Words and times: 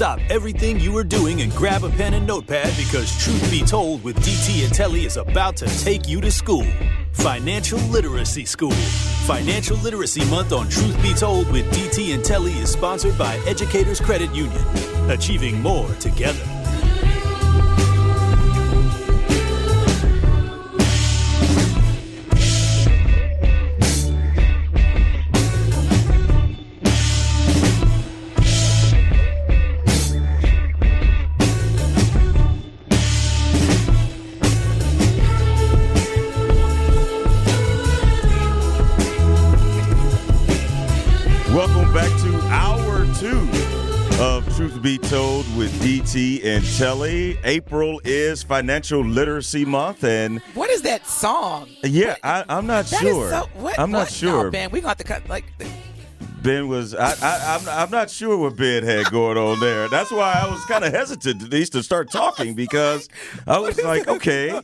Stop 0.00 0.18
everything 0.30 0.80
you 0.80 0.96
are 0.96 1.04
doing 1.04 1.42
and 1.42 1.52
grab 1.52 1.84
a 1.84 1.90
pen 1.90 2.14
and 2.14 2.26
notepad 2.26 2.74
because 2.78 3.14
Truth 3.22 3.50
Be 3.50 3.60
Told 3.60 4.02
with 4.02 4.16
DT 4.20 4.64
and 4.64 4.72
Telly 4.72 5.04
is 5.04 5.18
about 5.18 5.56
to 5.58 5.66
take 5.84 6.08
you 6.08 6.22
to 6.22 6.32
school. 6.32 6.64
Financial 7.12 7.78
Literacy 7.80 8.46
School. 8.46 8.72
Financial 9.26 9.76
Literacy 9.76 10.24
Month 10.30 10.54
on 10.54 10.70
Truth 10.70 11.02
Be 11.02 11.12
Told 11.12 11.52
with 11.52 11.70
DT 11.74 12.14
and 12.14 12.24
Telly 12.24 12.52
is 12.52 12.70
sponsored 12.70 13.18
by 13.18 13.36
Educators 13.46 14.00
Credit 14.00 14.34
Union. 14.34 14.64
Achieving 15.10 15.60
more 15.60 15.92
together. 15.96 16.49
Be 44.90 44.98
Told 44.98 45.46
with 45.56 45.70
DT 45.80 46.44
and 46.44 46.64
Telly. 46.76 47.38
April 47.44 48.00
is 48.04 48.42
Financial 48.42 49.04
Literacy 49.04 49.64
Month, 49.64 50.02
and 50.02 50.40
What 50.54 50.68
is 50.68 50.82
that 50.82 51.06
song? 51.06 51.68
yeah, 51.84 52.16
I, 52.24 52.44
I'm 52.48 52.66
not 52.66 52.88
sure. 52.88 53.30
so. 53.30 53.48
What, 53.54 53.78
I'm 53.78 53.92
not 53.92 53.98
what? 53.98 54.10
sure. 54.10 54.44
No, 54.46 54.50
man, 54.50 54.72
we 54.72 54.80
have 54.80 54.96
to 54.96 55.04
cut 55.04 55.28
like. 55.28 55.44
Ben 56.42 56.66
was. 56.66 56.96
I, 56.96 57.12
I, 57.22 57.56
I'm, 57.56 57.68
I'm 57.68 57.90
not 57.92 58.10
sure 58.10 58.36
what 58.36 58.56
Ben 58.56 58.82
had 58.82 59.12
going 59.12 59.38
on 59.38 59.60
there. 59.60 59.88
That's 59.88 60.10
why 60.10 60.42
I 60.44 60.50
was 60.50 60.64
kind 60.64 60.84
of 60.84 60.92
hesitant 60.92 61.40
at 61.40 61.50
least 61.50 61.70
to 61.74 61.84
start 61.84 62.10
talking 62.10 62.54
because 62.54 63.08
I 63.46 63.58
was 63.60 63.80
like, 63.80 64.08
okay, 64.08 64.60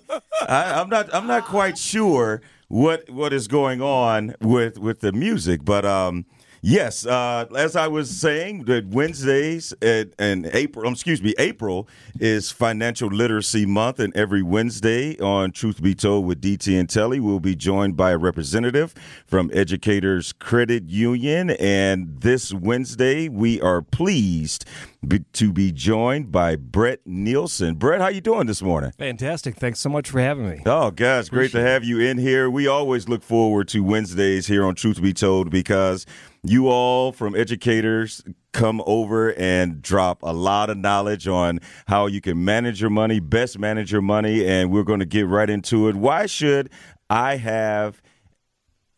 I, 0.49 0.81
I'm 0.81 0.89
not. 0.89 1.09
I'm 1.15 1.29
not 1.29 1.45
quite 1.45 1.79
sure 1.79 2.43
what 2.67 3.09
what 3.09 3.33
is 3.33 3.47
going 3.47 3.81
on 3.81 4.35
with 4.41 4.77
with 4.77 4.99
the 4.99 5.13
music, 5.13 5.65
but 5.65 5.85
um. 5.85 6.27
Yes, 6.69 7.07
uh, 7.07 7.47
as 7.57 7.77
I 7.77 7.87
was 7.87 8.11
saying, 8.11 8.65
that 8.65 8.89
Wednesdays 8.89 9.73
and, 9.81 10.13
and 10.19 10.51
April, 10.53 10.85
um, 10.85 10.95
excuse 10.95 11.23
me, 11.23 11.33
April 11.39 11.87
is 12.19 12.51
Financial 12.51 13.09
Literacy 13.09 13.67
Month, 13.67 14.01
and 14.01 14.13
every 14.17 14.43
Wednesday 14.43 15.17
on 15.21 15.53
Truth 15.53 15.81
Be 15.81 15.95
Told 15.95 16.27
with 16.27 16.41
DT 16.43 16.77
and 16.77 16.91
Telly, 16.91 17.21
we'll 17.21 17.39
be 17.39 17.55
joined 17.55 17.97
by 17.97 18.11
a 18.11 18.19
representative 18.19 18.95
from 19.29 19.49
Educators 19.55 20.33
Credit 20.33 20.89
Union. 20.89 21.51
And 21.51 22.21
this 22.21 22.53
Wednesday, 22.53 23.29
we 23.29 23.61
are 23.61 23.81
pleased 23.81 24.65
be, 25.07 25.21
to 25.35 25.53
be 25.53 25.71
joined 25.71 26.33
by 26.33 26.57
Brett 26.57 26.99
Nielsen. 27.07 27.77
Brett, 27.77 28.01
how 28.01 28.09
you 28.09 28.21
doing 28.21 28.49
this 28.49 28.61
morning? 28.61 28.91
Fantastic. 28.99 29.55
Thanks 29.55 29.79
so 29.79 29.89
much 29.89 30.11
for 30.11 30.21
having 30.21 30.51
me. 30.51 30.63
Oh, 30.67 30.91
guys, 30.91 31.29
great 31.29 31.53
to 31.53 31.61
have 31.61 31.85
you 31.85 32.01
in 32.01 32.19
here. 32.19 32.51
We 32.51 32.67
always 32.67 33.09
look 33.09 33.23
forward 33.23 33.69
to 33.69 33.85
Wednesdays 33.85 34.49
here 34.49 34.65
on 34.65 34.75
Truth 34.75 35.01
Be 35.01 35.13
Told 35.13 35.51
because 35.51 36.07
you 36.49 36.69
all 36.69 37.13
from 37.13 37.35
educators 37.35 38.23
come 38.53 38.83
over 38.87 39.35
and 39.35 39.83
drop 39.83 40.23
a 40.23 40.33
lot 40.33 40.71
of 40.71 40.79
knowledge 40.79 41.29
on 41.29 41.61
how 41.87 42.07
you 42.07 42.21
can 42.21 42.45
manage 42.45 42.81
your 42.81 42.91
money, 42.91 43.21
best 43.21 43.59
manage 43.59 43.93
your 43.93 44.03
money, 44.03 44.47
and 44.47 44.71
we're 44.71 44.83
going 44.83 45.01
to 45.01 45.07
get 45.07 45.27
right 45.27 45.51
into 45.51 45.89
it. 45.89 45.97
Why 45.97 46.27
should 46.27 46.71
I 47.11 47.37
have 47.37 48.01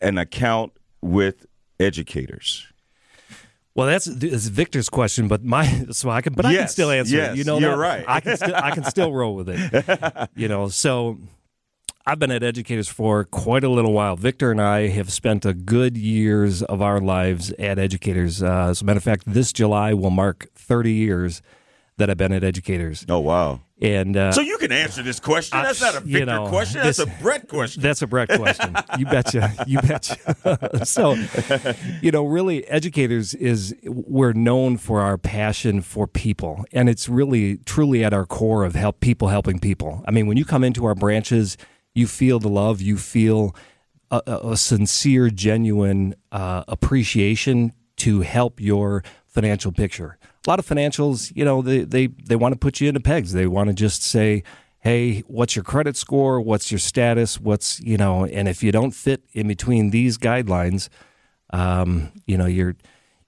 an 0.01 0.19
account 0.19 0.73
with 1.03 1.47
educators? 1.81 2.67
Well, 3.75 3.87
that's, 3.87 4.06
that's 4.06 4.49
Victor's 4.49 4.89
question, 4.89 5.28
but 5.28 5.45
my 5.45 5.87
so 5.91 6.11
I 6.11 6.21
can, 6.21 6.33
but 6.33 6.45
I 6.45 6.55
can 6.55 6.69
still 6.69 6.91
answer 6.91 7.17
yes, 7.17 7.34
it. 7.34 7.39
You 7.39 7.45
know, 7.45 7.59
you're 7.59 7.71
that? 7.71 7.77
right. 7.77 8.05
I 8.09 8.21
can 8.21 8.37
still 8.37 8.55
I 8.56 8.72
can 8.72 8.83
still 8.83 9.12
roll 9.12 9.37
with 9.37 9.49
it. 9.49 10.31
you 10.34 10.49
know, 10.49 10.69
so 10.69 11.19
I've 12.09 12.19
been 12.19 12.31
at 12.31 12.43
Educators 12.43 12.89
for 12.89 13.25
quite 13.25 13.65
a 13.65 13.69
little 13.69 13.93
while. 13.93 14.17
Victor 14.17 14.51
and 14.51 14.63
I 14.63 14.87
have 14.89 15.13
spent 15.13 15.45
a 15.45 15.53
good 15.53 15.95
years 15.99 16.63
of 16.63 16.81
our 16.81 17.03
lives 17.03 17.51
at 17.59 17.79
Educators. 17.79 18.43
Uh, 18.43 18.69
as 18.71 18.81
a 18.81 18.87
matter 18.87 18.97
of 18.97 19.05
fact, 19.05 19.25
this 19.27 19.53
July 19.53 19.93
will 19.93 20.09
mark 20.09 20.47
30 20.55 20.91
years 20.91 21.43
that 21.99 22.09
I've 22.09 22.17
been 22.17 22.33
at 22.33 22.43
Educators, 22.43 23.05
Oh, 23.11 23.19
wow. 23.19 23.61
and 23.83 24.17
uh, 24.17 24.33
So 24.33 24.41
you 24.41 24.57
can 24.57 24.73
answer 24.73 25.03
this 25.03 25.21
question. 25.21 25.61
That's 25.61 25.83
not 25.83 25.97
a 25.97 26.07
you 26.07 26.13
Victor 26.21 26.27
know, 26.27 26.47
question. 26.47 26.81
That's 26.81 26.97
this- 26.97 27.07
a 27.07 27.23
Brett 27.23 27.47
question. 27.47 27.83
That's 27.83 28.01
a 28.01 28.07
Brett 28.07 28.31
question. 28.31 28.75
You 28.99 29.05
betcha. 29.05 29.53
You 29.67 29.81
betcha. 29.83 30.81
so, 30.87 31.15
you 32.01 32.11
know, 32.11 32.25
really, 32.25 32.65
educators 32.69 33.35
is 33.35 33.75
we're 33.85 34.33
known 34.33 34.79
for 34.79 35.03
our 35.03 35.19
passion 35.19 35.83
for 35.83 36.07
people, 36.07 36.65
and 36.73 36.89
it's 36.89 37.07
really 37.07 37.59
truly 37.67 38.03
at 38.03 38.15
our 38.15 38.25
core 38.25 38.65
of 38.65 38.75
help 38.77 39.01
people 39.01 39.29
helping 39.29 39.59
people. 39.59 40.03
I 40.09 40.11
mean, 40.11 40.27
when 40.27 40.39
you 40.39 40.47
come 40.47 40.65
into 40.65 40.87
our 40.87 40.95
branches, 40.95 41.59
you 41.98 42.06
feel 42.06 42.38
the 42.38 42.48
love, 42.48 42.81
you 42.81 42.97
feel 42.97 43.54
a, 44.10 44.22
a, 44.26 44.56
sincere, 44.56 45.28
genuine 45.31 46.14
uh, 46.32 46.64
appreciation 46.69 47.72
to 47.97 48.20
help 48.20 48.60
your 48.60 49.03
financial 49.26 49.72
picture. 49.72 50.19
A 50.47 50.50
lot 50.50 50.59
of 50.59 50.66
financials, 50.66 51.32
you 51.34 51.44
know, 51.44 51.60
they 51.60 51.81
they, 51.81 52.06
they 52.06 52.36
want 52.36 52.54
to 52.54 52.59
put 52.59 52.81
you 52.81 52.88
into 52.88 53.00
pegs. 53.00 53.32
They 53.32 53.47
want 53.47 53.69
to 53.69 53.75
just 53.75 54.03
say, 54.03 54.44
hey, 54.81 55.20
what's 55.26 55.56
your 55.56 55.64
credit 55.64 55.97
score? 55.97 56.41
What's 56.41 56.70
your 56.70 56.78
status? 56.78 57.41
What's, 57.41 57.81
you 57.81 57.97
know, 57.97 58.25
and 58.25 58.48
if 58.48 58.62
you 58.62 58.72
don't 58.72 58.92
fit 58.92 59.25
in 59.32 59.48
between 59.48 59.91
these 59.91 60.16
guidelines, 60.16 60.88
um, 61.50 62.12
you 62.26 62.38
know, 62.38 62.47
you're 62.47 62.76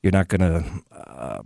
you're 0.02 0.12
not 0.12 0.28
going 0.28 0.40
to. 0.40 0.64
Uh, 0.96 1.42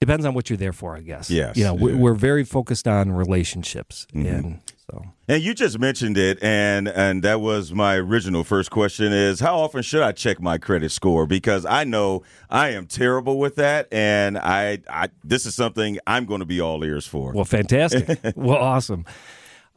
depends 0.00 0.26
on 0.26 0.34
what 0.34 0.50
you're 0.50 0.56
there 0.58 0.72
for, 0.72 0.96
I 0.96 1.00
guess. 1.00 1.30
Yes, 1.30 1.56
You 1.56 1.64
know, 1.64 1.76
yeah. 1.76 1.96
we're 1.96 2.14
very 2.14 2.44
focused 2.44 2.86
on 2.86 3.12
relationships, 3.12 4.06
and 4.12 4.60
so. 4.90 5.04
And 5.28 5.42
you 5.42 5.54
just 5.54 5.78
mentioned 5.78 6.16
it, 6.16 6.38
and 6.42 6.88
and 6.88 7.22
that 7.22 7.40
was 7.40 7.72
my 7.72 7.96
original 7.96 8.44
first 8.44 8.70
question: 8.70 9.12
is 9.12 9.40
how 9.40 9.58
often 9.58 9.82
should 9.82 10.02
I 10.02 10.12
check 10.12 10.40
my 10.40 10.58
credit 10.58 10.90
score? 10.92 11.26
Because 11.26 11.66
I 11.66 11.84
know 11.84 12.22
I 12.48 12.70
am 12.70 12.86
terrible 12.86 13.38
with 13.38 13.56
that, 13.56 13.88
and 13.92 14.38
I, 14.38 14.78
I 14.88 15.08
this 15.24 15.46
is 15.46 15.54
something 15.54 15.98
I'm 16.06 16.24
going 16.24 16.40
to 16.40 16.46
be 16.46 16.60
all 16.60 16.84
ears 16.84 17.06
for. 17.06 17.32
Well, 17.32 17.44
fantastic. 17.44 18.20
well, 18.36 18.58
awesome. 18.58 19.04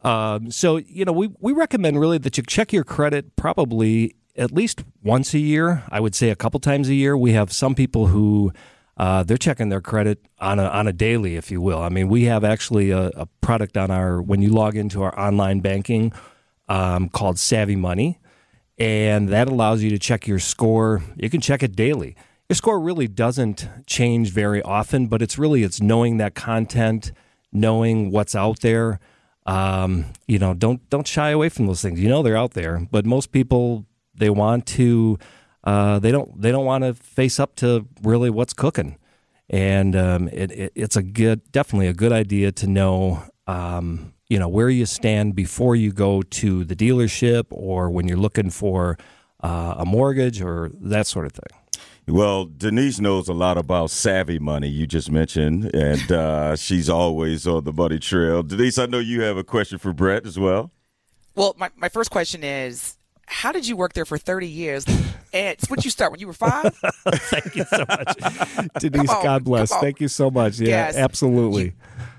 Um, 0.02 0.50
so, 0.50 0.78
you 0.78 1.04
know, 1.04 1.12
we, 1.12 1.30
we 1.40 1.52
recommend 1.52 2.00
really 2.00 2.18
that 2.18 2.36
you 2.38 2.42
check 2.42 2.72
your 2.72 2.84
credit 2.84 3.36
probably 3.36 4.14
at 4.36 4.50
least 4.50 4.82
once 5.02 5.34
a 5.34 5.38
year. 5.38 5.84
I 5.90 6.00
would 6.00 6.14
say 6.14 6.30
a 6.30 6.36
couple 6.36 6.58
times 6.60 6.88
a 6.88 6.94
year. 6.94 7.16
We 7.16 7.32
have 7.32 7.52
some 7.52 7.74
people 7.74 8.06
who 8.06 8.52
uh, 9.00 9.22
they're 9.22 9.38
checking 9.38 9.70
their 9.70 9.80
credit 9.80 10.18
on 10.40 10.58
a, 10.58 10.64
on 10.64 10.86
a 10.86 10.92
daily, 10.92 11.36
if 11.36 11.50
you 11.50 11.58
will. 11.58 11.80
I 11.80 11.88
mean, 11.88 12.08
we 12.08 12.24
have 12.24 12.44
actually 12.44 12.90
a, 12.90 13.06
a 13.16 13.24
product 13.40 13.78
on 13.78 13.90
our, 13.90 14.20
when 14.20 14.42
you 14.42 14.50
log 14.50 14.76
into 14.76 15.02
our 15.02 15.18
online 15.18 15.60
banking 15.60 16.12
um, 16.68 17.08
called 17.08 17.38
Savvy 17.38 17.76
Money, 17.76 18.18
and 18.76 19.30
that 19.30 19.48
allows 19.48 19.82
you 19.82 19.88
to 19.88 19.98
check 19.98 20.26
your 20.26 20.38
score. 20.38 21.02
You 21.16 21.30
can 21.30 21.40
check 21.40 21.62
it 21.62 21.74
daily. 21.74 22.14
Your 22.50 22.56
score 22.56 22.78
really 22.78 23.08
doesn't 23.08 23.66
change 23.86 24.32
very 24.32 24.60
often, 24.60 25.06
but 25.06 25.22
it's 25.22 25.38
really 25.38 25.62
it's 25.62 25.80
knowing 25.80 26.18
that 26.18 26.34
content, 26.34 27.10
knowing 27.52 28.10
what's 28.10 28.34
out 28.34 28.60
there. 28.60 29.00
Um, 29.46 30.12
you 30.26 30.38
know, 30.38 30.52
don't 30.52 30.86
don't 30.90 31.06
shy 31.06 31.30
away 31.30 31.48
from 31.48 31.66
those 31.66 31.80
things. 31.80 32.00
You 32.00 32.10
know 32.10 32.22
they're 32.22 32.36
out 32.36 32.52
there, 32.52 32.86
but 32.90 33.06
most 33.06 33.32
people 33.32 33.86
they 34.14 34.28
want 34.28 34.66
to 34.66 35.18
uh, 35.64 35.98
they 35.98 36.10
don't 36.10 36.40
they 36.40 36.50
don't 36.50 36.64
want 36.64 36.84
to 36.84 36.94
face 36.94 37.38
up 37.38 37.56
to 37.56 37.86
really 38.02 38.30
what's 38.30 38.52
cooking, 38.52 38.96
and 39.48 39.94
um, 39.94 40.28
it, 40.28 40.50
it, 40.52 40.72
it's 40.74 40.96
a 40.96 41.02
good 41.02 41.50
definitely 41.52 41.86
a 41.86 41.92
good 41.92 42.12
idea 42.12 42.52
to 42.52 42.66
know 42.66 43.22
um, 43.46 44.14
you 44.28 44.38
know 44.38 44.48
where 44.48 44.70
you 44.70 44.86
stand 44.86 45.34
before 45.34 45.76
you 45.76 45.92
go 45.92 46.22
to 46.22 46.64
the 46.64 46.76
dealership 46.76 47.44
or 47.50 47.90
when 47.90 48.08
you're 48.08 48.16
looking 48.16 48.50
for 48.50 48.96
uh, 49.42 49.74
a 49.78 49.84
mortgage 49.84 50.40
or 50.40 50.70
that 50.80 51.06
sort 51.06 51.26
of 51.26 51.32
thing. 51.32 51.58
Well, 52.06 52.46
Denise 52.46 52.98
knows 52.98 53.28
a 53.28 53.32
lot 53.32 53.56
about 53.56 53.90
savvy 53.90 54.38
money. 54.38 54.68
You 54.68 54.86
just 54.86 55.10
mentioned, 55.10 55.72
and 55.74 56.10
uh, 56.10 56.56
she's 56.56 56.88
always 56.88 57.46
on 57.46 57.64
the 57.64 57.72
money 57.72 57.98
trail. 57.98 58.42
Denise, 58.42 58.78
I 58.78 58.86
know 58.86 58.98
you 58.98 59.22
have 59.22 59.36
a 59.36 59.44
question 59.44 59.78
for 59.78 59.92
Brett 59.92 60.26
as 60.26 60.38
well. 60.38 60.72
Well, 61.34 61.54
my, 61.56 61.70
my 61.76 61.88
first 61.88 62.10
question 62.10 62.42
is, 62.42 62.96
how 63.30 63.52
did 63.52 63.66
you 63.66 63.76
work 63.76 63.92
there 63.92 64.04
for 64.04 64.18
30 64.18 64.46
years? 64.48 64.84
And 65.32 65.56
what 65.68 65.84
you 65.84 65.90
start 65.92 66.10
when 66.10 66.20
you 66.20 66.26
were 66.26 66.32
five? 66.32 66.74
Thank 67.08 67.54
you 67.54 67.64
so 67.64 67.84
much, 67.88 68.68
Denise. 68.80 69.08
On, 69.08 69.22
God 69.22 69.44
bless. 69.44 69.72
Thank 69.76 70.00
you 70.00 70.08
so 70.08 70.30
much. 70.30 70.58
Yeah, 70.58 70.68
Yes. 70.68 70.96
absolutely. 70.96 71.74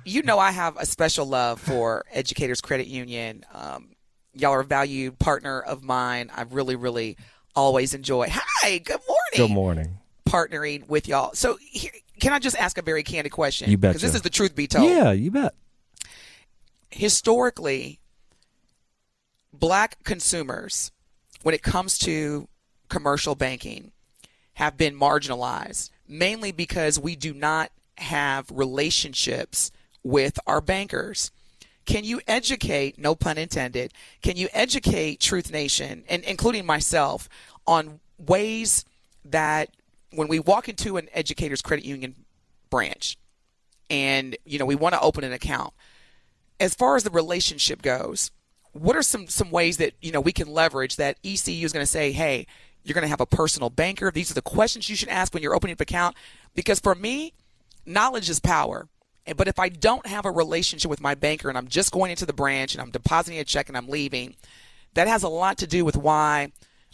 you 0.05 0.21
know 0.23 0.39
I 0.39 0.51
have 0.51 0.77
a 0.77 0.85
special 0.85 1.25
love 1.25 1.59
for 1.59 2.05
Educators 2.11 2.61
Credit 2.61 2.87
Union. 2.87 3.43
Um, 3.53 3.89
y'all 4.33 4.51
are 4.51 4.61
a 4.61 4.65
valued 4.65 5.19
partner 5.19 5.59
of 5.59 5.83
mine. 5.83 6.31
I 6.33 6.43
really, 6.43 6.77
really 6.77 7.17
always 7.53 7.93
enjoy. 7.93 8.27
Hi, 8.31 8.77
good 8.77 9.01
morning. 9.05 9.35
Good 9.35 9.51
morning. 9.51 9.97
Partnering 10.25 10.87
with 10.87 11.09
y'all. 11.09 11.33
So, 11.33 11.57
here, 11.59 11.91
can 12.21 12.31
I 12.31 12.39
just 12.39 12.55
ask 12.57 12.77
a 12.77 12.81
very 12.81 13.03
candid 13.03 13.33
question? 13.33 13.69
You 13.69 13.77
betcha. 13.77 13.91
Because 13.95 14.01
this 14.03 14.15
is 14.15 14.21
the 14.21 14.29
truth 14.29 14.55
be 14.55 14.67
told. 14.67 14.89
Yeah, 14.89 15.11
you 15.11 15.31
bet. 15.31 15.53
Historically, 16.91 17.99
black 19.53 20.01
consumers, 20.05 20.91
when 21.43 21.55
it 21.55 21.63
comes 21.63 21.97
to 21.99 22.47
commercial 22.89 23.35
banking, 23.35 23.91
have 24.55 24.77
been 24.77 24.95
marginalized, 24.95 25.89
mainly 26.07 26.51
because 26.51 26.99
we 26.99 27.15
do 27.15 27.33
not 27.33 27.71
have 27.97 28.49
relationships 28.51 29.71
with 30.03 30.39
our 30.45 30.61
bankers. 30.61 31.31
Can 31.85 32.03
you 32.03 32.21
educate, 32.27 32.99
no 32.99 33.15
pun 33.15 33.37
intended, 33.37 33.93
can 34.21 34.35
you 34.37 34.49
educate 34.53 35.19
Truth 35.19 35.51
Nation, 35.51 36.03
and 36.07 36.23
including 36.23 36.65
myself, 36.65 37.27
on 37.65 37.99
ways 38.17 38.85
that 39.25 39.69
when 40.13 40.27
we 40.27 40.39
walk 40.39 40.69
into 40.69 40.97
an 40.97 41.07
educator's 41.13 41.61
credit 41.61 41.85
union 41.85 42.15
branch 42.69 43.17
and 43.89 44.37
you 44.45 44.57
know 44.59 44.65
we 44.65 44.75
want 44.75 44.93
to 44.93 45.01
open 45.01 45.23
an 45.23 45.33
account, 45.33 45.73
as 46.59 46.75
far 46.75 46.95
as 46.95 47.03
the 47.03 47.09
relationship 47.09 47.81
goes, 47.81 48.31
what 48.73 48.95
are 48.95 49.01
some 49.01 49.27
some 49.27 49.51
ways 49.51 49.77
that 49.77 49.93
you 50.01 50.11
know 50.11 50.21
we 50.21 50.31
can 50.31 50.47
leverage 50.47 50.95
that 50.95 51.17
ECU 51.23 51.65
is 51.65 51.73
going 51.73 51.83
to 51.83 51.91
say, 51.91 52.11
hey, 52.11 52.47
you're 52.83 52.93
going 52.93 53.03
to 53.03 53.09
have 53.09 53.21
a 53.21 53.25
personal 53.25 53.69
banker. 53.69 54.11
These 54.11 54.31
are 54.31 54.35
the 54.35 54.41
questions 54.41 54.89
you 54.89 54.95
should 54.95 55.09
ask 55.09 55.33
when 55.33 55.43
you're 55.43 55.55
opening 55.55 55.75
an 55.77 55.81
account. 55.81 56.15
Because 56.55 56.79
for 56.79 56.95
me, 56.95 57.33
knowledge 57.85 58.29
is 58.29 58.39
power. 58.39 58.87
But 59.35 59.47
if 59.47 59.59
I 59.59 59.69
don't 59.69 60.05
have 60.07 60.25
a 60.25 60.31
relationship 60.31 60.89
with 60.89 60.99
my 60.99 61.13
banker 61.13 61.47
and 61.47 61.57
I'm 61.57 61.67
just 61.67 61.91
going 61.91 62.09
into 62.09 62.25
the 62.25 62.33
branch 62.33 62.73
and 62.73 62.81
I'm 62.81 62.89
depositing 62.89 63.39
a 63.39 63.43
check 63.43 63.67
and 63.67 63.77
I'm 63.77 63.87
leaving, 63.87 64.35
that 64.95 65.07
has 65.07 65.23
a 65.23 65.29
lot 65.29 65.57
to 65.59 65.67
do 65.67 65.85
with 65.85 65.95
why 65.95 66.51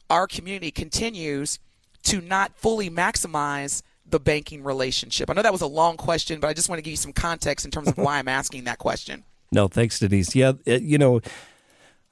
our 0.09 0.27
community 0.27 0.71
continues 0.71 1.57
to 2.03 2.21
not 2.21 2.56
fully 2.56 2.89
maximize 2.89 3.81
the 4.09 4.19
banking 4.19 4.63
relationship. 4.63 5.29
I 5.29 5.33
know 5.33 5.41
that 5.41 5.51
was 5.51 5.62
a 5.62 5.68
long 5.68 5.97
question, 5.97 6.39
but 6.39 6.47
I 6.47 6.53
just 6.53 6.69
want 6.69 6.79
to 6.79 6.81
give 6.81 6.91
you 6.91 6.97
some 6.97 7.13
context 7.13 7.65
in 7.65 7.71
terms 7.71 7.88
of 7.88 7.97
why 7.97 8.19
I'm 8.19 8.27
asking 8.27 8.65
that 8.65 8.77
question. 8.77 9.24
No, 9.51 9.68
thanks, 9.68 10.00
Denise. 10.00 10.35
Yeah, 10.35 10.53
you 10.65 10.97
know, 10.97 11.21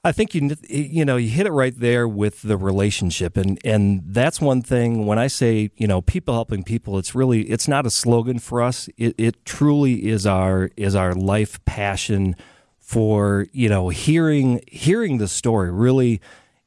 I 0.06 0.12
think 0.12 0.36
you 0.36 0.56
you 0.68 1.04
know 1.04 1.16
you 1.16 1.28
hit 1.28 1.48
it 1.48 1.50
right 1.50 1.76
there 1.76 2.06
with 2.06 2.42
the 2.42 2.56
relationship, 2.56 3.36
and 3.36 3.58
and 3.64 4.04
that's 4.06 4.40
one 4.40 4.62
thing. 4.62 5.04
When 5.04 5.18
I 5.18 5.26
say 5.26 5.72
you 5.76 5.88
know 5.88 6.00
people 6.00 6.32
helping 6.32 6.62
people, 6.62 6.96
it's 6.96 7.16
really 7.16 7.42
it's 7.50 7.66
not 7.66 7.86
a 7.86 7.90
slogan 7.90 8.38
for 8.38 8.62
us. 8.62 8.88
It, 8.96 9.16
it 9.18 9.44
truly 9.44 10.06
is 10.06 10.24
our 10.24 10.70
is 10.76 10.94
our 10.94 11.12
life 11.12 11.62
passion 11.64 12.36
for 12.78 13.48
you 13.50 13.68
know 13.68 13.88
hearing 13.88 14.60
hearing 14.68 15.18
the 15.18 15.26
story, 15.26 15.72
really 15.72 16.20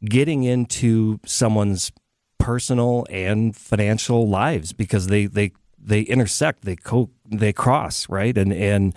getting 0.03 0.44
into 0.44 1.21
someone's 1.25 1.94
personal 2.39 3.06
and 3.09 3.56
financial 3.56 4.27
lives 4.27 4.74
because 4.74 5.07
they 5.07 5.27
they 5.27 5.53
they 5.81 6.01
intersect, 6.01 6.65
they 6.65 6.75
co 6.75 7.09
they 7.31 7.53
cross 7.53 8.09
right, 8.09 8.38
and 8.38 8.51
and 8.51 8.94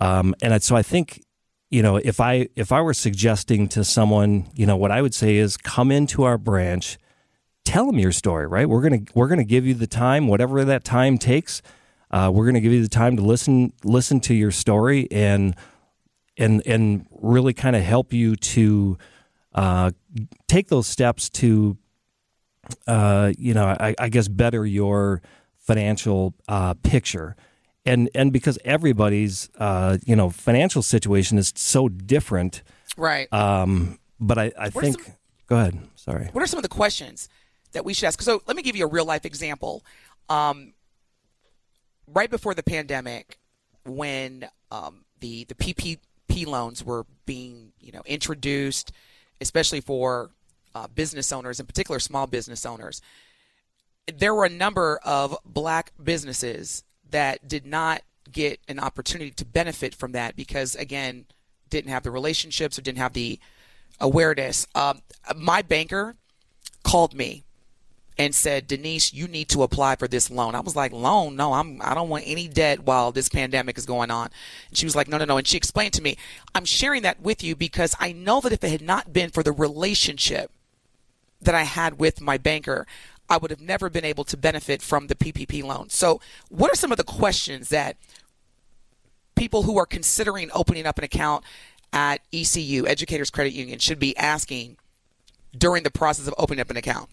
um 0.00 0.34
and 0.40 0.62
so 0.62 0.74
I 0.74 0.82
think 0.82 1.22
you 1.70 1.82
know, 1.82 1.96
if 1.96 2.20
I 2.20 2.48
if 2.56 2.72
I 2.72 2.80
were 2.80 2.94
suggesting 2.94 3.68
to 3.68 3.84
someone, 3.84 4.46
you 4.54 4.66
know, 4.66 4.76
what 4.76 4.90
I 4.90 5.02
would 5.02 5.14
say 5.14 5.36
is 5.36 5.56
come 5.56 5.90
into 5.90 6.24
our 6.24 6.38
branch, 6.38 6.98
tell 7.64 7.86
them 7.86 7.98
your 7.98 8.12
story, 8.12 8.46
right? 8.46 8.68
We're 8.68 8.82
gonna 8.82 9.02
we're 9.14 9.28
gonna 9.28 9.44
give 9.44 9.66
you 9.66 9.74
the 9.74 9.86
time, 9.86 10.28
whatever 10.28 10.64
that 10.64 10.84
time 10.84 11.18
takes. 11.18 11.60
Uh, 12.10 12.30
we're 12.32 12.46
gonna 12.46 12.60
give 12.60 12.72
you 12.72 12.82
the 12.82 12.88
time 12.88 13.16
to 13.16 13.22
listen 13.22 13.72
listen 13.84 14.20
to 14.20 14.34
your 14.34 14.50
story 14.50 15.08
and 15.10 15.54
and 16.38 16.62
and 16.66 17.06
really 17.10 17.52
kind 17.52 17.76
of 17.76 17.82
help 17.82 18.14
you 18.14 18.36
to 18.36 18.96
uh, 19.54 19.90
take 20.46 20.68
those 20.68 20.86
steps 20.86 21.28
to, 21.28 21.76
uh, 22.86 23.32
you 23.36 23.54
know, 23.54 23.64
I, 23.64 23.94
I, 23.98 24.08
guess 24.08 24.28
better 24.28 24.64
your 24.64 25.20
financial 25.56 26.34
uh, 26.46 26.74
picture 26.74 27.34
and 27.88 28.10
and 28.14 28.32
because 28.32 28.58
everybody's 28.64 29.50
uh, 29.58 29.98
you 30.04 30.14
know 30.14 30.30
financial 30.30 30.82
situation 30.82 31.38
is 31.38 31.52
so 31.56 31.88
different, 31.88 32.62
right? 32.96 33.32
Um, 33.32 33.98
but 34.20 34.38
I, 34.38 34.52
I 34.58 34.70
think 34.70 35.00
some, 35.02 35.14
go 35.46 35.56
ahead. 35.56 35.78
Sorry. 35.96 36.28
What 36.32 36.42
are 36.42 36.46
some 36.46 36.58
of 36.58 36.62
the 36.62 36.68
questions 36.68 37.28
that 37.72 37.84
we 37.84 37.94
should 37.94 38.06
ask? 38.06 38.20
So 38.22 38.42
let 38.46 38.56
me 38.56 38.62
give 38.62 38.76
you 38.76 38.84
a 38.84 38.88
real 38.88 39.04
life 39.04 39.24
example. 39.24 39.84
Um, 40.28 40.74
right 42.06 42.30
before 42.30 42.54
the 42.54 42.62
pandemic, 42.62 43.38
when 43.84 44.48
um, 44.70 45.04
the 45.20 45.44
the 45.44 45.54
PPP 45.54 46.46
loans 46.46 46.84
were 46.84 47.06
being 47.26 47.72
you 47.80 47.92
know 47.92 48.02
introduced, 48.06 48.92
especially 49.40 49.80
for 49.80 50.30
uh, 50.74 50.86
business 50.88 51.32
owners, 51.32 51.58
in 51.58 51.66
particular 51.66 51.98
small 51.98 52.26
business 52.26 52.66
owners, 52.66 53.00
there 54.12 54.34
were 54.34 54.44
a 54.44 54.50
number 54.50 55.00
of 55.04 55.36
black 55.44 55.92
businesses 56.02 56.84
that 57.10 57.46
did 57.46 57.66
not 57.66 58.02
get 58.30 58.60
an 58.68 58.78
opportunity 58.78 59.30
to 59.30 59.44
benefit 59.44 59.94
from 59.94 60.12
that 60.12 60.36
because 60.36 60.74
again 60.74 61.24
didn't 61.70 61.90
have 61.90 62.02
the 62.02 62.10
relationships 62.10 62.78
or 62.78 62.82
didn't 62.82 62.98
have 62.98 63.12
the 63.12 63.38
awareness. 64.00 64.66
Um, 64.74 65.02
my 65.36 65.62
banker 65.62 66.16
called 66.82 67.14
me 67.14 67.44
and 68.16 68.34
said 68.34 68.66
denise 68.66 69.12
you 69.12 69.28
need 69.28 69.48
to 69.48 69.62
apply 69.62 69.96
for 69.96 70.08
this 70.08 70.30
loan. 70.30 70.54
I 70.54 70.60
was 70.60 70.74
like 70.74 70.92
loan? 70.92 71.36
No 71.36 71.52
i'm 71.52 71.80
i 71.82 71.94
don't 71.94 72.08
want 72.08 72.24
any 72.26 72.48
debt 72.48 72.80
while 72.80 73.12
this 73.12 73.28
pandemic 73.28 73.78
is 73.78 73.86
going 73.86 74.10
on. 74.10 74.30
And 74.68 74.78
she 74.78 74.86
was 74.86 74.96
like 74.96 75.08
no 75.08 75.18
no 75.18 75.24
no. 75.24 75.38
And 75.38 75.46
she 75.46 75.56
explained 75.56 75.94
to 75.94 76.02
me 76.02 76.16
i'm 76.54 76.64
sharing 76.64 77.02
that 77.02 77.20
with 77.20 77.44
you 77.44 77.54
because 77.54 77.94
i 78.00 78.12
know 78.12 78.40
that 78.40 78.52
if 78.52 78.64
it 78.64 78.70
had 78.70 78.82
not 78.82 79.12
been 79.12 79.30
for 79.30 79.42
the 79.42 79.52
relationship 79.52 80.50
that 81.40 81.54
i 81.54 81.62
had 81.62 81.98
with 81.98 82.20
my 82.20 82.38
banker 82.38 82.86
I 83.28 83.36
would 83.36 83.50
have 83.50 83.60
never 83.60 83.90
been 83.90 84.04
able 84.04 84.24
to 84.24 84.36
benefit 84.36 84.82
from 84.82 85.06
the 85.06 85.14
PPP 85.14 85.62
loan. 85.62 85.90
So, 85.90 86.20
what 86.48 86.72
are 86.72 86.76
some 86.76 86.92
of 86.92 86.98
the 86.98 87.04
questions 87.04 87.68
that 87.68 87.96
people 89.36 89.62
who 89.62 89.78
are 89.78 89.86
considering 89.86 90.50
opening 90.54 90.86
up 90.86 90.98
an 90.98 91.04
account 91.04 91.44
at 91.92 92.20
ECU, 92.32 92.86
Educators 92.86 93.30
Credit 93.30 93.52
Union, 93.52 93.78
should 93.78 93.98
be 93.98 94.16
asking 94.16 94.76
during 95.56 95.82
the 95.82 95.90
process 95.90 96.26
of 96.26 96.34
opening 96.38 96.60
up 96.60 96.70
an 96.70 96.76
account? 96.76 97.08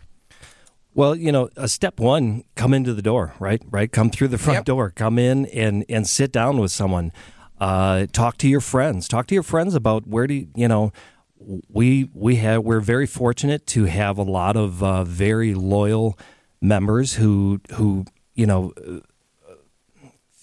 Well, 0.94 1.16
you 1.16 1.32
know, 1.32 1.50
a 1.58 1.68
step 1.68 2.00
one, 2.00 2.46
come 2.56 2.74
into 2.74 2.94
the 2.94 3.02
door, 3.02 3.34
right? 3.40 3.62
Right, 3.70 3.92
come 3.92 4.10
through 4.10 4.30
the 4.30 4.38
front 4.38 4.60
yep. 4.60 4.66
door, 4.66 4.92
come 4.92 5.20
in 5.20 5.46
and 5.48 5.84
and 5.90 6.08
sit 6.08 6.32
down 6.32 6.58
with 6.58 6.72
someone. 6.72 7.12
Uh, 7.60 8.06
talk 8.12 8.38
to 8.38 8.50
your 8.50 8.62
friends. 8.62 9.08
Talk 9.08 9.28
to 9.28 9.34
your 9.34 9.44
friends 9.44 9.76
about 9.76 10.08
where 10.08 10.28
do 10.28 10.34
you, 10.34 10.48
you 10.56 10.68
know 10.68 10.92
we 11.38 12.10
we 12.14 12.38
have 12.38 12.64
we're 12.64 12.80
very 12.80 13.06
fortunate 13.06 13.68
to 13.68 13.86
have 13.86 14.18
a 14.18 14.24
lot 14.24 14.56
of 14.56 14.82
uh, 14.82 15.04
very 15.04 15.54
loyal 15.54 16.18
members 16.62 17.14
who 17.16 17.60
who 17.74 18.06
you 18.34 18.46
know 18.46 18.74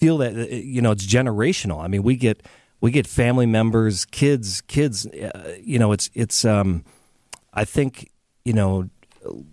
feel 0.03 0.17
that 0.17 0.51
you 0.51 0.81
know 0.81 0.91
it's 0.91 1.05
generational. 1.05 1.81
I 1.83 1.87
mean, 1.87 2.03
we 2.03 2.17
get 2.17 2.43
we 2.81 2.91
get 2.91 3.07
family 3.07 3.45
members, 3.45 4.03
kids, 4.03 4.59
kids. 4.61 5.05
Uh, 5.07 5.57
you 5.61 5.79
know, 5.79 5.93
it's 5.93 6.09
it's. 6.13 6.43
Um, 6.43 6.83
I 7.53 7.63
think 7.63 8.11
you 8.43 8.51
know, 8.51 8.89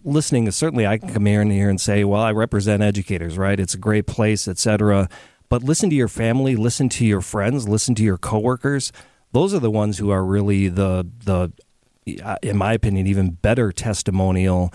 listening 0.05 0.49
is 0.49 0.57
certainly 0.57 0.87
I 0.87 0.99
can 0.99 1.13
come 1.13 1.27
here 1.27 1.41
and 1.41 1.53
here 1.53 1.71
and 1.71 1.81
say, 1.81 2.03
well, 2.03 2.23
I 2.23 2.33
represent 2.33 2.83
educators, 2.83 3.39
right? 3.39 3.61
It's 3.61 3.75
a 3.75 3.79
great 3.79 4.07
place, 4.07 4.49
etc. 4.49 5.09
But 5.49 5.63
listen 5.63 5.91
to 5.91 5.97
your 5.97 6.09
family, 6.09 6.57
listen 6.57 6.89
to 6.91 7.07
your 7.07 7.21
friends, 7.21 7.69
listen 7.69 7.95
to 7.97 8.03
your 8.03 8.19
coworkers 8.19 8.93
those 9.33 9.55
are 9.55 9.59
the 9.59 9.71
ones 9.71 9.99
who 9.99 10.11
are 10.11 10.25
really 10.25 10.69
the 10.69 11.07
the 11.25 11.53
uh, 12.23 12.37
in 12.43 12.57
my 12.57 12.73
opinion 12.73 13.07
even 13.07 13.31
better 13.31 13.73
testimonial. 13.73 14.73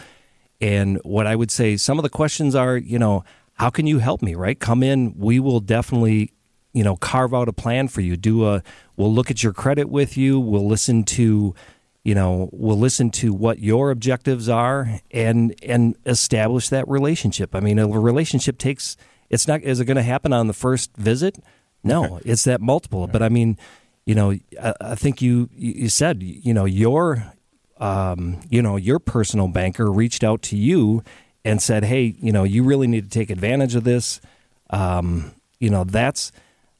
And 0.62 1.00
what 1.04 1.28
i 1.28 1.36
would 1.36 1.52
say 1.52 1.76
some 1.78 2.00
of 2.00 2.04
the 2.04 2.10
questions 2.10 2.56
are 2.56 2.78
you 2.78 2.98
know 2.98 3.24
how 3.56 3.70
can 3.70 3.88
you 3.88 4.00
help 4.00 4.22
me 4.22 4.36
right? 4.36 4.60
Come 4.60 4.84
in 4.84 5.14
we 5.18 5.40
will 5.40 5.60
definitely 5.60 6.32
you 6.74 6.84
know 6.84 6.96
carve 6.98 7.34
out 7.34 7.50
a 7.50 7.54
plan 7.54 7.88
for 7.88 8.02
you. 8.02 8.18
Do 8.18 8.46
a 8.48 8.64
we'll 8.96 9.14
look 9.14 9.32
at 9.32 9.44
your 9.44 9.54
credit 9.54 9.90
with 9.90 10.18
you. 10.18 10.40
We'll 10.40 10.68
listen 10.68 11.04
to 11.06 11.56
you 12.04 12.16
know 12.16 12.50
we'll 12.52 12.78
listen 12.78 13.10
to 13.12 13.34
what 13.34 13.60
your 13.60 13.92
objectives 13.92 14.48
are 14.48 15.02
and 15.12 15.56
and 15.64 15.96
establish 16.06 16.70
that 16.70 16.88
relationship. 16.88 17.56
I 17.56 17.60
mean 17.60 17.80
a 17.80 17.88
relationship 17.88 18.58
takes 18.58 18.96
it's 19.30 19.48
not 19.48 19.62
is 19.64 19.80
it 19.80 19.86
going 19.86 19.98
to 19.98 20.04
happen 20.04 20.32
on 20.32 20.48
the 20.48 20.54
first 20.54 20.96
visit? 20.96 21.40
No 21.84 22.20
it's 22.24 22.44
that 22.44 22.62
multiple. 22.62 23.08
But 23.08 23.24
i 23.24 23.30
mean 23.30 23.58
you 24.06 24.16
know, 24.16 24.38
I, 24.62 24.74
I 24.82 24.96
think 24.96 25.22
you 25.22 25.50
you 25.56 25.90
said 25.90 26.22
you 26.22 26.54
know 26.54 26.66
your 26.66 27.34
um, 27.78 28.40
you 28.50 28.62
know 28.62 28.76
your 28.78 29.00
personal 29.00 29.48
banker 29.48 29.92
reached 29.92 30.24
out 30.24 30.42
to 30.44 30.56
you 30.56 31.04
and 31.44 31.62
said, 31.62 31.84
hey, 31.84 32.16
you 32.20 32.32
know, 32.32 32.44
you 32.44 32.64
really 32.64 32.88
need 32.88 33.04
to 33.04 33.10
take 33.10 33.30
advantage 33.30 33.76
of 33.76 33.84
this. 33.84 34.20
Um, 34.72 35.34
you 35.60 35.70
know, 35.70 35.84
that's 35.84 36.32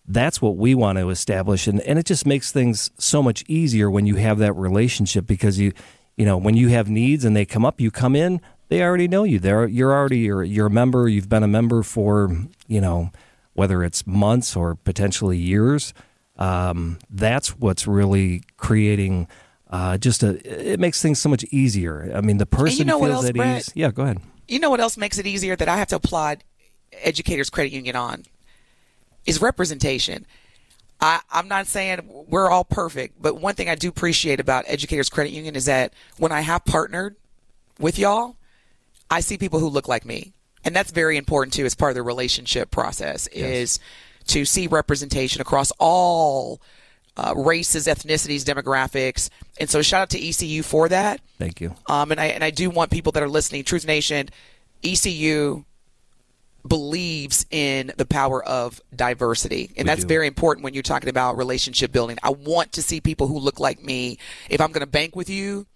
that's 0.08 0.42
what 0.42 0.58
we 0.58 0.76
want 0.76 0.98
to 1.00 1.10
establish, 1.10 1.68
and 1.68 1.82
and 1.82 1.98
it 1.98 2.06
just 2.06 2.26
makes 2.26 2.52
things 2.52 2.92
so 2.98 3.24
much 3.24 3.44
easier 3.48 3.90
when 3.90 4.06
you 4.06 4.16
have 4.16 4.38
that 4.40 4.54
relationship 4.54 5.26
because 5.26 5.60
you 5.60 5.74
you 6.16 6.26
know 6.26 6.38
when 6.38 6.56
you 6.56 6.70
have 6.70 6.90
needs 6.90 7.26
and 7.26 7.36
they 7.36 7.46
come 7.46 7.66
up, 7.66 7.82
you 7.82 7.90
come 7.90 8.16
in, 8.16 8.40
they 8.70 8.84
already 8.84 9.08
know 9.08 9.24
you. 9.24 9.40
They're 9.40 9.68
you're 9.68 9.94
already 9.94 10.20
you're, 10.20 10.44
you're 10.44 10.68
a 10.68 10.72
member. 10.72 11.08
You've 11.10 11.30
been 11.30 11.44
a 11.44 11.48
member 11.48 11.82
for 11.82 12.36
you 12.68 12.82
know 12.82 13.12
whether 13.54 13.84
it's 13.84 14.06
months 14.06 14.56
or 14.56 14.76
potentially 14.76 15.38
years 15.38 15.94
um, 16.38 17.00
that's 17.10 17.58
what's 17.58 17.88
really 17.88 18.44
creating 18.58 19.28
uh, 19.70 19.98
just 19.98 20.24
a. 20.24 20.74
It 20.74 20.80
makes 20.80 21.02
things 21.02 21.20
so 21.20 21.30
much 21.30 21.44
easier. 21.46 22.12
I 22.16 22.22
mean, 22.22 22.38
the 22.38 22.46
person 22.46 22.80
you 22.80 22.86
know 22.86 23.00
feels 23.00 23.12
else, 23.12 23.26
at 23.26 23.36
Brett? 23.36 23.58
ease. 23.58 23.72
Yeah, 23.76 23.92
go 23.92 24.04
ahead. 24.04 24.20
You 24.48 24.60
know 24.60 24.70
what 24.70 24.80
else 24.80 24.98
makes 24.98 25.18
it 25.18 25.26
easier 25.26 25.56
that 25.56 25.68
I 25.68 25.78
have 25.78 25.88
to 25.90 25.96
applaud 25.96 26.44
Educators 26.94 27.50
Credit 27.50 27.72
Union 27.72 27.96
on 27.96 28.24
is 29.26 29.42
representation. 29.42 30.26
I, 31.02 31.20
I'm 31.32 31.48
not 31.48 31.68
saying 31.68 32.08
we're 32.30 32.50
all 32.50 32.64
perfect, 32.64 33.22
but 33.22 33.42
one 33.42 33.56
thing 33.56 33.70
I 33.70 33.76
do 33.76 33.90
appreciate 33.90 34.40
about 34.40 34.66
Educators 34.68 35.10
Credit 35.10 35.32
Union 35.32 35.56
is 35.56 35.66
that 35.66 35.94
when 36.18 36.32
I 36.32 36.42
have 36.42 36.64
partnered 36.64 37.16
with 37.80 38.00
y'all, 38.00 38.38
I 39.10 39.20
see 39.20 39.38
people 39.38 39.60
who 39.60 39.68
look 39.68 39.88
like 39.88 40.06
me 40.06 40.34
and 40.66 40.76
that's 40.76 40.92
very 40.92 41.16
important 41.16 41.54
too 41.54 41.64
as 41.64 41.76
part 41.76 41.92
of 41.92 41.96
the 41.96 42.04
relationship 42.04 42.72
process 42.72 43.28
is 43.28 43.80
to 44.28 44.46
see 44.46 44.68
representation 44.68 45.42
across 45.42 45.72
all 45.80 46.62
uh, 47.18 47.34
races, 47.36 47.88
ethnicities, 47.88 48.42
demographics. 48.44 49.30
And 49.60 49.70
so 49.70 49.82
shout 49.82 50.02
out 50.04 50.10
to 50.12 50.28
ECU 50.28 50.64
for 50.64 50.90
that. 50.90 51.22
Thank 51.38 51.62
you. 51.62 51.76
Um, 51.88 52.12
and 52.12 52.20
I 52.20 52.26
and 52.28 52.44
I 52.44 52.50
do 52.50 52.70
want 52.70 52.92
people 52.92 53.12
that 53.14 53.24
are 53.24 53.30
listening, 53.30 53.64
Truth 53.64 53.86
Nation, 53.88 54.30
ECU 54.84 55.64
believes 56.68 57.46
in 57.52 57.92
the 57.98 58.06
power 58.06 58.44
of 58.44 58.82
diversity. 58.96 59.70
And 59.78 59.86
We 59.86 59.90
that's 59.90 60.02
do. 60.02 60.08
very 60.08 60.28
important 60.28 60.64
when 60.64 60.74
you're 60.74 60.84
talking 60.84 61.10
about 61.10 61.38
relationship 61.38 61.92
building. 61.92 62.18
I 62.24 62.32
want 62.32 62.72
to 62.74 62.82
see 62.82 63.00
people 63.02 63.28
who 63.28 63.38
look 63.38 63.60
like 63.60 63.84
me. 63.84 64.18
If 64.50 64.60
I'm 64.60 64.72
going 64.72 64.82
to 64.82 64.88
bank 64.88 65.16
with 65.16 65.30
you, 65.30 65.68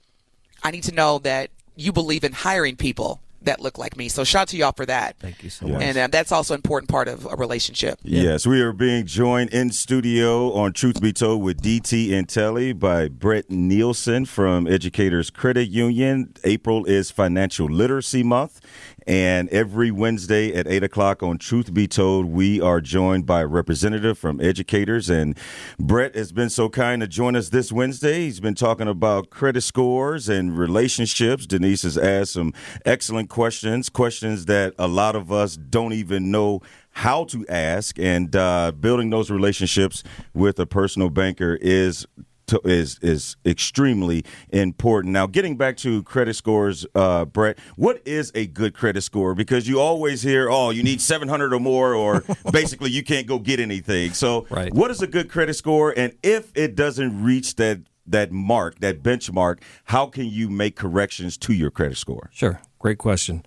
I 0.63 0.72
need 0.72 0.84
to 0.86 0.91
know 0.94 1.20
that 1.20 1.51
you 1.75 1.91
believe 1.94 2.24
in 2.24 2.34
hiring 2.34 2.75
people 2.75 3.22
that 3.43 3.62
look 3.62 3.77
like 3.77 3.96
me. 3.98 4.10
So 4.10 4.24
shout 4.24 4.43
out 4.43 4.48
to 4.50 4.58
y'all 4.58 4.74
for 4.75 4.86
that. 4.86 5.17
Thank 5.19 5.43
you 5.43 5.50
so 5.50 5.65
Yes. 5.65 5.74
much. 5.74 5.84
And 5.84 5.98
uh, 5.98 6.08
that's 6.12 6.31
also 6.31 6.53
an 6.53 6.58
important 6.60 6.89
part 6.89 7.08
of 7.08 7.25
a 7.25 7.36
relationship. 7.36 8.00
Yes, 8.03 8.46
we 8.46 8.62
are 8.62 8.74
being 8.74 9.05
joined 9.05 9.50
in 9.51 9.72
studio 9.72 10.51
on 10.53 10.74
Truth 10.74 11.01
Be 11.01 11.13
Told 11.13 11.41
with 11.41 11.62
DT 11.62 12.12
and 12.13 12.27
Telly 12.27 12.74
by 12.74 13.08
Brett 13.08 13.50
Nielsen 13.50 14.25
from 14.25 14.67
Educators 14.67 15.29
Credit 15.29 15.67
Union. 15.69 16.34
April 16.43 16.86
is 16.86 17.12
Financial 17.12 17.67
Literacy 17.67 18.24
Month, 18.24 18.60
and 19.08 19.50
every 19.50 19.91
Wednesday 19.91 20.53
at 20.53 20.68
8 20.68 20.84
o'clock 20.84 21.24
on 21.24 21.38
Truth 21.38 21.74
Be 21.74 21.88
Told, 21.88 22.25
we 22.25 22.62
are 22.62 22.82
joined 22.82 23.25
by 23.25 23.41
a 23.41 23.48
representative 23.48 24.18
from 24.18 24.39
Educators. 24.41 25.10
And 25.10 25.38
Brett 25.79 26.15
has 26.15 26.32
been 26.32 26.50
so 26.50 26.70
kind 26.70 27.01
to 27.01 27.08
join 27.08 27.36
us 27.36 27.50
this 27.50 27.72
Wednesday. 27.72 28.22
He's 28.22 28.39
been 28.39 28.56
talking 28.56 28.88
about 28.88 29.29
credit 29.29 29.62
scores 29.62 30.29
and 30.29 30.58
relationships. 30.58 31.46
Denise 31.46 31.84
has 31.84 31.98
asked 31.98 32.34
some 32.34 32.53
excellent 32.86 33.29
questions, 33.29 33.89
questions 33.89 34.46
that 34.46 34.74
a 34.77 34.88
lot 34.88 35.15
of 35.15 35.32
us 35.32 35.56
don't 35.56 35.94
even 35.94 36.32
know 36.32 36.62
how 36.91 37.24
to 37.24 37.48
ask, 37.48 37.98
and 38.00 38.36
uh, 38.36 38.72
building 38.72 39.10
those 39.10 39.29
relationships 39.32 40.03
with 40.34 40.60
a 40.60 40.65
personal 40.65 41.10
banker 41.10 41.58
is 41.62 42.06
to, 42.50 42.62
is 42.65 43.00
is 43.01 43.36
extremely 43.46 44.24
important. 44.51 45.13
Now, 45.13 45.25
getting 45.27 45.58
back 45.58 45.77
to 45.77 46.03
credit 46.03 46.36
scores, 46.36 46.86
uh, 46.96 47.25
Brett, 47.25 47.58
what 47.75 48.01
is 48.06 48.32
a 48.36 48.46
good 48.48 48.74
credit 48.74 49.01
score? 49.01 49.34
Because 49.36 49.68
you 49.68 49.79
always 49.79 50.22
hear, 50.22 50.50
"Oh, 50.50 50.70
you 50.70 50.84
need 50.84 51.01
700 51.01 51.53
or 51.53 51.60
more," 51.60 51.94
or 51.94 52.24
basically 52.51 52.91
you 52.91 53.03
can't 53.03 53.27
go 53.27 53.39
get 53.39 53.60
anything. 53.60 54.13
So, 54.13 54.46
Right. 54.50 54.74
what 54.74 54.91
is 54.91 55.01
a 55.01 55.08
good 55.08 55.29
credit 55.29 55.56
score? 55.56 55.94
And 55.96 56.13
if 56.24 56.51
it 56.56 56.75
doesn't 56.75 57.24
reach 57.24 57.56
that 57.56 57.79
that 58.08 58.32
mark, 58.32 58.79
that 58.79 59.03
benchmark, 59.03 59.60
how 59.86 60.08
can 60.08 60.25
you 60.25 60.50
make 60.50 60.75
corrections 60.75 61.38
to 61.38 61.53
your 61.53 61.70
credit 61.70 61.98
score? 61.98 62.29
Sure. 62.34 62.60
Great 62.79 62.98
question. 62.98 63.44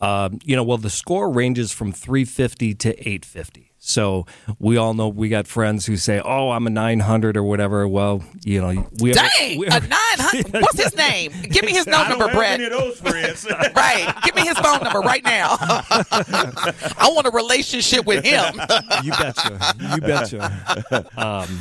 Um, 0.00 0.38
you 0.44 0.54
know, 0.54 0.62
well, 0.62 0.78
the 0.78 0.90
score 0.90 1.30
ranges 1.30 1.72
from 1.72 1.90
350 1.90 2.74
to 2.74 2.90
850. 3.00 3.72
So 3.88 4.26
we 4.58 4.76
all 4.78 4.94
know 4.94 5.06
we 5.08 5.28
got 5.28 5.46
friends 5.46 5.86
who 5.86 5.96
say, 5.96 6.20
"Oh, 6.24 6.50
I'm 6.50 6.66
a 6.66 6.70
900 6.70 7.36
or 7.36 7.44
whatever." 7.44 7.86
Well, 7.86 8.24
you 8.42 8.60
know, 8.60 8.84
we 9.00 9.10
have 9.10 9.16
Dang, 9.38 9.58
we 9.60 9.66
a 9.68 9.78
nine 9.78 9.88
hundred. 10.18 10.52
What's 10.60 10.82
his 10.82 10.96
name? 10.96 11.30
Give 11.42 11.64
me 11.64 11.70
his 11.70 11.84
phone 11.84 12.08
number, 12.08 12.28
Brett. 12.32 12.60
of 12.60 12.70
those 12.70 13.00
friends. 13.00 13.46
Right. 13.76 14.12
Give 14.24 14.34
me 14.34 14.42
his 14.42 14.58
phone 14.58 14.82
number 14.82 14.98
right 15.00 15.22
now. 15.22 15.56
I 15.60 17.08
want 17.14 17.28
a 17.28 17.30
relationship 17.30 18.06
with 18.06 18.24
him. 18.24 18.54
you 19.04 19.12
betcha. 19.12 19.74
You 19.94 20.00
betcha. 20.00 21.06
Um, 21.16 21.60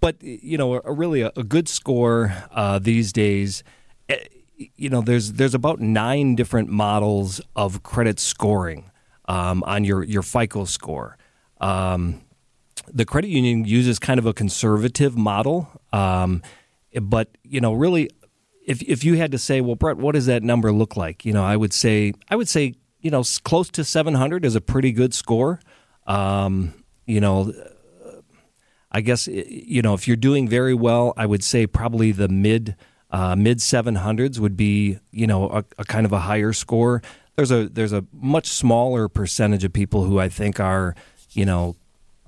but 0.00 0.16
you 0.22 0.58
know, 0.58 0.74
a, 0.84 0.92
really 0.92 1.22
a, 1.22 1.32
a 1.36 1.42
good 1.42 1.68
score 1.68 2.34
uh, 2.50 2.78
these 2.80 3.12
days. 3.14 3.62
eh, 4.10 4.16
You 4.58 4.90
know, 4.90 5.00
there's 5.00 5.32
there's 5.32 5.54
about 5.54 5.80
nine 5.80 6.34
different 6.36 6.68
models 6.68 7.40
of 7.56 7.82
credit 7.82 8.20
scoring 8.20 8.90
um, 9.26 9.62
on 9.64 9.84
your 9.84 10.02
your 10.04 10.22
FICO 10.22 10.64
score. 10.66 11.16
Um, 11.62 12.20
the 12.92 13.04
credit 13.04 13.28
union 13.28 13.64
uses 13.64 13.98
kind 13.98 14.18
of 14.18 14.26
a 14.26 14.34
conservative 14.34 15.16
model, 15.16 15.68
um, 15.92 16.42
but 17.00 17.28
you 17.42 17.60
know, 17.60 17.72
really, 17.72 18.10
if 18.66 18.82
if 18.82 19.04
you 19.04 19.16
had 19.16 19.32
to 19.32 19.38
say, 19.38 19.60
well, 19.60 19.76
Brett, 19.76 19.96
what 19.96 20.14
does 20.14 20.26
that 20.26 20.42
number 20.42 20.72
look 20.72 20.96
like? 20.96 21.24
You 21.24 21.32
know, 21.32 21.44
I 21.44 21.56
would 21.56 21.72
say 21.72 22.12
I 22.28 22.36
would 22.36 22.48
say 22.48 22.74
you 23.00 23.10
know 23.10 23.22
close 23.44 23.70
to 23.70 23.84
700 23.84 24.44
is 24.44 24.54
a 24.54 24.60
pretty 24.60 24.92
good 24.92 25.14
score. 25.14 25.60
Um, 26.06 26.74
you 27.06 27.20
know, 27.20 27.52
I 28.90 29.00
guess 29.00 29.26
you 29.26 29.82
know 29.82 29.94
if 29.94 30.06
you're 30.06 30.16
doing 30.16 30.48
very 30.48 30.74
well, 30.74 31.14
I 31.16 31.26
would 31.26 31.44
say 31.44 31.66
probably 31.66 32.12
the 32.12 32.28
mid 32.28 32.76
uh, 33.10 33.36
mid 33.36 33.58
700s 33.58 34.38
would 34.38 34.56
be 34.56 34.98
you 35.10 35.26
know 35.26 35.48
a, 35.50 35.64
a 35.78 35.84
kind 35.84 36.06
of 36.06 36.12
a 36.12 36.20
higher 36.20 36.52
score. 36.52 37.02
There's 37.36 37.50
a 37.50 37.68
there's 37.68 37.92
a 37.92 38.04
much 38.12 38.48
smaller 38.48 39.08
percentage 39.08 39.64
of 39.64 39.72
people 39.72 40.04
who 40.04 40.18
I 40.18 40.28
think 40.28 40.60
are 40.60 40.94
you 41.32 41.44
know 41.44 41.76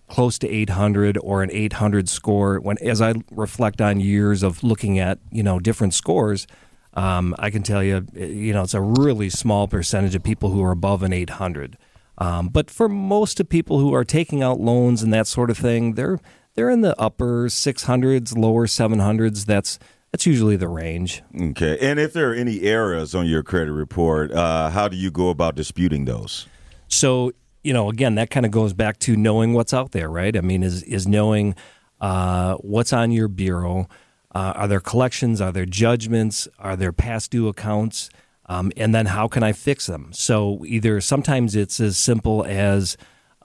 close 0.09 0.39
to 0.39 0.49
800 0.49 1.19
or 1.19 1.43
an 1.43 1.51
800 1.51 2.09
score. 2.09 2.61
When 2.61 2.79
as 2.79 3.01
I 3.01 3.15
reflect 3.31 3.81
on 3.81 4.01
years 4.01 4.43
of 4.43 4.63
looking 4.63 4.99
at 4.99 5.19
you 5.31 5.43
know 5.43 5.59
different 5.59 5.95
scores, 5.95 6.47
um, 6.95 7.35
I 7.39 7.51
can 7.51 7.63
tell 7.63 7.83
you 7.83 8.07
you 8.15 8.53
know 8.53 8.63
it's 8.63 8.75
a 8.75 8.81
really 8.81 9.31
small 9.31 9.69
percentage 9.69 10.15
of 10.15 10.23
people 10.23 10.51
who 10.51 10.63
are 10.63 10.73
above 10.73 11.03
an 11.03 11.13
800. 11.13 11.77
Um, 12.17 12.49
but 12.49 12.71
for 12.71 12.89
most 12.89 13.41
of 13.41 13.49
people 13.49 13.81
who 13.81 13.93
are 13.93 14.05
taking 14.05 14.43
out 14.43 14.61
loans 14.61 15.03
and 15.03 15.13
that 15.13 15.27
sort 15.27 15.51
of 15.51 15.59
thing, 15.59 15.95
they're 15.95 16.21
they're 16.55 16.71
in 16.71 16.83
the 16.83 16.99
upper 17.01 17.47
600s, 17.47 18.37
lower 18.37 18.67
700s. 18.67 19.47
That's 19.47 19.79
that's 20.13 20.27
usually 20.27 20.55
the 20.55 20.69
range. 20.69 21.25
Okay. 21.39 21.77
And 21.81 21.99
if 21.99 22.13
there 22.13 22.31
are 22.31 22.35
any 22.35 22.63
errors 22.63 23.17
on 23.17 23.27
your 23.27 23.43
credit 23.43 23.73
report, 23.73 24.31
uh, 24.31 24.71
how 24.71 24.87
do 24.87 24.97
you 24.97 25.11
go 25.11 25.29
about 25.29 25.57
disputing 25.57 26.05
those? 26.05 26.47
So 26.87 27.33
you 27.65 27.73
know, 27.73 27.89
again, 27.89 28.15
that 28.15 28.31
kind 28.31 28.47
of 28.47 28.53
goes 28.53 28.73
back 28.73 28.99
to 29.01 29.17
knowing 29.17 29.55
what's 29.55 29.75
out 29.75 29.93
there, 29.93 30.09
right? 30.09 30.37
I 30.37 30.41
mean, 30.43 30.63
is 30.63 30.83
is 30.85 31.09
knowing 31.09 31.57
uh, 32.01 32.57
what's 32.57 32.93
on 32.93 33.11
your 33.11 33.29
bureau. 33.29 33.89
Uh, 34.35 34.53
are 34.57 34.69
there 34.69 34.81
collections? 34.81 35.41
Are 35.41 35.53
there 35.53 35.65
judgments? 35.65 36.47
Are 36.59 36.77
there 36.77 36.93
past 36.93 37.31
due 37.31 37.49
accounts? 37.49 38.11
Um, 38.47 38.73
and 38.77 38.95
then 38.95 39.07
how 39.07 39.27
can 39.29 39.43
I 39.43 39.53
fix 39.53 39.87
them? 39.87 40.11
So 40.13 40.65
either 40.67 41.01
sometimes 41.01 41.57
it's 41.57 41.81
as 41.81 41.97
simple 41.97 42.45
as 42.45 42.97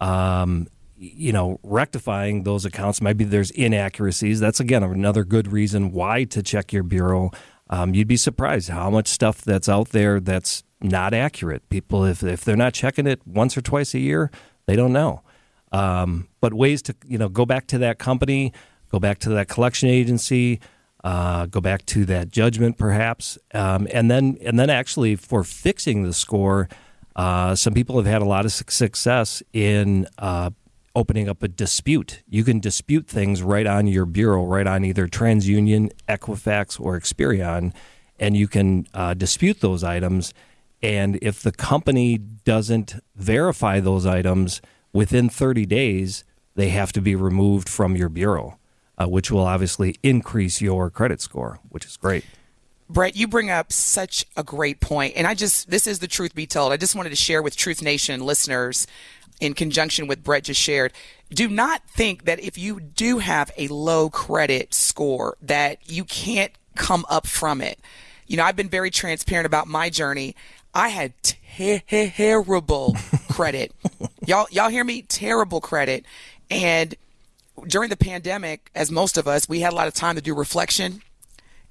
um, 0.01 0.67
you 0.97 1.31
know 1.31 1.59
rectifying 1.63 2.43
those 2.43 2.65
accounts. 2.65 3.01
Maybe 3.01 3.23
there's 3.23 3.51
inaccuracies. 3.51 4.39
That's 4.39 4.59
again 4.59 4.83
another 4.83 5.23
good 5.23 5.51
reason 5.51 5.91
why 5.91 6.25
to 6.25 6.43
check 6.43 6.73
your 6.73 6.83
bureau. 6.83 7.31
Um, 7.69 7.93
you'd 7.93 8.07
be 8.07 8.17
surprised 8.17 8.69
how 8.69 8.89
much 8.89 9.07
stuff 9.07 9.41
that's 9.41 9.69
out 9.69 9.89
there 9.89 10.19
that's 10.19 10.63
not 10.81 11.13
accurate. 11.13 11.67
People, 11.69 12.05
if 12.05 12.23
if 12.23 12.43
they're 12.43 12.55
not 12.55 12.73
checking 12.73 13.07
it 13.07 13.25
once 13.25 13.57
or 13.57 13.61
twice 13.61 13.93
a 13.93 13.99
year, 13.99 14.31
they 14.65 14.75
don't 14.75 14.93
know. 14.93 15.21
Um, 15.71 16.27
but 16.41 16.53
ways 16.53 16.81
to 16.83 16.95
you 17.05 17.17
know 17.17 17.29
go 17.29 17.45
back 17.45 17.67
to 17.67 17.77
that 17.79 17.99
company, 17.99 18.53
go 18.91 18.99
back 18.99 19.19
to 19.19 19.29
that 19.29 19.47
collection 19.47 19.89
agency, 19.89 20.59
uh, 21.03 21.45
go 21.45 21.61
back 21.61 21.85
to 21.87 22.05
that 22.05 22.29
judgment 22.29 22.77
perhaps, 22.77 23.37
um, 23.53 23.87
and 23.91 24.09
then 24.09 24.37
and 24.43 24.59
then 24.59 24.69
actually 24.69 25.15
for 25.15 25.43
fixing 25.43 26.03
the 26.03 26.13
score, 26.13 26.69
uh, 27.15 27.55
some 27.55 27.73
people 27.73 27.97
have 27.97 28.05
had 28.05 28.21
a 28.21 28.25
lot 28.25 28.45
of 28.45 28.51
success 28.51 29.43
in 29.53 30.07
uh, 30.17 30.49
opening 30.95 31.29
up 31.29 31.43
a 31.43 31.47
dispute. 31.47 32.23
You 32.27 32.43
can 32.43 32.59
dispute 32.59 33.07
things 33.07 33.41
right 33.43 33.67
on 33.67 33.87
your 33.87 34.05
bureau, 34.05 34.45
right 34.45 34.67
on 34.67 34.83
either 34.83 35.07
TransUnion, 35.07 35.91
Equifax, 36.07 36.79
or 36.79 36.99
Experian, 36.99 37.73
and 38.19 38.35
you 38.35 38.47
can 38.47 38.87
uh, 38.93 39.13
dispute 39.13 39.61
those 39.61 39.83
items. 39.83 40.33
And 40.81 41.19
if 41.21 41.41
the 41.41 41.51
company 41.51 42.17
doesn't 42.17 42.95
verify 43.15 43.79
those 43.79 44.05
items 44.05 44.61
within 44.93 45.29
30 45.29 45.65
days, 45.65 46.23
they 46.55 46.69
have 46.69 46.91
to 46.93 47.01
be 47.01 47.15
removed 47.15 47.67
from 47.67 47.95
your 47.95 48.09
bureau, 48.09 48.57
uh, 48.97 49.07
which 49.07 49.29
will 49.31 49.45
obviously 49.45 49.95
increase 50.03 50.61
your 50.61 50.89
credit 50.89 51.21
score, 51.21 51.59
which 51.69 51.85
is 51.85 51.97
great. 51.97 52.25
Brett, 52.89 53.15
you 53.15 53.27
bring 53.27 53.51
up 53.51 53.71
such 53.71 54.25
a 54.35 54.43
great 54.43 54.79
point. 54.79 54.89
point, 54.89 55.17
and 55.17 55.27
I 55.27 55.35
just 55.35 55.69
this 55.69 55.85
is 55.85 55.99
the 55.99 56.07
truth 56.07 56.33
be 56.33 56.47
told. 56.47 56.73
I 56.73 56.77
just 56.77 56.95
wanted 56.95 57.11
to 57.11 57.15
share 57.15 57.43
with 57.43 57.55
Truth 57.55 57.83
Nation 57.83 58.21
listeners, 58.21 58.87
in 59.39 59.53
conjunction 59.53 60.07
with 60.07 60.23
Brett 60.23 60.45
just 60.45 60.59
shared. 60.59 60.93
Do 61.29 61.47
not 61.47 61.83
think 61.89 62.25
that 62.25 62.39
if 62.39 62.57
you 62.57 62.79
do 62.79 63.19
have 63.19 63.51
a 63.57 63.67
low 63.67 64.09
credit 64.09 64.73
score 64.73 65.37
that 65.41 65.89
you 65.89 66.03
can't 66.03 66.51
come 66.75 67.05
up 67.09 67.27
from 67.27 67.61
it. 67.61 67.79
You 68.27 68.37
know, 68.37 68.43
I've 68.43 68.55
been 68.55 68.69
very 68.69 68.91
transparent 68.91 69.45
about 69.45 69.67
my 69.67 69.89
journey. 69.89 70.35
I 70.73 70.89
had 70.89 71.13
terrible 71.21 72.95
credit. 73.29 73.73
y'all, 74.25 74.47
y'all 74.51 74.69
hear 74.69 74.83
me? 74.83 75.01
Terrible 75.01 75.61
credit, 75.61 76.05
and 76.49 76.95
during 77.67 77.89
the 77.89 77.97
pandemic, 77.97 78.71
as 78.75 78.91
most 78.91 79.17
of 79.17 79.27
us, 79.27 79.49
we 79.49 79.59
had 79.59 79.73
a 79.73 79.75
lot 79.75 79.87
of 79.87 79.93
time 79.93 80.15
to 80.15 80.21
do 80.21 80.33
reflection 80.33 81.01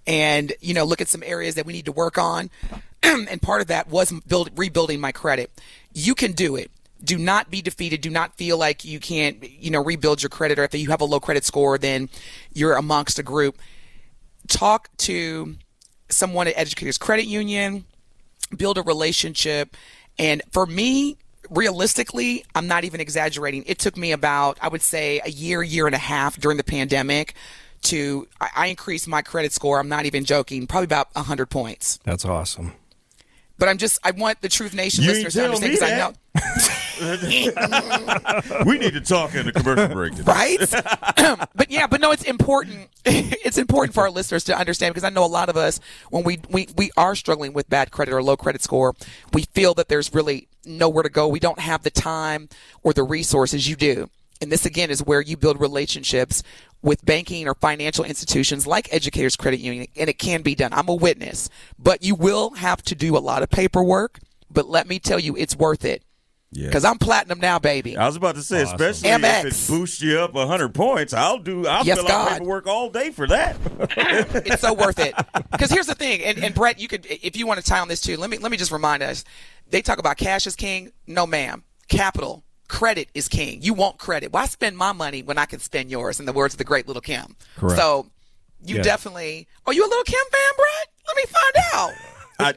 and 0.07 0.53
you 0.61 0.75
know 0.75 0.85
look 0.85 1.01
at 1.01 1.09
some 1.09 1.23
areas 1.23 1.55
that 1.55 1.67
we 1.67 1.73
need 1.73 1.85
to 1.85 1.93
work 1.93 2.19
on. 2.19 2.51
And 3.01 3.41
part 3.41 3.61
of 3.61 3.69
that 3.69 3.89
was 3.89 4.13
build, 4.27 4.51
rebuilding 4.57 5.01
my 5.01 5.13
credit. 5.13 5.51
You 5.95 6.15
can 6.15 6.33
do 6.33 6.57
it. 6.57 6.71
Do 7.03 7.17
not 7.17 7.49
be 7.49 7.63
defeated. 7.63 8.01
Do 8.01 8.11
not 8.11 8.35
feel 8.35 8.59
like 8.59 8.85
you 8.85 8.99
can't 8.99 9.49
you 9.49 9.71
know 9.71 9.83
rebuild 9.83 10.21
your 10.23 10.31
credit 10.31 10.59
or 10.59 10.65
if 10.65 10.75
you 10.75 10.91
have 10.91 11.01
a 11.01 11.05
low 11.05 11.21
credit 11.21 11.45
score 11.45 11.79
then 11.79 12.09
you're 12.53 12.75
amongst 12.75 13.19
a 13.19 13.23
group. 13.23 13.57
Talk 14.49 14.91
to 14.99 15.57
someone 16.11 16.49
at 16.49 16.55
educators 16.57 16.99
credit 16.99 17.27
union 17.27 17.85
build 18.57 18.79
a 18.79 18.83
relationship 18.83 19.77
And 20.19 20.43
for 20.51 20.67
me, 20.67 21.17
realistically, 21.51 22.45
I'm 22.55 22.67
not 22.67 22.85
even 22.85 23.01
exaggerating. 23.01 23.65
It 23.67 23.79
took 23.79 23.97
me 23.97 24.13
about, 24.13 24.59
I 24.61 24.69
would 24.69 24.83
say, 24.83 25.21
a 25.25 25.31
year, 25.31 25.63
year 25.63 25.87
and 25.87 25.95
a 25.95 25.99
half 25.99 26.37
during 26.39 26.57
the 26.57 26.65
pandemic 26.65 27.35
to, 27.83 28.27
I, 28.41 28.51
I 28.57 28.67
increased 28.67 29.07
my 29.07 29.23
credit 29.23 29.53
score. 29.53 29.79
I'm 29.79 29.89
not 29.89 30.05
even 30.07 30.25
joking, 30.25 30.67
probably 30.67 30.87
about 30.87 31.15
100 31.15 31.47
points. 31.47 31.99
That's 32.05 32.25
awesome. 32.25 32.73
But 33.59 33.69
I'm 33.69 33.79
just, 33.79 33.99
I 34.05 34.13
want 34.13 34.41
the 34.41 34.49
Truth 34.49 34.75
Nation 34.75 35.05
You 35.05 35.11
listeners 35.11 35.35
to 35.35 35.45
understand 35.45 35.73
because 35.73 35.91
I 35.91 35.97
know. 35.97 36.13
we 38.67 38.79
need 38.79 38.93
to 38.93 39.01
talk 39.01 39.35
in 39.35 39.47
the 39.47 39.53
commercial 39.53 39.89
break. 39.89 40.15
today. 40.15 40.33
right? 40.33 40.59
but 41.55 41.71
yeah, 41.71 41.87
but 41.87 42.01
no, 42.01 42.11
it's 42.11 42.25
important. 42.25 42.89
it's 43.05 43.59
important 43.59 43.95
for 43.95 44.03
our 44.03 44.11
listeners 44.11 44.45
to 44.45 44.59
understand 44.59 44.95
because 44.95 45.05
I 45.05 45.11
know 45.11 45.25
a 45.25 45.27
lot 45.27 45.49
of 45.49 45.57
us 45.57 45.81
when 46.11 46.25
we, 46.25 46.41
we 46.51 46.69
we 46.77 46.91
are 46.97 47.15
struggling 47.15 47.53
with 47.53 47.69
bad 47.69 47.91
credit 47.91 48.13
or 48.13 48.23
low 48.23 48.37
credit 48.37 48.63
score, 48.63 48.95
we 49.33 49.43
feel 49.55 49.75
that 49.75 49.89
there's 49.89 50.13
really 50.13 50.49
nowhere 50.65 51.05
to 51.05 51.09
go. 51.09 51.29
We 51.29 51.41
don't 51.41 51.61
have 51.61 51.83
the 51.83 51.91
time 51.91 52.49
or 52.83 52.93
the 52.93 53.05
resources 53.05 53.69
you 53.69 53.77
do. 53.77 54.11
And 54.41 54.53
this 54.53 54.67
again 54.67 54.91
is 54.91 55.03
where 55.03 55.21
you 55.21 55.37
build 55.37 55.61
relationships 55.61 56.43
with 56.83 57.05
banking 57.05 57.49
or 57.49 57.55
financial 57.55 58.05
institutions 58.05 58.67
like 58.67 58.93
Educators 58.93 59.35
Credit 59.37 59.59
Union, 59.59 59.87
and 59.97 60.09
it 60.09 60.19
can 60.19 60.43
be 60.43 60.55
done. 60.55 60.73
I'm 60.73 60.89
a 60.89 60.95
witness, 60.95 61.49
but 61.79 62.05
you 62.05 62.15
will 62.15 62.51
have 62.51 62.83
to 62.83 62.95
do 62.95 63.17
a 63.17 63.19
lot 63.19 63.43
of 63.43 63.51
paperwork. 63.51 64.21
But 64.51 64.69
let 64.69 64.89
me 64.89 64.99
tell 64.99 65.19
you, 65.19 65.37
it's 65.37 65.57
worth 65.57 65.85
it 65.85 66.03
Yeah. 66.51 66.67
because 66.69 66.85
I'm 66.85 66.97
platinum 66.99 67.41
now, 67.41 67.59
baby. 67.59 67.97
I 67.97 68.07
was 68.07 68.17
about 68.17 68.35
to 68.37 68.43
say, 68.43 68.63
Awesome. 68.63 68.77
especially 68.81 69.11
if 69.11 69.21
MX. 69.21 69.45
it 69.45 69.71
boosts 69.71 70.01
you 70.01 70.19
up 70.21 70.33
100 70.33 70.75
points, 70.75 71.13
I'll 71.13 71.39
do. 71.39 71.67
I'll 71.67 71.85
Yes, 71.85 71.99
fill 71.99 72.07
out 72.07 72.11
God. 72.11 72.29
paperwork 72.33 72.67
all 72.67 72.89
day 72.89 73.11
for 73.11 73.27
that. 73.27 73.57
it's 74.47 74.63
so 74.63 74.73
worth 74.73 74.99
it. 74.99 75.15
Because 75.51 75.71
here's 75.71 75.87
the 75.87 75.95
thing, 75.95 76.23
and, 76.23 76.39
and 76.43 76.55
Brett, 76.55 76.79
you 76.81 76.89
could, 76.89 77.05
if 77.07 77.37
you 77.37 77.47
want 77.47 77.59
to 77.61 77.65
tie 77.67 77.81
on 77.81 77.89
this 77.89 78.01
too, 78.01 78.17
let 78.17 78.31
me 78.31 78.39
let 78.39 78.51
me 78.51 78.57
just 78.57 78.71
remind 78.71 79.03
us. 79.03 79.25
They 79.71 79.83
talk 79.83 79.99
about 79.99 80.17
cash 80.17 80.47
is 80.47 80.55
king. 80.57 80.93
No, 81.07 81.27
ma'am. 81.27 81.65
Capital, 81.89 82.45
credit 82.69 83.09
is 83.15 83.29
king. 83.29 83.61
You 83.63 83.75
want 83.75 83.99
credit. 83.99 84.33
Why 84.33 84.47
spend 84.47 84.77
my 84.77 84.93
money 84.93 85.23
when 85.23 85.37
I 85.37 85.47
can 85.47 85.59
spend 85.59 85.91
yours? 85.91 86.21
In 86.21 86.27
the 86.27 86.33
words 86.33 86.55
of 86.55 86.59
the 86.59 86.65
great 86.65 86.87
Lil 86.87 87.01
Kim. 87.01 87.35
Correct. 87.57 87.79
So, 87.79 88.07
you 88.65 88.77
Yeah. 88.77 88.83
definitely. 88.83 89.49
Are 89.67 89.73
you 89.73 89.85
a 89.85 89.89
Lil 89.89 90.05
Kim 90.05 90.25
fan, 90.31 90.51
Brett? 90.57 90.89
Let 91.07 91.17
me 91.17 91.23
find 91.25 91.65
out. 91.75 91.93
I, 92.41 92.49
I- 92.51 92.55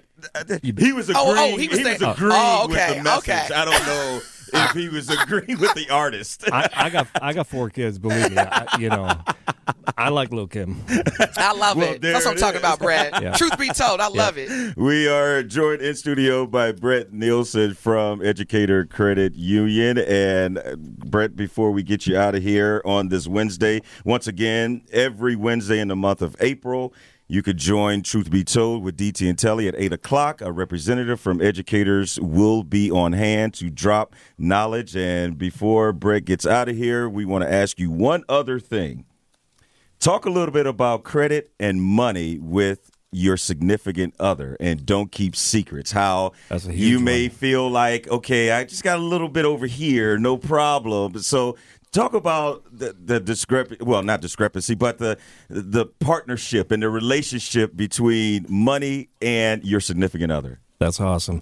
he 0.62 0.94
was 0.94 1.10
agreeing. 1.10 1.28
Oh, 1.28 1.36
oh, 1.54 1.58
he 1.58 1.64
he 1.64 1.68
was 1.70 1.80
was, 1.80 2.02
agreeing 2.02 2.32
oh, 2.34 2.68
with 2.68 2.96
the 2.98 3.04
message. 3.04 3.30
okay. 3.30 3.54
I 3.54 3.66
don't 3.66 3.86
know 3.86 4.22
if 4.54 4.72
he 4.72 4.90
was 4.90 5.10
agreeing 5.22 5.60
with 5.60 5.74
the 5.76 5.90
artist. 5.90 6.44
I, 6.52 6.70
I 6.76 6.90
got 6.90 7.08
I 7.22 7.34
got 7.34 7.48
four 7.48 7.70
kids. 7.70 7.98
Believe 8.00 8.32
me, 8.32 8.38
I, 8.38 8.78
you 8.80 8.90
know, 8.90 9.10
I 9.98 10.10
like 10.10 10.32
Lil 10.32 10.48
Kim. 10.48 10.84
I 11.38 11.54
love 11.54 11.78
Well, 11.78 11.94
it. 11.94 12.02
there 12.02 12.14
That's 12.14 12.26
what 12.26 12.32
I'm 12.32 12.38
it 12.38 12.42
talking 12.42 12.60
about, 12.60 12.80
Brad. 12.86 13.22
Yeah. 13.22 13.34
Truth 13.34 13.58
be 13.58 13.70
told, 13.70 14.02
I 14.02 14.08
love 14.08 14.38
it. 14.38 14.76
We 14.76 15.08
are 15.08 15.44
joined 15.44 15.82
in 15.82 15.96
studio 15.96 16.46
by 16.46 16.72
Brett 16.72 17.14
Nielsen 17.14 17.74
from 17.76 18.24
Educator 18.26 18.86
Credit 18.86 19.34
Union. 19.36 19.98
And 20.00 20.58
uh, 20.58 20.76
Brett, 20.78 21.36
before 21.36 21.72
we 21.72 21.84
get 21.84 22.06
you 22.08 22.18
out 22.18 22.36
of 22.36 22.44
here 22.44 22.82
on 22.86 23.08
this 23.10 23.28
Wednesday, 23.28 23.82
once 24.04 24.28
again, 24.28 24.82
every 24.92 25.36
Wednesday 25.36 25.80
in 25.80 25.88
the 25.88 25.96
month 25.96 26.22
of 26.22 26.36
April, 26.40 26.94
you 27.32 27.42
could 27.42 27.56
join 27.56 28.02
Truth 28.04 28.30
Be 28.30 28.44
Told 28.44 28.84
with 28.84 28.98
DT 28.98 29.30
and 29.30 29.40
Telly 29.40 29.70
at 29.70 29.76
8 29.78 29.94
o'clock. 29.94 30.42
A 30.42 30.52
representative 30.52 31.18
from 31.18 31.42
Educators 31.42 32.20
will 32.20 32.62
be 32.62 32.92
on 32.92 33.14
hand 33.14 33.54
to 33.54 33.70
drop 33.70 34.14
knowledge. 34.38 34.98
And 34.98 35.38
before 35.38 35.94
Brett 35.94 36.26
gets 36.26 36.46
out 36.46 36.68
of 36.68 36.76
here, 36.76 37.08
we 37.08 37.24
want 37.24 37.46
to 37.46 37.50
ask 37.52 37.80
you 37.80 37.90
one 37.90 38.26
other 38.28 38.60
thing. 38.60 39.06
Talk 39.98 40.26
a 40.26 40.30
little 40.30 40.52
bit 40.52 40.68
about 40.68 41.06
credit 41.06 41.54
and 41.58 41.82
money 41.82 42.38
with 42.38 42.92
your 43.14 43.38
significant 43.38 44.14
other 44.20 44.58
and 44.60 44.86
don't 44.86 45.10
keep 45.10 45.34
secrets. 45.34 45.94
How 45.94 46.34
That's 46.50 46.66
a 46.66 46.74
huge 46.74 46.82
you 46.82 47.00
may 47.00 47.30
one. 47.30 47.38
feel 47.38 47.70
like, 47.70 48.10
okay, 48.10 48.52
I 48.52 48.66
just 48.66 48.84
got 48.84 49.00
a 49.00 49.02
little 49.02 49.30
bit 49.30 49.46
over 49.46 49.68
here, 49.68 50.18
no 50.18 50.36
problem. 50.36 51.18
So 51.20 51.56
talk 51.92 52.14
about 52.14 52.64
the, 52.72 52.96
the 52.98 53.20
discrepancy, 53.20 53.84
well, 53.84 54.04
not 54.04 54.22
discrepancy, 54.22 54.76
but 54.76 54.98
the 54.98 55.18
the 55.50 55.86
partnership 55.86 56.72
and 56.72 56.84
the 56.84 56.90
relationship 56.90 57.76
between 57.76 58.46
money 58.50 59.10
and 59.22 59.64
your 59.64 59.80
significant 59.80 60.32
other. 60.32 60.60
That's 60.80 61.00
awesome. 61.00 61.42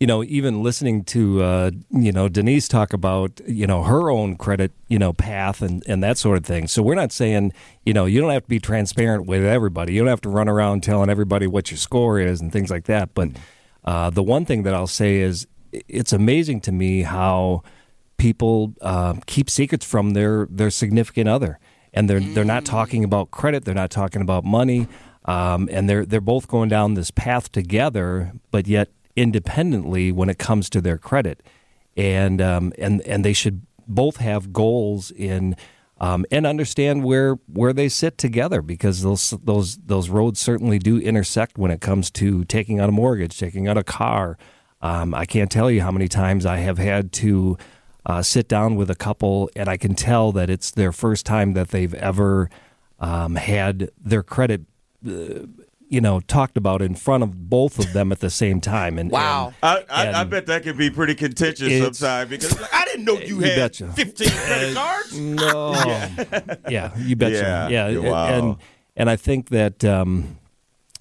You 0.00 0.08
know, 0.08 0.24
even 0.24 0.64
listening 0.64 1.04
to 1.04 1.42
uh, 1.42 1.70
you 1.90 2.10
know 2.10 2.28
Denise 2.28 2.66
talk 2.68 2.92
about 2.92 3.40
you 3.46 3.66
know 3.66 3.84
her 3.84 4.10
own 4.10 4.36
credit 4.36 4.72
you 4.88 4.98
know 4.98 5.12
path 5.12 5.62
and 5.62 5.82
and 5.86 6.02
that 6.02 6.18
sort 6.18 6.38
of 6.38 6.44
thing. 6.44 6.66
So 6.66 6.82
we're 6.82 6.96
not 6.96 7.12
saying 7.12 7.52
you 7.84 7.92
know 7.92 8.06
you 8.06 8.20
don't 8.20 8.30
have 8.30 8.42
to 8.42 8.48
be 8.48 8.58
transparent 8.58 9.26
with 9.26 9.44
everybody. 9.44 9.92
You 9.92 10.00
don't 10.00 10.08
have 10.08 10.22
to 10.22 10.30
run 10.30 10.48
around 10.48 10.82
telling 10.82 11.10
everybody 11.10 11.46
what 11.46 11.70
your 11.70 11.78
score 11.78 12.18
is 12.18 12.40
and 12.40 12.52
things 12.52 12.70
like 12.70 12.84
that. 12.84 13.14
But 13.14 13.30
uh, 13.84 14.10
the 14.10 14.22
one 14.22 14.44
thing 14.44 14.64
that 14.64 14.74
I'll 14.74 14.86
say 14.86 15.18
is 15.18 15.46
it's 15.70 16.12
amazing 16.12 16.60
to 16.62 16.72
me 16.72 17.02
how 17.02 17.62
people 18.16 18.74
uh, 18.80 19.14
keep 19.26 19.50
secrets 19.50 19.84
from 19.84 20.10
their 20.10 20.46
their 20.50 20.70
significant 20.70 21.28
other, 21.28 21.58
and 21.92 22.08
they're 22.08 22.20
they're 22.20 22.44
not 22.44 22.64
talking 22.64 23.04
about 23.04 23.30
credit, 23.30 23.64
they're 23.64 23.74
not 23.74 23.90
talking 23.90 24.22
about 24.22 24.44
money, 24.44 24.86
um, 25.24 25.68
and 25.70 25.88
they're 25.88 26.04
they're 26.06 26.20
both 26.20 26.48
going 26.48 26.68
down 26.68 26.94
this 26.94 27.10
path 27.10 27.50
together, 27.52 28.32
but 28.50 28.66
yet 28.66 28.88
independently 29.16 30.10
when 30.10 30.28
it 30.28 30.38
comes 30.38 30.70
to 30.70 30.80
their 30.80 30.98
credit, 30.98 31.42
and 31.96 32.40
um, 32.40 32.72
and 32.78 33.00
and 33.02 33.24
they 33.24 33.32
should 33.32 33.66
both 33.86 34.16
have 34.16 34.52
goals 34.52 35.10
in. 35.10 35.56
Um, 36.00 36.26
and 36.32 36.48
understand 36.48 37.04
where 37.04 37.34
where 37.46 37.72
they 37.72 37.88
sit 37.88 38.18
together 38.18 38.60
because 38.60 39.02
those 39.02 39.30
those 39.44 39.76
those 39.76 40.10
roads 40.10 40.40
certainly 40.40 40.80
do 40.80 40.98
intersect 40.98 41.58
when 41.58 41.70
it 41.70 41.80
comes 41.80 42.10
to 42.12 42.42
taking 42.46 42.80
out 42.80 42.88
a 42.88 42.92
mortgage, 42.92 43.38
taking 43.38 43.68
out 43.68 43.78
a 43.78 43.84
car. 43.84 44.36
Um, 44.80 45.14
I 45.14 45.26
can't 45.26 45.48
tell 45.48 45.70
you 45.70 45.80
how 45.80 45.92
many 45.92 46.08
times 46.08 46.44
I 46.44 46.56
have 46.56 46.78
had 46.78 47.12
to 47.12 47.56
uh, 48.06 48.22
sit 48.22 48.48
down 48.48 48.74
with 48.76 48.90
a 48.90 48.94
couple, 48.94 49.50
and 49.56 49.68
I 49.68 49.76
can 49.76 49.94
tell 49.94 50.32
that 50.32 50.50
it's 50.50 50.70
their 50.70 50.92
first 50.92 51.24
time 51.26 51.52
that 51.54 51.68
they've 51.68 51.94
ever 51.94 52.50
um, 52.98 53.36
had 53.36 53.90
their 54.00 54.22
credit, 54.22 54.62
uh, 55.06 55.46
you 55.88 56.00
know, 56.00 56.20
talked 56.20 56.56
about 56.56 56.80
in 56.82 56.94
front 56.94 57.22
of 57.22 57.50
both 57.50 57.78
of 57.78 57.92
them 57.92 58.12
at 58.12 58.20
the 58.20 58.30
same 58.30 58.60
time. 58.60 58.98
And 58.98 59.10
Wow. 59.10 59.52
I, 59.62 59.84
I, 59.90 60.06
I 60.06 60.20
And- 60.22 60.30
bet 60.30 60.46
that 60.46 60.62
can 60.62 60.76
be 60.76 60.90
pretty 60.90 61.14
contentious 61.14 61.82
sometimes 61.82 62.30
because 62.30 62.58
like, 62.60 62.72
I 62.74 62.84
didn't 62.86 63.04
know 63.04 63.18
you, 63.18 63.36
You 63.36 63.40
had 63.40 63.56
betcha. 63.56 63.92
15 63.92 64.28
credit 64.30 64.74
cards. 64.74 65.12
and 65.16 65.36
no, 65.36 65.72
yeah, 66.70 66.96
you 66.98 67.14
betcha, 67.16 67.68
Yeah. 67.70 67.88
yeah, 67.88 67.88
Yeah, 68.00 68.10
wow. 68.10 68.26
and 68.26 68.56
and 68.96 69.10
I 69.10 69.16
think 69.16 69.48
that. 69.50 69.84
Um, 69.84 70.38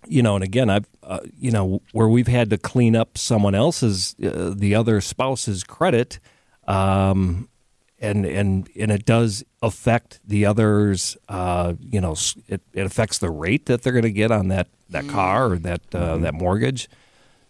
you 0.08 0.24
know, 0.24 0.34
and 0.34 0.44
again, 0.44 0.68
I've, 0.68 0.88
uh, 1.04 1.20
you 1.40 1.52
know, 1.52 1.80
where 1.92 2.08
we've 2.10 2.28
had 2.28 2.50
to 2.50 2.58
clean 2.58 2.96
up 2.96 3.20
someone 3.20 3.54
else's, 3.54 4.16
uh, 4.22 4.52
the 4.58 4.74
other 4.74 5.00
spouse's 5.00 5.64
credit, 5.64 6.20
um, 6.72 7.50
and 8.00 8.26
and 8.26 8.70
and 8.76 8.92
it 8.92 9.06
does 9.06 9.44
affect 9.62 10.20
the 10.26 10.46
others. 10.46 11.18
Uh, 11.30 11.74
you 11.80 12.02
know, 12.02 12.16
it, 12.48 12.62
it 12.74 12.86
affects 12.86 13.20
the 13.20 13.30
rate 13.30 13.66
that 13.68 13.82
they're 13.82 13.94
going 13.94 14.04
to 14.04 14.12
get 14.12 14.32
on 14.32 14.48
that 14.48 14.68
that 14.90 15.08
car 15.08 15.52
or 15.52 15.58
that 15.60 15.82
uh, 15.94 16.18
that 16.18 16.34
mortgage. 16.34 16.90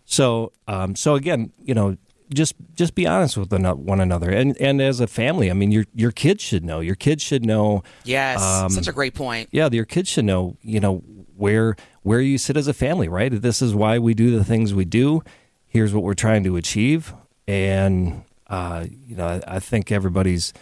So, 0.06 0.52
um, 0.68 0.96
so 0.96 1.16
again, 1.16 1.54
you 1.64 1.74
know, 1.74 1.98
just 2.34 2.56
just 2.74 2.96
be 2.96 3.08
honest 3.08 3.38
with 3.38 3.54
one 3.54 4.02
another, 4.02 4.30
and 4.30 4.58
and 4.58 4.82
as 4.82 5.00
a 5.00 5.08
family, 5.08 5.50
I 5.50 5.54
mean, 5.54 5.72
your 5.72 5.86
your 5.94 6.12
kids 6.12 6.44
should 6.44 6.66
know. 6.66 6.80
Your 6.80 6.96
kids 6.96 7.24
should 7.24 7.46
know. 7.46 7.84
Yes. 8.04 8.42
Um, 8.42 8.72
Such 8.72 8.88
a 8.88 8.92
great 8.94 9.14
point. 9.14 9.50
Yeah, 9.52 9.70
your 9.72 9.86
kids 9.86 10.10
should 10.10 10.26
know. 10.26 10.58
You 10.62 10.80
know 10.80 10.98
where 11.38 11.76
where 12.02 12.20
you 12.20 12.38
sit 12.38 12.58
as 12.58 12.68
a 12.68 12.74
family, 12.74 13.08
right? 13.08 13.32
This 13.32 13.62
is 13.62 13.76
why 13.76 14.00
we 14.00 14.14
do 14.14 14.36
the 14.38 14.44
things 14.44 14.74
we 14.74 14.86
do. 14.86 15.24
Here's 15.68 15.94
what 15.94 16.04
we're 16.04 16.14
trying 16.14 16.44
to 16.44 16.58
achieve, 16.58 17.14
and 17.48 18.24
uh, 18.52 18.86
you 19.08 19.16
know, 19.16 19.26
I, 19.26 19.42
I 19.56 19.60
think 19.60 19.92
everybody's 19.92 20.54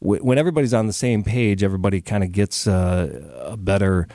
when 0.00 0.36
everybody's 0.36 0.74
on 0.74 0.86
the 0.86 0.92
same 0.92 1.22
page, 1.22 1.62
everybody 1.62 2.00
kind 2.00 2.22
of 2.24 2.32
gets 2.32 2.66
uh, 2.66 3.46
a 3.46 3.56
better, 3.56 4.06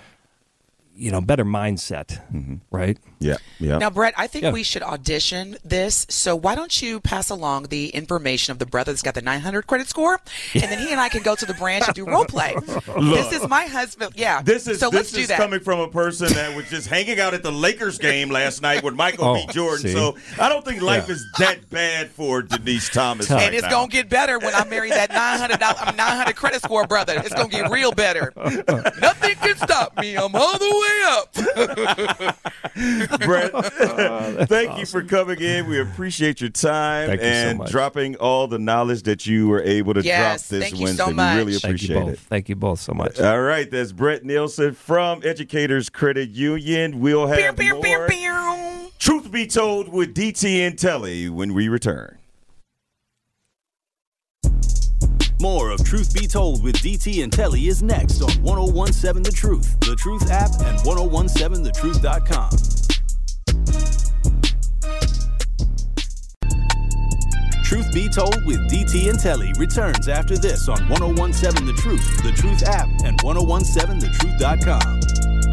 you 1.00 1.12
know, 1.12 1.22
better 1.22 1.46
mindset, 1.46 2.22
mm-hmm. 2.34 2.56
right? 2.72 2.98
Yeah, 3.20 3.38
yeah. 3.60 3.78
Now, 3.78 3.90
Brett, 3.90 4.14
I 4.18 4.28
think 4.28 4.44
Yeah. 4.44 4.52
we 4.52 4.64
should 4.64 4.84
audition 4.84 5.58
this. 5.64 6.06
So 6.10 6.36
why 6.36 6.56
don't 6.56 6.82
you 6.82 7.00
pass 7.00 7.30
along 7.30 7.64
the 7.70 7.90
information 7.90 8.52
of 8.52 8.60
the 8.60 8.66
brother 8.66 8.92
that's 8.92 9.02
got 9.02 9.14
the 9.16 9.22
900 9.22 9.66
credit 9.68 9.88
score, 9.88 10.20
and 10.54 10.64
then 10.64 10.80
he 10.80 10.92
and 10.92 11.00
I 11.00 11.10
can 11.10 11.24
go 11.24 11.36
to 11.36 11.46
the 11.46 11.54
branch 11.54 11.86
and 11.88 11.96
do 11.96 12.06
role 12.06 12.26
play. 12.26 12.56
this 13.00 13.32
is 13.34 13.48
my 13.48 13.66
husband. 13.66 14.14
Yeah. 14.16 14.42
This 14.42 14.68
is 14.68 14.80
so 14.80 14.90
this 14.90 14.96
let's 15.00 15.12
do 15.12 15.26
that. 15.28 15.38
coming 15.38 15.60
from 15.60 15.80
a 15.80 15.88
person 15.88 16.32
that 16.34 16.56
was 16.56 16.70
just 16.70 16.88
hanging 16.88 17.20
out 17.20 17.34
at 17.34 17.44
the 17.44 17.52
Lakers 17.52 17.98
game 17.98 18.30
last 18.30 18.62
night 18.62 18.84
with 18.84 18.96
Michael 18.96 19.26
Oh, 19.30 19.36
B. 19.36 19.46
Jordan. 19.54 19.88
see? 19.88 19.94
So 19.94 20.18
I 20.40 20.50
don't 20.50 20.66
think 20.66 20.82
life 20.82 21.06
Yeah. 21.08 21.14
is 21.16 21.26
that 21.40 21.70
bad 21.70 22.10
for 22.12 22.42
Denise 22.42 22.90
Thomas. 22.90 23.28
Tough. 23.28 23.38
right 23.38 23.46
and 23.48 23.54
it's 23.56 23.64
now. 23.64 23.70
gonna 23.72 23.88
get 23.90 24.10
better 24.10 24.40
when 24.40 24.54
I 24.54 24.66
marry 24.66 24.90
that 24.90 25.10
900 25.12 25.62
I 25.62 25.86
mean, 25.88 25.96
900 25.98 26.36
credit 26.36 26.62
score 26.62 26.86
brother. 26.88 27.14
It's 27.18 27.34
gonna 27.34 27.50
get 27.50 27.70
real 27.70 27.92
better. 27.92 28.34
Nothing 28.38 29.36
can 29.36 29.56
stop 29.58 29.98
me. 30.00 30.16
I'm 30.16 30.36
all 30.36 30.58
the 30.58 30.66
way 30.66 30.89
up. 31.06 31.34
Brett, 33.22 33.52
oh, 33.54 34.46
thank 34.48 34.78
you 34.80 34.86
for 34.86 35.04
coming 35.04 35.40
in. 35.42 35.68
We 35.68 35.80
appreciate 35.80 36.42
your 36.42 36.50
time 36.50 37.08
Thank 37.10 37.22
you 37.22 37.28
so 37.28 37.34
and 37.34 37.66
dropping 37.66 38.16
all 38.18 38.48
the 38.48 38.60
knowledge 38.60 39.04
that 39.04 39.26
you 39.26 39.48
were 39.48 39.62
able 39.62 39.94
to 39.96 40.02
Yes, 40.02 40.48
drop 40.48 40.60
this 40.60 40.70
thank 40.70 40.80
you 40.80 40.86
Wednesday. 40.86 41.04
so 41.06 41.12
much. 41.12 41.34
We 41.34 41.40
really 41.40 41.54
Thank 41.54 41.64
you 41.64 41.70
appreciate 41.70 41.96
both. 42.06 42.14
it. 42.14 42.20
Thank 42.20 42.50
you 42.50 42.56
both 42.56 42.80
so 42.80 42.94
much. 42.94 43.20
All 43.20 43.42
right, 43.42 43.70
that's 43.70 43.92
Brett 43.92 44.24
Nielsen 44.24 44.74
from 44.74 45.22
Educators 45.24 45.90
Credit 45.90 46.30
Union. 46.30 47.00
We'll 47.00 47.28
have 47.28 47.56
Pew, 47.58 47.74
pew, 47.74 47.82
pew, 47.82 47.98
more 47.98 48.08
pew. 48.08 48.92
Truth 49.00 49.32
Be 49.32 49.48
Told 49.48 49.90
with 49.90 50.14
DT 50.14 50.60
and 50.68 50.78
Telly 50.78 51.30
when 51.30 51.54
we 51.54 51.68
return. 51.70 52.19
More 55.42 55.72
of 55.72 55.82
Truth 55.86 56.14
Be 56.14 56.28
Told 56.28 56.62
with 56.64 56.76
DT 56.78 57.24
and 57.24 57.32
Telly 57.32 57.68
is 57.68 57.82
next 57.82 58.22
on 58.22 58.30
1017 58.44 59.24
The 59.24 59.32
Truth, 59.32 59.80
The 59.80 59.96
Truth 59.96 60.30
app, 60.30 60.52
and 60.60 60.78
1017thetruth.com. 60.80 62.50
Truth 67.64 67.94
Be 67.94 68.10
Told 68.10 68.46
with 68.46 68.60
DT 68.70 69.10
and 69.10 69.18
Telly 69.18 69.54
returns 69.58 70.10
after 70.10 70.38
this 70.38 70.68
on 70.68 70.90
1017 70.90 71.68
The 71.68 71.74
Truth, 71.74 72.22
The 72.22 72.34
Truth 72.34 72.64
app, 72.64 72.90
and 73.06 73.18
1017thetruth.com. 73.20 75.49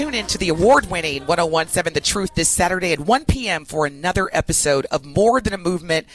Tune 0.00 0.14
in 0.14 0.26
to 0.28 0.38
the 0.38 0.48
award 0.48 0.90
winning 0.90 1.26
1017 1.26 1.92
The 1.92 2.00
Truth 2.00 2.34
this 2.34 2.48
Saturday 2.48 2.94
at 2.94 3.00
1 3.00 3.26
p.m. 3.26 3.66
for 3.66 3.84
another 3.84 4.30
episode 4.32 4.86
of 4.86 5.04
More 5.04 5.42
Than 5.42 5.52
a 5.52 5.58
Movement 5.58 6.06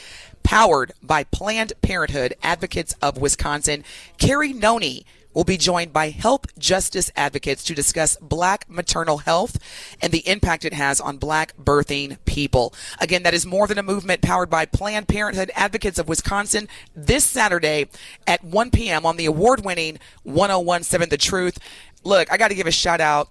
powered 0.42 0.90
by 1.04 1.22
Planned 1.22 1.72
Parenthood 1.82 2.34
Advocates 2.42 2.96
of 3.00 3.16
Wisconsin. 3.16 3.84
Carrie 4.18 4.52
Noni 4.52 5.06
will 5.34 5.44
be 5.44 5.56
joined 5.56 5.92
by 5.92 6.10
health 6.10 6.46
justice 6.58 7.12
advocates 7.14 7.62
to 7.62 7.76
discuss 7.76 8.16
black 8.16 8.68
maternal 8.68 9.18
health 9.18 9.56
and 10.02 10.12
the 10.12 10.26
impact 10.28 10.64
it 10.64 10.72
has 10.72 11.00
on 11.00 11.16
black 11.16 11.56
birthing 11.56 12.18
people. 12.24 12.74
Again, 13.00 13.22
that 13.22 13.34
is 13.34 13.46
More 13.46 13.68
Than 13.68 13.78
a 13.78 13.84
Movement 13.84 14.20
powered 14.20 14.50
by 14.50 14.66
Planned 14.66 15.06
Parenthood 15.06 15.52
Advocates 15.54 16.00
of 16.00 16.08
Wisconsin 16.08 16.66
this 16.96 17.24
Saturday 17.24 17.86
at 18.26 18.42
1 18.42 18.72
p.m. 18.72 19.06
on 19.06 19.16
the 19.16 19.26
award 19.26 19.64
winning 19.64 20.00
1017 20.24 21.08
The 21.08 21.16
Truth. 21.16 21.60
Look, 22.02 22.32
I 22.32 22.36
got 22.36 22.48
to 22.48 22.56
give 22.56 22.66
a 22.66 22.72
shout 22.72 23.00
out 23.00 23.28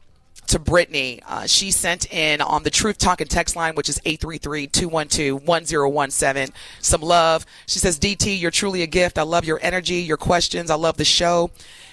to 0.56 0.60
Brittany. 0.60 1.22
Uh, 1.28 1.46
she 1.46 1.70
sent 1.70 2.12
in 2.14 2.40
on 2.40 2.64
the 2.64 2.70
Truth 2.70 2.98
Talking 2.98 3.28
text 3.28 3.58
line, 3.58 3.76
which 3.76 3.90
is 3.90 4.00
833-212-1017, 4.00 6.52
some 6.80 7.02
love. 7.02 7.46
She 7.68 7.80
says, 7.80 8.00
DT, 8.00 8.40
you're 8.40 8.52
truly 8.52 8.82
a 8.82 8.88
gift. 8.88 9.18
I 9.18 9.24
love 9.24 9.44
your 9.44 9.60
energy, 9.62 9.96
your 9.96 10.16
questions. 10.16 10.72
I 10.72 10.76
love 10.76 10.96
the 10.96 11.04
show. 11.04 11.52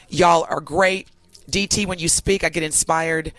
Y'all 0.08 0.46
are 0.48 0.60
great. 0.60 1.08
DT, 1.50 1.86
when 1.86 1.98
you 1.98 2.08
speak, 2.08 2.44
I 2.44 2.50
get 2.50 2.62
inspired 2.62 3.32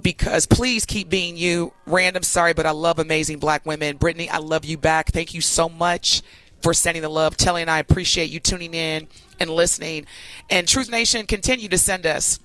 because 0.00 0.44
please 0.44 0.84
keep 0.84 1.08
being 1.08 1.38
you. 1.38 1.72
Random, 1.86 2.22
sorry, 2.22 2.52
but 2.52 2.66
I 2.66 2.72
love 2.72 2.98
amazing 2.98 3.38
black 3.38 3.64
women. 3.64 3.96
Brittany, 3.96 4.28
I 4.28 4.36
love 4.38 4.66
you 4.66 4.76
back. 4.76 5.10
Thank 5.10 5.32
you 5.32 5.40
so 5.40 5.70
much 5.70 6.20
for 6.60 6.74
sending 6.74 7.02
the 7.02 7.08
love. 7.08 7.38
Telly 7.38 7.62
and 7.62 7.70
I 7.70 7.78
appreciate 7.78 8.28
you 8.28 8.40
tuning 8.40 8.74
in 8.74 9.08
and 9.40 9.48
listening. 9.48 10.04
And 10.50 10.68
Truth 10.68 10.90
Nation, 10.90 11.24
continue 11.24 11.70
to 11.70 11.78
send 11.78 12.04
us 12.04 12.40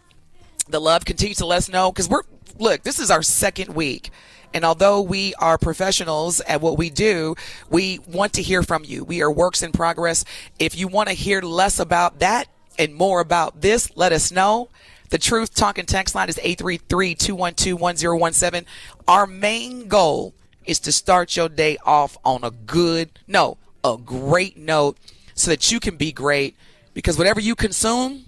the 0.70 0.80
love 0.80 1.04
continue 1.06 1.36
to 1.36 1.46
let 1.46 1.58
us 1.58 1.70
know 1.70 1.92
because 1.92 2.10
we're 2.10 2.24
look 2.58 2.82
this 2.84 3.00
is 3.00 3.12
our 3.12 3.24
second 3.24 3.74
week. 3.74 4.10
And 4.54 4.66
although 4.66 5.02
we 5.02 5.36
are 5.36 5.60
professionals 5.60 6.42
at 6.42 6.60
what 6.62 6.78
we 6.78 6.90
do 6.90 7.36
we 7.70 8.00
want 8.08 8.34
to 8.34 8.42
hear 8.42 8.64
from 8.64 8.84
you. 8.84 9.04
We 9.04 9.22
are 9.22 9.32
works 9.32 9.62
in 9.62 9.72
progress. 9.72 10.26
If 10.58 10.76
you 10.78 10.88
want 10.88 11.10
to 11.10 11.16
hear 11.16 11.42
less 11.42 11.80
about 11.80 12.20
that 12.20 12.48
and 12.78 12.96
more 12.96 13.20
about 13.20 13.62
this 13.62 13.96
let 13.96 14.12
us 14.12 14.32
know. 14.32 14.70
The 15.10 15.18
truth 15.18 15.56
talking 15.56 15.86
text 15.86 16.16
line 16.16 16.30
is 16.30 16.38
833-212-1017 16.38 18.66
our 19.08 19.26
main 19.26 19.88
goal 19.88 20.36
is 20.66 20.80
to 20.82 20.92
start 20.92 21.36
your 21.36 21.50
day 21.50 21.78
off 21.84 22.16
on 22.24 22.44
a 22.44 22.52
good 22.52 23.10
no 23.28 23.58
a 23.84 23.98
great 23.98 24.58
note 24.58 24.98
so 25.34 25.52
that 25.52 25.72
you 25.72 25.80
can 25.80 25.96
be 25.96 26.12
great. 26.12 26.56
Because 26.94 27.18
whatever 27.18 27.40
you 27.40 27.56
consume 27.56 28.26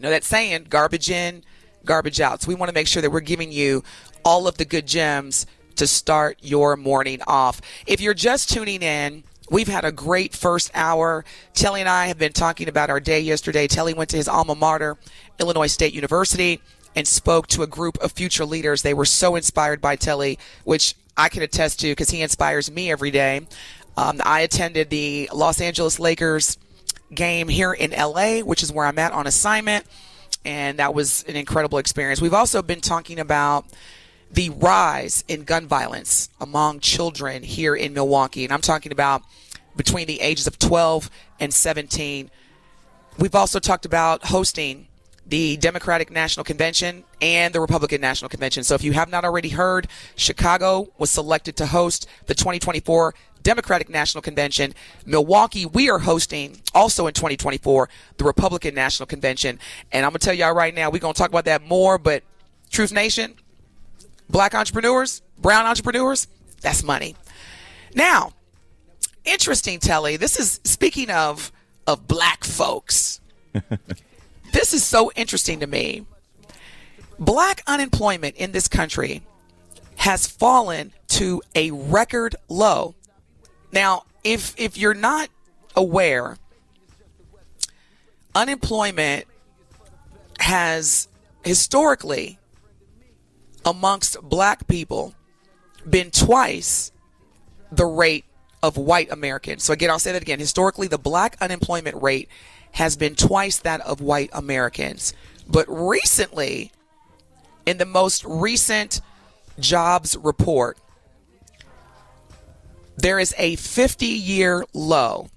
know 0.00 0.10
that 0.10 0.24
saying, 0.24 0.66
garbage 0.68 1.10
in, 1.10 1.42
garbage 1.84 2.20
out. 2.20 2.42
So 2.42 2.48
we 2.48 2.54
want 2.54 2.68
to 2.68 2.74
make 2.74 2.86
sure 2.86 3.02
that 3.02 3.10
we're 3.10 3.20
giving 3.20 3.52
you 3.52 3.82
all 4.24 4.46
of 4.46 4.56
the 4.58 4.64
good 4.64 4.86
gems 4.86 5.46
to 5.76 5.86
start 5.86 6.38
your 6.42 6.76
morning 6.76 7.20
off. 7.26 7.60
If 7.86 8.00
you're 8.00 8.14
just 8.14 8.50
tuning 8.50 8.82
in, 8.82 9.24
we've 9.50 9.68
had 9.68 9.84
a 9.84 9.92
great 9.92 10.34
first 10.34 10.70
hour. 10.74 11.24
Telly 11.54 11.80
and 11.80 11.88
I 11.88 12.06
have 12.06 12.18
been 12.18 12.32
talking 12.32 12.68
about 12.68 12.90
our 12.90 13.00
day 13.00 13.20
yesterday. 13.20 13.66
Telly 13.66 13.94
went 13.94 14.10
to 14.10 14.16
his 14.16 14.28
alma 14.28 14.54
mater, 14.54 14.96
Illinois 15.38 15.68
State 15.68 15.94
University, 15.94 16.60
and 16.94 17.06
spoke 17.06 17.46
to 17.48 17.62
a 17.62 17.66
group 17.66 17.98
of 17.98 18.12
future 18.12 18.44
leaders. 18.44 18.82
They 18.82 18.94
were 18.94 19.04
so 19.04 19.36
inspired 19.36 19.80
by 19.80 19.96
Telly, 19.96 20.38
which 20.64 20.94
I 21.16 21.28
can 21.28 21.42
attest 21.42 21.80
to 21.80 21.88
because 21.88 22.10
he 22.10 22.22
inspires 22.22 22.70
me 22.70 22.90
every 22.90 23.10
day. 23.10 23.46
Um, 23.96 24.20
I 24.24 24.40
attended 24.40 24.90
the 24.90 25.28
Los 25.32 25.60
Angeles 25.60 25.98
Lakers 25.98 26.58
game 27.14 27.48
here 27.48 27.72
in 27.72 27.90
LA, 27.90 28.40
which 28.40 28.62
is 28.62 28.72
where 28.72 28.86
I'm 28.86 28.98
at 28.98 29.12
on 29.12 29.26
assignment. 29.26 29.86
And 30.44 30.78
that 30.78 30.94
was 30.94 31.22
an 31.24 31.36
incredible 31.36 31.78
experience. 31.78 32.20
We've 32.20 32.34
also 32.34 32.62
been 32.62 32.80
talking 32.80 33.18
about 33.18 33.66
the 34.30 34.50
rise 34.50 35.24
in 35.28 35.42
gun 35.42 35.66
violence 35.66 36.30
among 36.40 36.80
children 36.80 37.42
here 37.42 37.74
in 37.74 37.92
Milwaukee. 37.92 38.44
And 38.44 38.52
I'm 38.52 38.60
talking 38.60 38.92
about 38.92 39.22
between 39.76 40.06
the 40.06 40.20
ages 40.20 40.46
of 40.46 40.58
12 40.58 41.10
and 41.40 41.52
17. 41.52 42.30
We've 43.18 43.34
also 43.34 43.58
talked 43.58 43.84
about 43.84 44.26
hosting 44.26 44.86
the 45.26 45.56
Democratic 45.58 46.10
National 46.10 46.42
Convention 46.42 47.04
and 47.20 47.54
the 47.54 47.60
Republican 47.60 48.00
National 48.00 48.28
Convention. 48.28 48.64
So 48.64 48.74
if 48.74 48.82
you 48.82 48.92
have 48.92 49.10
not 49.10 49.24
already 49.24 49.50
heard, 49.50 49.86
Chicago 50.16 50.88
was 50.98 51.10
selected 51.10 51.56
to 51.56 51.66
host 51.66 52.08
the 52.26 52.34
2024 52.34 53.14
Democratic 53.42 53.88
National 53.88 54.22
Convention. 54.22 54.74
Milwaukee, 55.06 55.66
we 55.66 55.90
are 55.90 55.98
hosting 55.98 56.60
also 56.74 57.06
in 57.06 57.14
2024 57.14 57.88
the 58.16 58.24
Republican 58.24 58.74
National 58.74 59.06
Convention. 59.06 59.58
And 59.92 60.04
I'm 60.04 60.12
going 60.12 60.20
to 60.20 60.24
tell 60.24 60.34
y'all 60.34 60.54
right 60.54 60.74
now, 60.74 60.90
we're 60.90 60.98
going 60.98 61.14
to 61.14 61.18
talk 61.18 61.30
about 61.30 61.44
that 61.46 61.66
more, 61.66 61.98
but 61.98 62.22
Truth 62.70 62.92
Nation, 62.92 63.34
black 64.28 64.54
entrepreneurs, 64.54 65.22
brown 65.38 65.66
entrepreneurs, 65.66 66.28
that's 66.60 66.82
money. 66.82 67.16
Now, 67.94 68.32
interesting, 69.24 69.80
Telly, 69.80 70.16
this 70.16 70.38
is 70.38 70.60
speaking 70.64 71.10
of 71.10 71.52
of 71.86 72.06
black 72.06 72.44
folks. 72.44 73.20
this 74.52 74.72
is 74.72 74.84
so 74.84 75.10
interesting 75.16 75.60
to 75.60 75.66
me. 75.66 76.06
Black 77.18 77.62
unemployment 77.66 78.36
in 78.36 78.52
this 78.52 78.68
country 78.68 79.22
has 79.96 80.26
fallen 80.26 80.92
to 81.08 81.42
a 81.54 81.70
record 81.70 82.36
low. 82.48 82.94
Now, 83.72 84.04
if 84.24 84.54
if 84.58 84.76
you're 84.76 84.94
not 84.94 85.28
aware, 85.76 86.36
unemployment 88.34 89.26
has 90.38 91.08
historically 91.44 92.38
amongst 93.64 94.20
black 94.22 94.66
people 94.66 95.14
been 95.88 96.10
twice 96.10 96.92
the 97.70 97.86
rate 97.86 98.24
of 98.62 98.76
white 98.76 99.10
Americans. 99.10 99.64
So 99.64 99.72
again, 99.72 99.90
I'll 99.90 99.98
say 99.98 100.12
that 100.12 100.22
again. 100.22 100.38
Historically, 100.38 100.88
the 100.88 100.98
black 100.98 101.36
unemployment 101.40 102.02
rate 102.02 102.28
has 102.72 102.96
been 102.96 103.14
twice 103.14 103.58
that 103.58 103.80
of 103.82 104.00
white 104.00 104.30
Americans. 104.32 105.14
But 105.48 105.66
recently, 105.68 106.72
in 107.66 107.78
the 107.78 107.86
most 107.86 108.24
recent 108.24 109.00
jobs 109.58 110.16
report, 110.16 110.78
there 113.00 113.18
is 113.18 113.34
a 113.38 113.56
50 113.56 114.06
year 114.06 114.64
low. 114.72 115.28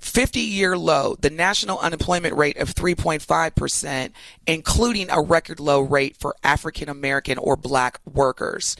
50 0.00 0.40
year 0.40 0.76
low, 0.76 1.14
the 1.20 1.30
national 1.30 1.78
unemployment 1.78 2.34
rate 2.34 2.56
of 2.56 2.74
3.5%, 2.74 4.10
including 4.48 5.08
a 5.08 5.22
record 5.22 5.60
low 5.60 5.80
rate 5.80 6.16
for 6.16 6.34
African 6.42 6.88
American 6.88 7.38
or 7.38 7.56
black 7.56 8.00
workers. 8.04 8.76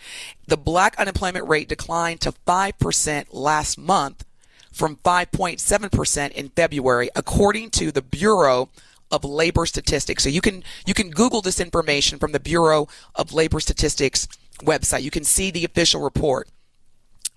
The 0.49 0.57
black 0.57 0.99
unemployment 0.99 1.49
rate 1.49 1.69
declined 1.69 2.21
to 2.23 2.33
5% 2.33 3.27
last 3.31 3.79
month 3.79 4.25
from 4.73 4.97
5.7% 4.97 6.33
in 6.33 6.49
February, 6.49 7.09
according 7.15 7.71
to 7.71 7.93
the 7.93 8.03
Bureau 8.03 8.71
of 9.13 9.23
Labor 9.23 9.65
Statistics. 9.67 10.25
So 10.25 10.29
you 10.29 10.41
can 10.41 10.65
you 10.87 10.95
can 10.95 11.11
Google 11.11 11.43
this 11.43 11.61
information 11.61 12.19
from 12.19 12.33
the 12.33 12.41
Bureau 12.41 12.89
of 13.15 13.33
Labor 13.33 13.61
Statistics 13.61 14.27
website. 14.61 15.03
You 15.03 15.11
can 15.11 15.25
see 15.25 15.51
the 15.51 15.65
official 15.65 16.03
report. 16.03 16.49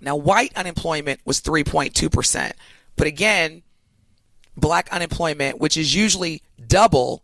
Now, 0.05 0.15
white 0.15 0.55
unemployment 0.55 1.19
was 1.25 1.41
3.2%. 1.41 2.51
But 2.95 3.07
again, 3.07 3.63
black 4.55 4.87
unemployment, 4.91 5.59
which 5.59 5.75
is 5.75 5.95
usually 5.95 6.43
double, 6.67 7.23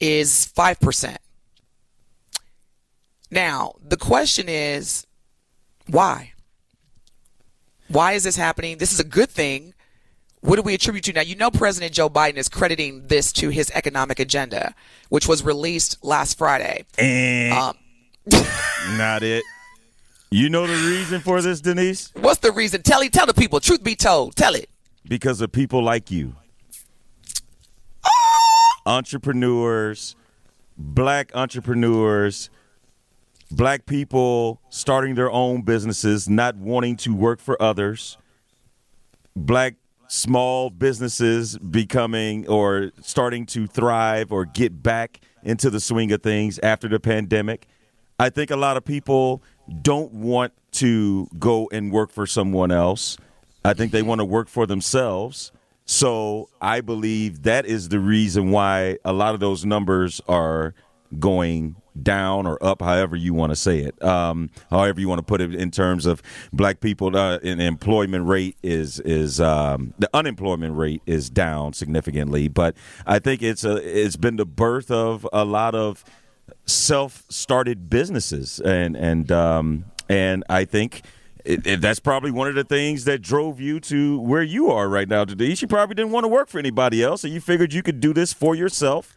is 0.00 0.50
5%. 0.56 1.18
Now, 3.30 3.74
the 3.86 3.98
question 3.98 4.48
is 4.48 5.06
why? 5.88 6.32
Why 7.88 8.14
is 8.14 8.24
this 8.24 8.36
happening? 8.36 8.78
This 8.78 8.92
is 8.92 8.98
a 8.98 9.04
good 9.04 9.28
thing. 9.28 9.74
What 10.40 10.56
do 10.56 10.62
we 10.62 10.74
attribute 10.74 11.04
to? 11.04 11.12
Now, 11.12 11.20
you 11.20 11.36
know, 11.36 11.50
President 11.50 11.92
Joe 11.92 12.08
Biden 12.08 12.36
is 12.36 12.48
crediting 12.48 13.08
this 13.08 13.30
to 13.34 13.50
his 13.50 13.70
economic 13.72 14.20
agenda, 14.20 14.74
which 15.10 15.28
was 15.28 15.44
released 15.44 16.02
last 16.02 16.38
Friday. 16.38 16.84
Um, 17.52 17.76
Not 18.96 19.22
it. 19.22 19.42
You 20.30 20.50
know 20.50 20.66
the 20.66 20.74
reason 20.88 21.20
for 21.20 21.40
this, 21.40 21.60
Denise? 21.60 22.10
What's 22.14 22.40
the 22.40 22.50
reason? 22.50 22.82
Tell 22.82 23.00
it, 23.00 23.12
tell 23.12 23.26
the 23.26 23.34
people. 23.34 23.60
Truth 23.60 23.84
be 23.84 23.94
told, 23.94 24.34
tell 24.34 24.54
it. 24.54 24.68
Because 25.06 25.40
of 25.40 25.52
people 25.52 25.82
like 25.82 26.10
you. 26.10 26.34
Ah! 28.04 28.80
Entrepreneurs, 28.86 30.16
black 30.76 31.30
entrepreneurs, 31.34 32.50
black 33.52 33.86
people 33.86 34.60
starting 34.68 35.14
their 35.14 35.30
own 35.30 35.62
businesses, 35.62 36.28
not 36.28 36.56
wanting 36.56 36.96
to 36.96 37.14
work 37.14 37.40
for 37.40 37.60
others, 37.62 38.18
black 39.36 39.76
small 40.08 40.70
businesses 40.70 41.56
becoming 41.58 42.48
or 42.48 42.90
starting 43.00 43.46
to 43.46 43.66
thrive 43.66 44.32
or 44.32 44.44
get 44.44 44.82
back 44.82 45.20
into 45.42 45.70
the 45.70 45.80
swing 45.80 46.10
of 46.12 46.22
things 46.22 46.58
after 46.60 46.88
the 46.88 46.98
pandemic. 46.98 47.66
I 48.18 48.30
think 48.30 48.50
a 48.50 48.56
lot 48.56 48.76
of 48.76 48.84
people 48.84 49.42
don't 49.82 50.12
want 50.12 50.52
to 50.72 51.28
go 51.38 51.68
and 51.72 51.92
work 51.92 52.10
for 52.10 52.26
someone 52.26 52.70
else. 52.70 53.16
I 53.64 53.74
think 53.74 53.92
they 53.92 54.02
want 54.02 54.20
to 54.20 54.24
work 54.24 54.48
for 54.48 54.66
themselves. 54.66 55.52
So 55.86 56.48
I 56.60 56.80
believe 56.80 57.44
that 57.44 57.66
is 57.66 57.88
the 57.88 58.00
reason 58.00 58.50
why 58.50 58.98
a 59.04 59.12
lot 59.12 59.34
of 59.34 59.40
those 59.40 59.64
numbers 59.64 60.20
are 60.28 60.74
going 61.18 61.76
down 62.02 62.46
or 62.46 62.62
up, 62.62 62.82
however 62.82 63.16
you 63.16 63.32
want 63.32 63.50
to 63.50 63.56
say 63.56 63.78
it, 63.78 64.02
um, 64.02 64.50
however 64.70 65.00
you 65.00 65.08
want 65.08 65.20
to 65.20 65.24
put 65.24 65.40
it 65.40 65.54
in 65.54 65.70
terms 65.70 66.06
of 66.06 66.22
black 66.52 66.80
people. 66.80 67.16
Uh, 67.16 67.38
employment 67.38 68.26
rate 68.26 68.56
is 68.62 69.00
is 69.00 69.40
um, 69.40 69.94
the 69.98 70.10
unemployment 70.12 70.76
rate 70.76 71.02
is 71.06 71.30
down 71.30 71.72
significantly, 71.72 72.48
but 72.48 72.76
I 73.06 73.18
think 73.18 73.42
it's 73.42 73.64
a 73.64 73.76
it's 73.76 74.16
been 74.16 74.36
the 74.36 74.46
birth 74.46 74.90
of 74.90 75.26
a 75.32 75.44
lot 75.44 75.74
of 75.74 76.04
self-started 76.66 77.88
businesses, 77.90 78.60
and 78.60 78.96
and 78.96 79.30
um, 79.32 79.84
and 80.08 80.44
I 80.48 80.64
think. 80.64 81.02
It, 81.44 81.64
it- 81.64 81.80
that's 81.80 82.00
probably 82.00 82.32
one 82.32 82.48
of 82.48 82.56
the 82.56 82.64
things 82.64 83.04
that 83.04 83.22
drove 83.22 83.60
you 83.60 83.78
to 83.78 84.18
where 84.18 84.42
you 84.42 84.68
are 84.72 84.88
right 84.88 85.08
now 85.08 85.24
today. 85.24 85.54
You 85.56 85.68
probably 85.68 85.94
didn't 85.94 86.10
want 86.10 86.24
to 86.24 86.28
work 86.28 86.48
for 86.48 86.58
anybody 86.58 87.04
else, 87.04 87.22
and 87.22 87.32
you 87.32 87.40
figured 87.40 87.72
you 87.72 87.84
could 87.84 88.00
do 88.00 88.12
this 88.12 88.32
for 88.32 88.56
yourself, 88.56 89.14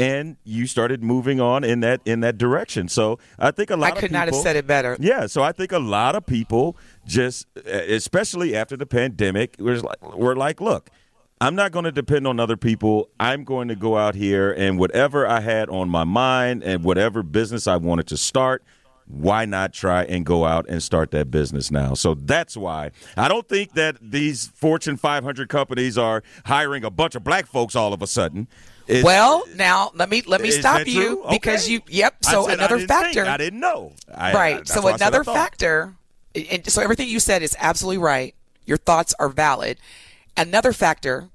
and 0.00 0.36
you 0.42 0.66
started 0.66 1.04
moving 1.04 1.40
on 1.40 1.62
in 1.62 1.78
that 1.80 2.00
in 2.04 2.18
that 2.18 2.36
direction. 2.36 2.88
So 2.88 3.20
I 3.38 3.52
think 3.52 3.70
a 3.70 3.76
lot 3.76 3.86
I 3.86 3.88
of 3.90 3.94
could 3.98 4.00
people, 4.10 4.18
not 4.18 4.26
have 4.26 4.34
said 4.34 4.56
it 4.56 4.66
better. 4.66 4.96
yeah, 4.98 5.26
so 5.28 5.44
I 5.44 5.52
think 5.52 5.70
a 5.70 5.78
lot 5.78 6.16
of 6.16 6.26
people 6.26 6.76
just, 7.06 7.46
especially 7.64 8.56
after 8.56 8.76
the 8.76 8.86
pandemic, 8.86 9.54
was 9.60 9.84
like, 9.84 10.02
we're 10.16 10.34
like, 10.34 10.60
look, 10.60 10.90
I'm 11.40 11.54
not 11.54 11.70
going 11.72 11.84
to 11.84 11.92
depend 11.92 12.26
on 12.26 12.40
other 12.40 12.56
people. 12.56 13.08
I'm 13.20 13.44
going 13.44 13.68
to 13.68 13.76
go 13.76 13.96
out 13.96 14.14
here 14.14 14.50
and 14.52 14.78
whatever 14.78 15.26
I 15.26 15.40
had 15.40 15.68
on 15.68 15.88
my 15.88 16.04
mind 16.04 16.64
and 16.64 16.82
whatever 16.82 17.22
business 17.22 17.66
I 17.66 17.76
wanted 17.76 18.08
to 18.08 18.16
start, 18.16 18.64
why 19.06 19.44
not 19.44 19.72
try 19.72 20.02
and 20.04 20.26
go 20.26 20.44
out 20.44 20.66
and 20.68 20.82
start 20.82 21.12
that 21.12 21.30
business 21.30 21.70
now? 21.70 21.94
So 21.94 22.14
that's 22.14 22.56
why 22.56 22.90
I 23.16 23.28
don't 23.28 23.48
think 23.48 23.74
that 23.74 23.96
these 24.02 24.48
Fortune 24.48 24.96
500 24.96 25.48
companies 25.48 25.96
are 25.96 26.22
hiring 26.44 26.84
a 26.84 26.90
bunch 26.90 27.14
of 27.14 27.22
black 27.24 27.46
folks 27.46 27.76
all 27.76 27.92
of 27.92 28.02
a 28.02 28.06
sudden. 28.06 28.48
It's- 28.86 29.04
Well, 29.04 29.44
now 29.54 29.92
let 29.94 30.08
me 30.10 30.22
let 30.26 30.40
me 30.40 30.50
stop 30.50 30.86
you 30.86 31.24
because 31.30 31.68
you. 31.68 31.80
Yep. 31.88 32.24
So 32.24 32.42
said 32.44 32.50
I 32.50 32.54
another 32.54 32.76
didn't 32.78 32.88
think. 32.88 33.04
factor. 33.16 33.24
I 33.26 33.36
didn't 33.36 33.60
know. 33.60 33.92
I- 34.12 34.32
right. 34.34 34.68
So 34.68 34.86
I 34.88 34.92
I 34.92 34.94
another 34.96 35.22
factor. 35.24 35.94
And 36.50 36.66
so 36.70 36.82
everything 36.82 37.08
you 37.08 37.20
said 37.20 37.42
is 37.42 37.56
absolutely 37.58 37.98
right. 37.98 38.34
Your 38.66 38.76
thoughts 38.76 39.14
are 39.18 39.28
valid. 39.28 39.78
Another 40.38 40.72
factor 40.72 41.30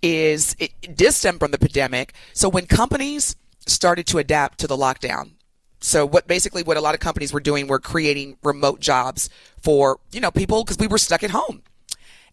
is 0.00 0.54
it, 0.60 0.70
it 0.80 0.96
did 0.96 1.12
stem 1.12 1.40
from 1.40 1.50
the 1.50 1.58
pandemic. 1.58 2.14
So 2.32 2.48
when 2.48 2.66
companies 2.66 3.34
started 3.66 4.06
to 4.06 4.18
adapt 4.18 4.60
to 4.60 4.68
the 4.68 4.76
lockdown, 4.76 5.32
so 5.80 6.06
what 6.06 6.28
basically 6.28 6.62
what 6.62 6.76
a 6.76 6.80
lot 6.80 6.94
of 6.94 7.00
companies 7.00 7.32
were 7.32 7.40
doing 7.40 7.66
were 7.66 7.80
creating 7.80 8.36
remote 8.44 8.78
jobs 8.78 9.28
for 9.60 9.98
you 10.12 10.20
know 10.20 10.30
people 10.30 10.62
because 10.62 10.78
we 10.78 10.86
were 10.86 10.96
stuck 10.96 11.24
at 11.24 11.30
home. 11.30 11.62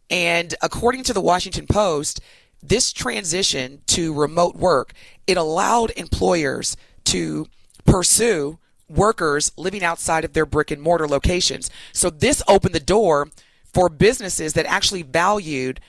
And 0.07 0.53
according 0.61 1.03
to 1.05 1.13
the 1.13 1.21
Washington 1.21 1.65
Post, 1.65 2.21
this 2.61 2.93
transition 2.93 3.81
to 3.87 4.13
remote 4.13 4.55
work, 4.55 4.93
it 5.25 5.35
allowed 5.35 5.91
employers 5.97 6.77
to 7.05 7.47
pursue 7.85 8.59
workers 8.87 9.51
living 9.57 9.83
outside 9.83 10.23
of 10.23 10.33
their 10.33 10.45
brick 10.45 10.69
and 10.69 10.81
mortar 10.81 11.07
locations. 11.07 11.71
So 11.91 12.11
this 12.11 12.43
opened 12.47 12.75
the 12.75 12.79
door 12.79 13.29
for 13.73 13.89
businesses 13.89 14.53
that 14.53 14.67
actually 14.67 15.01
valued 15.01 15.79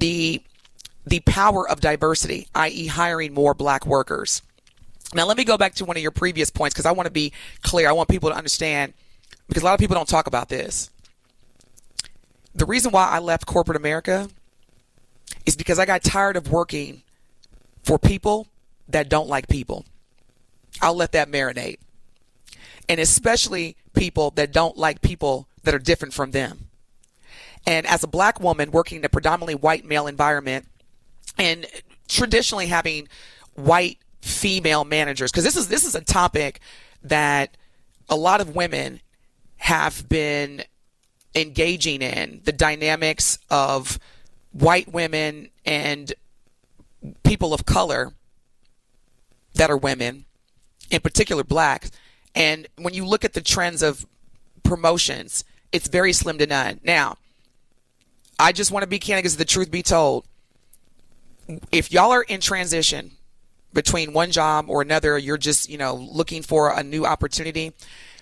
the 0.00 0.42
the 1.06 1.20
power 1.20 1.68
of 1.68 1.80
diversity, 1.80 2.48
i.e. 2.54 2.86
hiring 2.86 3.32
more 3.32 3.54
black 3.54 3.86
workers. 3.86 4.42
Now 5.14 5.26
let 5.26 5.36
me 5.36 5.44
go 5.44 5.56
back 5.56 5.74
to 5.76 5.84
one 5.84 5.96
of 5.96 6.02
your 6.02 6.12
previous 6.12 6.50
points 6.50 6.74
because 6.74 6.86
I 6.86 6.92
want 6.92 7.06
to 7.06 7.12
be 7.12 7.32
clear. 7.62 7.88
I 7.88 7.92
want 7.92 8.08
people 8.08 8.30
to 8.30 8.36
understand 8.36 8.92
because 9.48 9.62
a 9.62 9.66
lot 9.66 9.74
of 9.74 9.80
people 9.80 9.94
don't 9.94 10.08
talk 10.08 10.26
about 10.26 10.48
this 10.48 10.90
the 12.54 12.66
reason 12.66 12.90
why 12.90 13.08
I 13.08 13.18
left 13.18 13.46
corporate 13.46 13.76
America 13.76 14.28
is 15.46 15.56
because 15.56 15.78
I 15.78 15.86
got 15.86 16.02
tired 16.02 16.36
of 16.36 16.50
working 16.50 17.02
for 17.82 17.98
people 17.98 18.48
that 18.88 19.08
don't 19.08 19.28
like 19.28 19.48
people. 19.48 19.84
I'll 20.82 20.94
let 20.94 21.12
that 21.12 21.30
marinate. 21.30 21.78
And 22.88 22.98
especially 22.98 23.76
people 23.94 24.30
that 24.32 24.52
don't 24.52 24.76
like 24.76 25.00
people 25.00 25.48
that 25.62 25.74
are 25.74 25.78
different 25.78 26.12
from 26.14 26.32
them. 26.32 26.69
And 27.66 27.86
as 27.86 28.02
a 28.02 28.08
black 28.08 28.40
woman 28.40 28.70
working 28.70 28.98
in 28.98 29.04
a 29.04 29.08
predominantly 29.08 29.54
white 29.54 29.84
male 29.84 30.06
environment 30.06 30.66
and 31.38 31.66
traditionally 32.08 32.66
having 32.66 33.08
white 33.54 33.98
female 34.22 34.84
managers, 34.84 35.30
because 35.30 35.44
this 35.44 35.56
is 35.56 35.68
this 35.68 35.84
is 35.84 35.94
a 35.94 36.00
topic 36.00 36.60
that 37.02 37.56
a 38.08 38.16
lot 38.16 38.40
of 38.40 38.54
women 38.54 39.00
have 39.58 40.08
been 40.08 40.64
engaging 41.34 42.02
in 42.02 42.40
the 42.44 42.52
dynamics 42.52 43.38
of 43.50 43.98
white 44.52 44.92
women 44.92 45.48
and 45.64 46.12
people 47.22 47.54
of 47.54 47.64
color 47.64 48.12
that 49.54 49.70
are 49.70 49.76
women, 49.76 50.24
in 50.90 51.00
particular 51.00 51.44
blacks. 51.44 51.90
And 52.34 52.66
when 52.76 52.94
you 52.94 53.04
look 53.04 53.24
at 53.24 53.34
the 53.34 53.40
trends 53.40 53.82
of 53.82 54.06
promotions, 54.62 55.44
it's 55.72 55.88
very 55.88 56.12
slim 56.12 56.38
to 56.38 56.46
none. 56.46 56.80
Now, 56.82 57.16
I 58.40 58.52
just 58.52 58.72
want 58.72 58.82
to 58.82 58.88
be 58.88 58.98
candid 58.98 59.24
because 59.24 59.36
the 59.36 59.44
truth 59.44 59.70
be 59.70 59.82
told, 59.82 60.24
if 61.70 61.92
y'all 61.92 62.10
are 62.10 62.22
in 62.22 62.40
transition 62.40 63.12
between 63.72 64.12
one 64.12 64.30
job 64.30 64.66
or 64.68 64.82
another, 64.82 65.18
you're 65.18 65.38
just, 65.38 65.68
you 65.68 65.76
know, 65.78 65.94
looking 65.94 66.42
for 66.42 66.72
a 66.72 66.82
new 66.82 67.04
opportunity. 67.04 67.72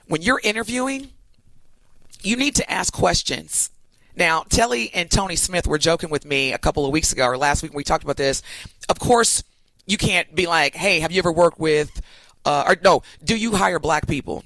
When 0.09 0.23
you're 0.23 0.41
interviewing, 0.43 1.09
you 2.23 2.37
need 2.37 2.57
to 2.57 2.71
ask 2.71 2.93
questions. 2.93 3.71
Now, 4.17 4.43
Telly 4.49 4.91
and 4.93 5.09
Tony 5.09 5.37
Smith 5.37 5.67
were 5.69 5.79
joking 5.79 6.11
with 6.11 6.25
me 6.25 6.53
a 6.53 6.59
couple 6.59 6.85
of 6.85 6.91
weeks 6.91 7.13
ago 7.13 7.27
or 7.27 7.39
last 7.39 7.63
week 7.63 7.73
when 7.73 7.77
we 7.77 7.85
talked 7.85 8.03
about 8.03 8.17
this. 8.17 8.43
Of 8.89 8.99
course, 8.99 9.45
you 9.87 9.97
can't 9.97 10.35
be 10.35 10.47
like, 10.47 10.75
"Hey, 10.75 10.99
have 11.01 11.13
you 11.13 11.21
ever 11.21 11.31
worked 11.31 11.61
with?" 11.61 12.03
Uh, 12.45 12.65
or 12.67 12.77
no, 12.83 13.03
do 13.23 13.37
you 13.37 13.55
hire 13.55 13.79
black 13.79 14.09
people? 14.09 14.43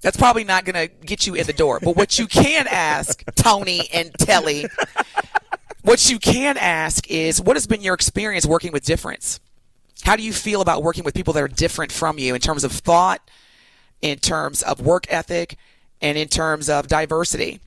That's 0.00 0.16
probably 0.16 0.44
not 0.44 0.64
going 0.64 0.88
to 0.88 0.94
get 1.04 1.26
you 1.26 1.34
in 1.34 1.46
the 1.46 1.52
door. 1.52 1.80
But 1.80 1.96
what 1.96 2.18
you 2.18 2.26
can 2.26 2.66
ask 2.68 3.24
Tony 3.34 3.88
and 3.92 4.12
Telly, 4.14 4.66
what 5.82 6.08
you 6.08 6.18
can 6.18 6.56
ask 6.56 7.10
is, 7.10 7.40
what 7.40 7.56
has 7.56 7.66
been 7.66 7.82
your 7.82 7.94
experience 7.94 8.46
working 8.46 8.72
with 8.72 8.84
difference? 8.84 9.40
How 10.02 10.14
do 10.14 10.22
you 10.22 10.32
feel 10.32 10.60
about 10.60 10.84
working 10.84 11.02
with 11.02 11.14
people 11.14 11.32
that 11.34 11.42
are 11.42 11.48
different 11.48 11.90
from 11.90 12.18
you 12.18 12.34
in 12.34 12.40
terms 12.40 12.62
of 12.62 12.70
thought, 12.70 13.28
in 14.00 14.18
terms 14.18 14.62
of 14.62 14.80
work 14.80 15.06
ethic, 15.10 15.56
and 16.00 16.16
in 16.16 16.28
terms 16.28 16.68
of 16.68 16.86
diversity? 16.86 17.60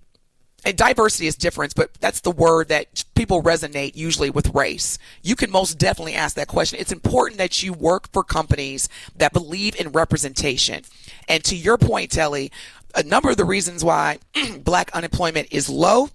And 0.64 0.78
diversity 0.78 1.26
is 1.26 1.36
difference, 1.36 1.74
but 1.74 1.92
that's 1.96 2.22
the 2.22 2.32
word 2.32 2.68
that 2.68 3.04
people 3.16 3.42
resonate 3.42 3.96
usually 3.96 4.30
with 4.30 4.54
race. 4.54 5.00
You 5.24 5.36
can 5.36 5.50
most 5.50 5.80
definitely 5.80 6.14
ask 6.14 6.36
that 6.36 6.48
question. 6.48 6.80
It's 6.80 6.92
important 6.92 7.40
that 7.40 7.64
you 7.64 7.74
work 7.74 8.12
for 8.14 8.24
companies 8.24 8.88
that 9.16 9.34
believe 9.34 9.76
in 9.76 9.90
representation. 9.90 10.84
And 11.32 11.42
to 11.46 11.56
your 11.56 11.78
point, 11.78 12.12
Telly, 12.12 12.52
a 12.94 13.04
number 13.04 13.30
of 13.30 13.38
the 13.38 13.46
reasons 13.46 13.86
why 13.86 14.20
black 14.66 14.92
unemployment 14.92 15.48
is 15.50 15.70
low 15.70 16.10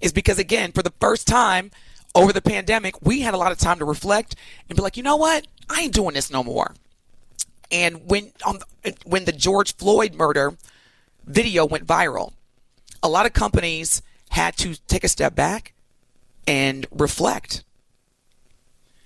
is 0.00 0.12
because, 0.12 0.40
again, 0.40 0.72
for 0.72 0.82
the 0.82 0.92
first 0.98 1.28
time 1.28 1.70
over 2.12 2.32
the 2.32 2.42
pandemic, 2.42 3.00
we 3.00 3.20
had 3.20 3.34
a 3.34 3.36
lot 3.36 3.52
of 3.52 3.58
time 3.58 3.78
to 3.78 3.84
reflect 3.84 4.34
and 4.68 4.74
be 4.74 4.82
like, 4.82 4.96
you 4.96 5.04
know 5.04 5.14
what? 5.14 5.46
I 5.70 5.82
ain't 5.82 5.94
doing 5.94 6.14
this 6.14 6.28
no 6.28 6.42
more. 6.42 6.74
And 7.70 8.08
when 8.10 8.32
on 8.44 8.58
when 9.06 9.26
the 9.26 9.32
George 9.32 9.76
Floyd 9.76 10.14
murder 10.14 10.56
video 11.24 11.64
went 11.64 11.86
viral, 11.86 12.32
a 13.00 13.08
lot 13.08 13.26
of 13.26 13.34
companies 13.34 14.02
had 14.30 14.56
to 14.56 14.74
take 14.88 15.04
a 15.04 15.08
step 15.08 15.36
back 15.36 15.72
and 16.48 16.84
reflect, 16.90 17.62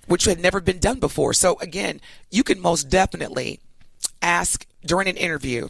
which 0.07 0.25
had 0.25 0.39
never 0.39 0.59
been 0.59 0.79
done 0.79 0.99
before. 0.99 1.31
So 1.33 1.59
again, 1.59 2.01
you 2.31 2.43
can 2.43 2.59
most 2.59 2.89
definitely 2.89 3.59
ask 4.19 4.65
during 4.85 5.07
an 5.07 5.17
interview, 5.17 5.69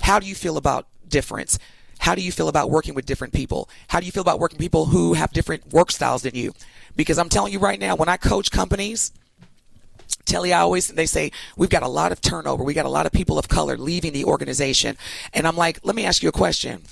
how 0.00 0.18
do 0.18 0.26
you 0.26 0.34
feel 0.34 0.56
about 0.56 0.86
difference? 1.08 1.58
How 1.98 2.14
do 2.14 2.22
you 2.22 2.30
feel 2.30 2.48
about 2.48 2.70
working 2.70 2.94
with 2.94 3.06
different 3.06 3.32
people? 3.32 3.68
How 3.88 4.00
do 4.00 4.06
you 4.06 4.12
feel 4.12 4.20
about 4.20 4.38
working 4.38 4.56
with 4.56 4.62
people 4.62 4.86
who 4.86 5.14
have 5.14 5.32
different 5.32 5.72
work 5.72 5.90
styles 5.90 6.22
than 6.22 6.34
you? 6.34 6.52
Because 6.96 7.18
I'm 7.18 7.28
telling 7.28 7.52
you 7.52 7.58
right 7.58 7.78
now, 7.78 7.96
when 7.96 8.08
I 8.08 8.16
coach 8.16 8.50
companies 8.50 9.12
Telly, 10.24 10.52
I 10.52 10.60
always 10.60 10.88
they 10.88 11.06
say 11.06 11.32
we've 11.56 11.70
got 11.70 11.82
a 11.82 11.88
lot 11.88 12.12
of 12.12 12.20
turnover. 12.20 12.62
We 12.62 12.74
got 12.74 12.86
a 12.86 12.90
lot 12.90 13.06
of 13.06 13.12
people 13.12 13.38
of 13.38 13.48
color 13.48 13.76
leaving 13.76 14.12
the 14.12 14.24
organization, 14.24 14.96
and 15.32 15.46
I'm 15.46 15.56
like, 15.56 15.80
let 15.82 15.96
me 15.96 16.04
ask 16.04 16.22
you 16.22 16.28
a 16.28 16.32
question. 16.32 16.82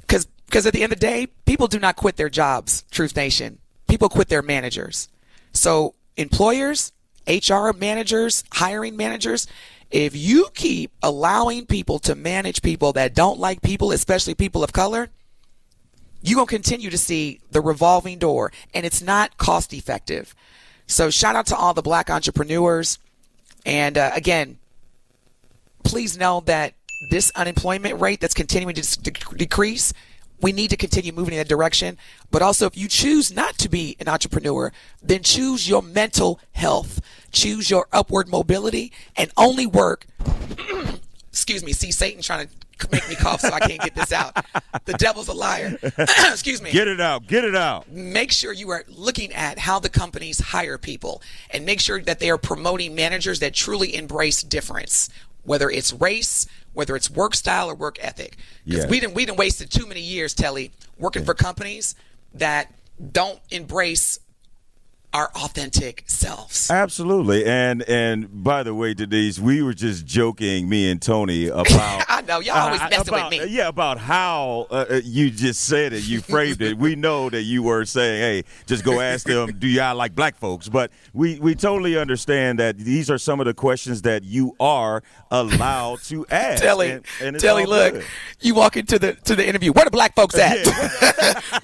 Because 0.00 0.26
because 0.46 0.66
at 0.66 0.72
the 0.72 0.82
end 0.82 0.92
of 0.92 1.00
the 1.00 1.06
day, 1.06 1.28
people 1.46 1.66
do 1.66 1.78
not 1.78 1.96
quit 1.96 2.16
their 2.16 2.28
jobs. 2.28 2.84
Truth 2.90 3.16
Nation, 3.16 3.58
people 3.88 4.08
quit 4.08 4.28
their 4.28 4.42
managers. 4.42 5.08
So 5.52 5.94
employers, 6.16 6.92
HR 7.30 7.76
managers, 7.76 8.44
hiring 8.52 8.96
managers, 8.96 9.46
if 9.90 10.14
you 10.14 10.48
keep 10.54 10.92
allowing 11.02 11.66
people 11.66 11.98
to 12.00 12.14
manage 12.14 12.62
people 12.62 12.92
that 12.92 13.14
don't 13.14 13.38
like 13.38 13.60
people, 13.62 13.92
especially 13.92 14.34
people 14.34 14.62
of 14.62 14.72
color, 14.72 15.08
you're 16.22 16.36
going 16.36 16.46
to 16.46 16.54
continue 16.54 16.90
to 16.90 16.98
see 16.98 17.40
the 17.50 17.60
revolving 17.60 18.18
door 18.18 18.52
and 18.74 18.84
it's 18.84 19.02
not 19.02 19.36
cost 19.36 19.72
effective. 19.72 20.34
So 20.86 21.10
shout 21.10 21.36
out 21.36 21.46
to 21.46 21.56
all 21.56 21.74
the 21.74 21.82
black 21.82 22.10
entrepreneurs. 22.10 22.98
And 23.64 23.96
uh, 23.96 24.10
again, 24.14 24.58
please 25.82 26.18
know 26.18 26.40
that 26.46 26.74
this 27.10 27.30
unemployment 27.34 28.00
rate 28.00 28.20
that's 28.20 28.34
continuing 28.34 28.74
to 28.74 29.10
decrease, 29.36 29.92
we 30.40 30.52
need 30.52 30.70
to 30.70 30.76
continue 30.76 31.12
moving 31.12 31.34
in 31.34 31.38
that 31.38 31.48
direction. 31.48 31.98
But 32.30 32.42
also, 32.42 32.66
if 32.66 32.76
you 32.76 32.88
choose 32.88 33.32
not 33.34 33.58
to 33.58 33.68
be 33.68 33.96
an 34.00 34.08
entrepreneur, 34.08 34.72
then 35.02 35.22
choose 35.22 35.68
your 35.68 35.82
mental 35.82 36.40
health, 36.52 37.00
choose 37.32 37.70
your 37.70 37.86
upward 37.92 38.28
mobility, 38.28 38.92
and 39.16 39.30
only 39.36 39.66
work. 39.66 40.06
excuse 41.30 41.64
me. 41.64 41.72
See 41.72 41.92
Satan 41.92 42.22
trying 42.22 42.48
to 42.48 42.88
make 42.90 43.08
me 43.08 43.14
cough, 43.14 43.40
so 43.40 43.50
I 43.52 43.60
can't 43.60 43.80
get 43.80 43.94
this 43.94 44.12
out. 44.12 44.34
The 44.84 44.94
devil's 44.94 45.28
a 45.28 45.32
liar. 45.32 45.78
excuse 45.82 46.62
me 46.62 46.72
Get 46.72 46.88
it 46.88 47.00
out. 47.00 47.26
Get 47.26 47.44
it 47.44 47.54
out. 47.54 47.90
make 47.90 48.32
sure 48.32 48.52
you 48.52 48.70
are 48.70 48.84
looking 48.88 49.32
at 49.32 49.58
how 49.58 49.78
the 49.78 49.88
companies 49.88 50.40
hire 50.40 50.78
people 50.78 51.22
and 51.50 51.64
make 51.66 51.80
sure 51.80 52.00
that 52.02 52.18
they 52.18 52.30
are 52.30 52.38
promoting 52.38 52.94
managers 52.94 53.40
that 53.40 53.54
truly 53.54 53.94
embrace 53.94 54.42
difference, 54.42 55.10
whether 55.44 55.70
it's 55.70 55.92
race, 55.92 56.46
whether 56.72 56.96
it's 56.96 57.10
work 57.10 57.34
style 57.34 57.70
or 57.70 57.74
work 57.74 57.98
ethic. 58.00 58.36
Because 58.64 58.86
we 58.86 59.00
didn't 59.00 59.14
we 59.14 59.26
didn't 59.26 59.38
wasted 59.38 59.70
too 59.70 59.86
many 59.86 60.00
years, 60.00 60.34
Telly, 60.34 60.72
working 60.98 61.24
for 61.24 61.34
companies 61.34 61.94
that 62.34 62.72
don't 63.12 63.40
embrace 63.50 64.20
our 65.12 65.30
authentic 65.34 66.04
selves. 66.06 66.70
Absolutely. 66.70 67.44
And 67.44 67.82
and 67.82 68.44
by 68.44 68.62
the 68.62 68.74
way, 68.74 68.94
Denise, 68.94 69.38
we 69.40 69.62
were 69.62 69.74
just 69.74 70.06
joking, 70.06 70.68
me 70.68 70.90
and 70.90 71.02
Tony, 71.02 71.46
about. 71.48 72.04
I 72.08 72.22
know 72.22 72.40
y'all 72.40 72.56
always 72.56 72.80
uh, 72.80 72.88
messing 72.90 73.08
about, 73.14 73.30
with 73.30 73.42
me. 73.42 73.48
Yeah, 73.48 73.68
about 73.68 73.98
how 73.98 74.66
uh, 74.70 74.86
uh, 74.88 75.00
you 75.02 75.30
just 75.30 75.62
said 75.62 75.92
it, 75.92 76.06
you 76.06 76.20
framed 76.20 76.62
it. 76.62 76.78
We 76.78 76.94
know 76.94 77.28
that 77.30 77.42
you 77.42 77.62
were 77.62 77.84
saying, 77.84 78.20
"Hey, 78.20 78.50
just 78.66 78.84
go 78.84 79.00
ask 79.00 79.26
them, 79.26 79.58
do 79.58 79.66
y'all 79.66 79.96
like 79.96 80.14
black 80.14 80.36
folks?" 80.36 80.68
But 80.68 80.92
we 81.12 81.40
we 81.40 81.54
totally 81.54 81.96
understand 81.96 82.58
that 82.60 82.78
these 82.78 83.10
are 83.10 83.18
some 83.18 83.40
of 83.40 83.46
the 83.46 83.54
questions 83.54 84.02
that 84.02 84.22
you 84.22 84.54
are 84.60 85.02
allowed 85.30 86.02
to 86.04 86.24
ask. 86.30 86.62
Telly, 86.62 86.90
and, 86.90 87.04
and 87.20 87.40
Telly, 87.40 87.66
look, 87.66 87.94
good. 87.94 88.04
you 88.40 88.54
walk 88.54 88.76
into 88.76 88.98
the 88.98 89.14
to 89.14 89.34
the 89.34 89.46
interview. 89.46 89.72
Where 89.72 89.84
the 89.84 89.90
black 89.90 90.14
folks 90.14 90.38
at? 90.38 90.64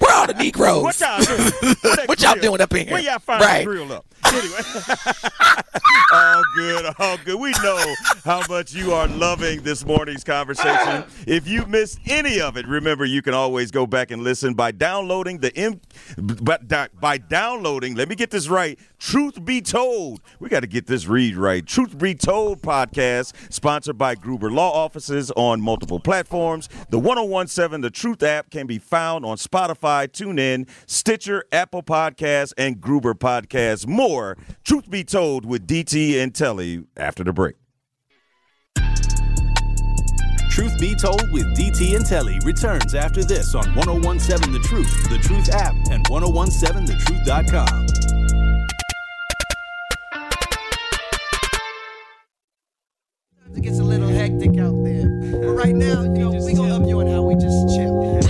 Where 0.00 0.12
are 0.12 0.20
all 0.20 0.26
the 0.26 0.34
Negroes? 0.34 0.82
What 0.82 1.00
y'all 1.00 1.22
doing? 1.22 1.38
Where 1.38 1.96
that 1.96 2.08
What 2.08 2.20
y'all 2.20 2.34
doing 2.34 2.60
up 2.60 2.72
in 2.74 2.86
here? 2.86 2.92
Where 2.92 3.02
y'all 3.02 3.18
find 3.38 3.52
Right. 3.52 3.64
grill 3.66 3.92
up? 3.92 4.04
Anyway, 4.26 4.58
all 6.12 6.42
good, 6.54 6.94
all 6.98 7.16
good. 7.24 7.40
We 7.40 7.50
know 7.62 7.94
how 8.24 8.42
much 8.48 8.74
you 8.74 8.92
are 8.92 9.06
loving 9.08 9.62
this 9.62 9.84
morning's 9.84 10.24
conversation. 10.24 11.04
If 11.26 11.46
you 11.46 11.64
missed 11.66 12.00
any 12.06 12.40
of 12.40 12.56
it, 12.56 12.66
remember 12.66 13.04
you 13.04 13.22
can 13.22 13.34
always 13.34 13.70
go 13.70 13.86
back 13.86 14.10
and 14.10 14.22
listen 14.22 14.54
by 14.54 14.72
downloading 14.72 15.38
the 15.38 15.56
M, 15.56 15.80
but 16.18 16.66
da- 16.68 16.88
by 17.00 17.18
downloading. 17.18 17.94
Let 17.94 18.08
me 18.08 18.14
get 18.16 18.30
this 18.30 18.48
right. 18.48 18.78
Truth 18.98 19.44
Be 19.44 19.60
Told. 19.60 20.20
We 20.40 20.48
got 20.48 20.60
to 20.60 20.66
get 20.66 20.86
this 20.86 21.06
read 21.06 21.36
right. 21.36 21.64
Truth 21.64 21.98
Be 21.98 22.14
Told 22.14 22.62
podcast, 22.62 23.34
sponsored 23.52 23.98
by 23.98 24.14
Gruber 24.14 24.50
Law 24.50 24.72
Offices 24.72 25.30
on 25.32 25.60
multiple 25.60 26.00
platforms. 26.00 26.68
The 26.90 26.98
1017 26.98 27.82
The 27.82 27.90
Truth 27.90 28.22
app 28.22 28.50
can 28.50 28.66
be 28.66 28.78
found 28.78 29.24
on 29.24 29.36
Spotify, 29.36 30.08
TuneIn, 30.08 30.68
Stitcher, 30.86 31.44
Apple 31.52 31.82
Podcasts, 31.82 32.52
and 32.56 32.80
Google 32.80 33.14
Podcasts. 33.14 33.86
More 33.86 34.36
Truth 34.64 34.90
Be 34.90 35.04
Told 35.04 35.44
with 35.44 35.66
DT 35.66 36.20
and 36.22 36.34
Telly 36.34 36.84
after 36.96 37.22
the 37.22 37.32
break. 37.32 37.56
Truth 40.50 40.80
Be 40.80 40.94
Told 40.94 41.30
with 41.32 41.44
DT 41.54 41.96
and 41.96 42.06
Telly 42.06 42.38
returns 42.46 42.94
after 42.94 43.22
this 43.22 43.54
on 43.54 43.74
1017 43.74 44.54
The 44.54 44.58
Truth, 44.60 45.10
The 45.10 45.18
Truth 45.18 45.50
app, 45.50 45.74
and 45.90 46.02
1017thetruth.com. 46.06 48.15
It 53.56 53.62
gets 53.62 53.78
a 53.78 53.82
little 53.82 54.08
hectic 54.08 54.58
out 54.58 54.84
there. 54.84 55.08
But 55.08 55.54
right 55.54 55.74
now, 55.74 56.02
you 56.02 56.08
know, 56.10 56.30
we 56.44 56.52
gonna 56.52 56.76
up 56.76 56.86
you 56.86 57.00
on 57.00 57.06
how 57.06 57.22
we 57.22 57.34
just 57.36 57.74
chill. 57.74 58.20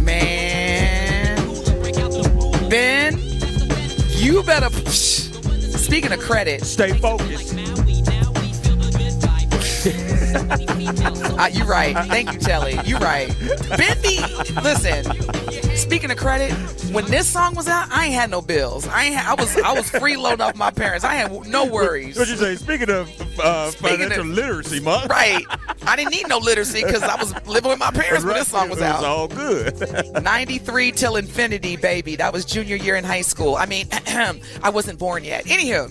Man, 0.00 1.38
Ben, 2.68 3.20
you 4.16 4.42
better. 4.42 4.68
Speaking 4.90 6.12
of 6.12 6.18
credit, 6.18 6.64
Stay 6.64 6.92
focused. 6.98 7.54
uh, 11.38 11.50
you 11.52 11.64
right. 11.64 11.94
Thank 12.08 12.32
you, 12.32 12.38
Telly. 12.40 12.80
You're 12.84 12.98
right. 12.98 13.32
Ben 13.76 13.96
listen. 14.64 15.04
Speaking 15.76 16.10
of 16.10 16.16
credit, 16.16 16.52
when 16.94 17.04
this 17.06 17.26
song 17.28 17.54
was 17.54 17.68
out, 17.68 17.88
I 17.90 18.06
ain't 18.06 18.14
had 18.14 18.30
no 18.30 18.40
bills. 18.40 18.86
I 18.88 19.04
ain't. 19.04 19.16
Ha- 19.16 19.32
I 19.36 19.40
was. 19.40 19.56
I 19.56 19.72
was 19.72 19.90
freeloading 19.90 20.40
off 20.40 20.56
my 20.56 20.70
parents. 20.70 21.04
I 21.04 21.14
had 21.14 21.46
no 21.48 21.64
worries. 21.66 22.16
What 22.18 22.28
you 22.28 22.36
say? 22.36 22.56
Speaking 22.56 22.90
of 22.90 23.10
uh, 23.40 23.70
Speaking 23.70 23.98
financial 23.98 24.20
of- 24.20 24.26
literacy 24.28 24.80
month. 24.80 25.10
Right. 25.10 25.44
I 25.86 25.96
didn't 25.96 26.12
need 26.12 26.28
no 26.28 26.38
literacy 26.38 26.82
because 26.84 27.02
I 27.02 27.16
was 27.16 27.34
living 27.46 27.70
with 27.70 27.78
my 27.78 27.90
parents 27.90 28.24
when 28.24 28.34
this 28.34 28.48
song 28.48 28.70
was 28.70 28.78
It 28.78 28.84
out. 28.84 29.04
all 29.04 29.28
good. 29.28 29.74
93 30.22 30.92
till 30.92 31.16
infinity, 31.16 31.76
baby. 31.76 32.16
That 32.16 32.32
was 32.32 32.44
junior 32.44 32.76
year 32.76 32.96
in 32.96 33.04
high 33.04 33.20
school. 33.22 33.56
I 33.56 33.66
mean, 33.66 33.86
I 34.06 34.70
wasn't 34.72 34.98
born 34.98 35.24
yet. 35.24 35.44
Anywho, 35.44 35.90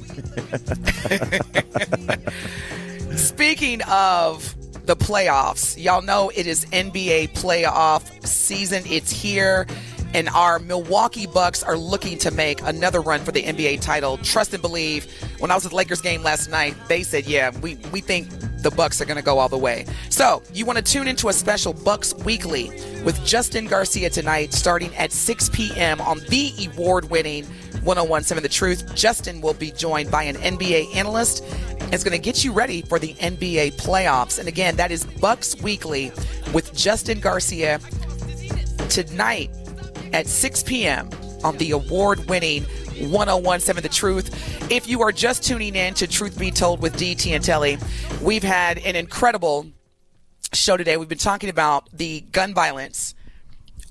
speaking 3.18 3.82
of 3.90 4.56
the 4.86 4.96
playoffs, 4.96 5.82
y'all 5.82 6.02
know 6.02 6.30
it 6.36 6.48
is 6.48 6.66
NBA 6.66 7.30
playoff 7.34 8.26
season. 8.26 8.84
It's 8.86 9.12
here. 9.12 9.68
And 10.14 10.30
our 10.30 10.60
Milwaukee 10.60 11.26
Bucks 11.26 11.64
are 11.64 11.78
looking 11.78 12.18
to 12.20 12.32
make 12.32 12.62
another 12.62 13.02
run 13.02 13.22
for 13.22 13.32
the 13.32 13.44
NBA 13.44 13.82
title. 13.82 14.18
Trust 14.18 14.54
and 14.54 14.62
believe. 14.62 15.08
When 15.40 15.50
I 15.50 15.56
was 15.56 15.66
at 15.66 15.72
the 15.72 15.76
Lakers 15.76 16.02
game 16.02 16.22
last 16.22 16.50
night, 16.50 16.76
they 16.88 17.04
said, 17.04 17.26
"Yeah, 17.26 17.52
we 17.62 17.76
we 17.92 18.00
think 18.00 18.30
the 18.62 18.72
Bucks 18.72 19.02
are 19.02 19.06
going 19.06 19.18
to 19.18 19.24
go 19.24 19.40
all 19.40 19.50
the 19.50 19.58
way." 19.58 19.86
So 20.10 20.44
you 20.54 20.66
want 20.66 20.78
to 20.78 20.84
tune 20.84 21.08
into 21.08 21.30
a 21.30 21.34
special 21.34 21.74
Bucks 21.74 22.14
Weekly 22.14 22.70
with 23.04 23.24
Justin 23.26 23.66
Garcia 23.66 24.10
tonight, 24.10 24.54
starting 24.54 24.96
at 24.96 25.12
6 25.12 25.50
p.m. 25.50 26.00
on 26.02 26.20
the 26.30 26.70
award-winning 26.74 27.46
1017 27.84 28.44
The 28.44 28.50
Truth. 28.50 28.96
Justin 28.96 29.42
will 29.42 29.54
be 29.56 29.72
joined 29.72 30.12
by 30.12 30.24
an 30.24 30.36
NBA 30.36 30.96
analyst. 30.96 31.44
It's 31.92 32.04
going 32.04 32.18
to 32.18 32.24
get 32.24 32.44
you 32.44 32.54
ready 32.54 32.82
for 32.84 33.00
the 33.00 33.14
NBA 33.16 33.74
playoffs. 33.74 34.40
And 34.40 34.48
again, 34.48 34.76
that 34.78 34.92
is 34.92 35.06
Bucks 35.06 35.56
Weekly 35.62 36.12
with 36.54 36.74
Justin 36.76 37.20
Garcia 37.20 37.80
tonight 38.90 39.50
at 40.14 40.28
6 40.28 40.64
p.m. 40.64 41.10
on 41.44 41.58
the 41.58 41.72
award 41.72 42.30
winning 42.30 42.64
1017 43.00 43.82
The 43.82 43.90
Truth. 43.90 44.72
If 44.72 44.88
you 44.88 45.02
are 45.02 45.12
just 45.12 45.44
tuning 45.44 45.76
in 45.76 45.94
to 45.96 46.08
Truth 46.08 46.40
Be 46.40 46.52
Told 46.52 46.82
with 46.82 46.96
DT 46.96 47.32
and 47.32 47.44
Telly, 47.44 47.78
we've 48.22 48.44
had 48.44 48.78
an 48.78 48.96
incredible 48.96 49.66
show 50.54 50.78
today. 50.78 50.96
We've 50.98 51.10
been 51.10 51.18
talking 51.18 51.50
about 51.50 51.90
the 51.92 52.22
gun 52.22 52.54
violence 52.54 53.16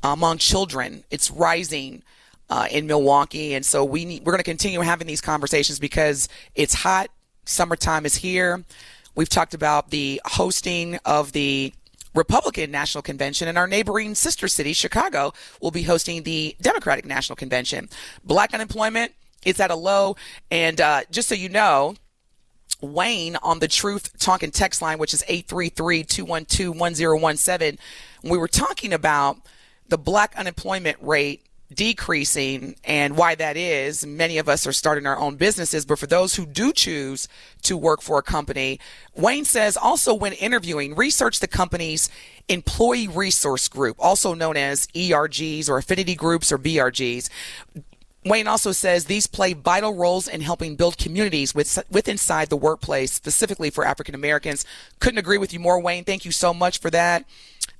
among 0.02 0.38
children. 0.38 1.04
It's 1.10 1.30
rising 1.30 2.02
uh, 2.48 2.68
in 2.70 2.86
Milwaukee, 2.86 3.54
and 3.54 3.64
so 3.64 3.84
we 3.84 4.04
need, 4.04 4.24
we're 4.24 4.32
going 4.32 4.38
to 4.38 4.44
continue 4.44 4.80
having 4.80 5.06
these 5.06 5.20
conversations 5.20 5.78
because 5.78 6.28
it's 6.54 6.74
hot. 6.74 7.08
Summertime 7.44 8.06
is 8.06 8.14
here. 8.14 8.64
We've 9.14 9.28
talked 9.28 9.54
about 9.54 9.90
the 9.90 10.20
hosting 10.24 10.98
of 11.04 11.32
the 11.32 11.72
Republican 12.14 12.70
National 12.70 13.02
Convention, 13.02 13.48
and 13.48 13.58
our 13.58 13.66
neighboring 13.66 14.14
sister 14.14 14.48
city, 14.48 14.72
Chicago, 14.72 15.32
will 15.60 15.70
be 15.70 15.82
hosting 15.82 16.22
the 16.22 16.56
Democratic 16.60 17.04
National 17.06 17.36
Convention. 17.36 17.88
Black 18.24 18.54
unemployment 18.54 19.12
is 19.44 19.60
at 19.60 19.70
a 19.70 19.76
low, 19.76 20.16
and 20.50 20.80
uh, 20.80 21.02
just 21.10 21.28
so 21.28 21.34
you 21.34 21.48
know, 21.48 21.94
Wayne 22.80 23.36
on 23.36 23.60
the 23.60 23.68
Truth 23.68 24.18
Talk 24.18 24.42
and 24.42 24.52
Text 24.52 24.82
line, 24.82 24.98
which 24.98 25.14
is 25.14 25.22
833-212-1017. 25.28 27.78
We 28.24 28.38
were 28.38 28.48
talking 28.48 28.92
about 28.92 29.36
the 29.88 29.98
black 29.98 30.34
unemployment 30.36 30.96
rate 31.00 31.46
decreasing 31.74 32.76
and 32.84 33.16
why 33.16 33.34
that 33.34 33.56
is. 33.56 34.06
Many 34.06 34.38
of 34.38 34.48
us 34.48 34.66
are 34.66 34.72
starting 34.72 35.06
our 35.06 35.18
own 35.18 35.36
businesses, 35.36 35.84
but 35.84 35.98
for 35.98 36.06
those 36.06 36.34
who 36.34 36.46
do 36.46 36.72
choose 36.72 37.28
to 37.62 37.76
work 37.76 38.02
for 38.02 38.18
a 38.18 38.22
company, 38.22 38.78
Wayne 39.14 39.44
says 39.44 39.76
also 39.76 40.14
when 40.14 40.32
interviewing, 40.34 40.94
research 40.94 41.40
the 41.40 41.48
company's 41.48 42.08
employee 42.48 43.08
resource 43.08 43.68
group, 43.68 43.96
also 43.98 44.34
known 44.34 44.56
as 44.56 44.86
ERGs 44.88 45.68
or 45.68 45.78
affinity 45.78 46.14
groups 46.14 46.52
or 46.52 46.58
BRGs. 46.58 47.28
Wayne 48.24 48.46
also 48.46 48.70
says 48.70 49.06
these 49.06 49.26
play 49.26 49.52
vital 49.52 49.94
roles 49.94 50.28
in 50.28 50.42
helping 50.42 50.76
build 50.76 50.96
communities 50.96 51.54
with, 51.54 51.82
with 51.90 52.08
inside 52.08 52.50
the 52.50 52.56
workplace, 52.56 53.12
specifically 53.12 53.68
for 53.68 53.84
African 53.84 54.14
Americans. 54.14 54.64
Couldn't 55.00 55.18
agree 55.18 55.38
with 55.38 55.52
you 55.52 55.58
more, 55.58 55.80
Wayne. 55.80 56.04
Thank 56.04 56.24
you 56.24 56.30
so 56.30 56.54
much 56.54 56.78
for 56.78 56.90
that. 56.90 57.24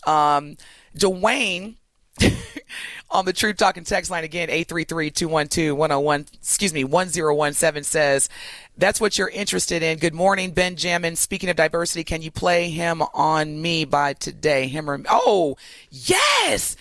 Um, 0.05 0.57
Dwayne 0.97 1.77
on 3.11 3.25
the 3.25 3.33
True 3.33 3.53
Talking 3.53 3.85
text 3.85 4.11
line 4.11 4.25
again, 4.25 4.49
833-212-101, 4.49 6.35
excuse 6.35 6.73
me, 6.73 6.85
1017 6.85 7.85
says, 7.85 8.29
that's 8.77 9.01
what 9.01 9.19
you're 9.19 9.29
interested 9.29 9.83
in. 9.83 9.99
Good 9.99 10.15
morning, 10.15 10.53
Benjamin. 10.53 11.17
Speaking 11.17 11.51
of 11.51 11.57
diversity, 11.57 12.05
can 12.05 12.23
you 12.23 12.31
play 12.31 12.71
him 12.71 13.03
on 13.15 13.61
me 13.61 13.85
by 13.85 14.15
today? 14.15 14.67
Him 14.67 14.89
or, 14.89 15.01
oh, 15.11 15.57
yes! 15.91 16.77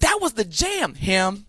That 0.00 0.18
was 0.20 0.32
the 0.32 0.44
jam. 0.44 0.94
Him, 0.94 1.46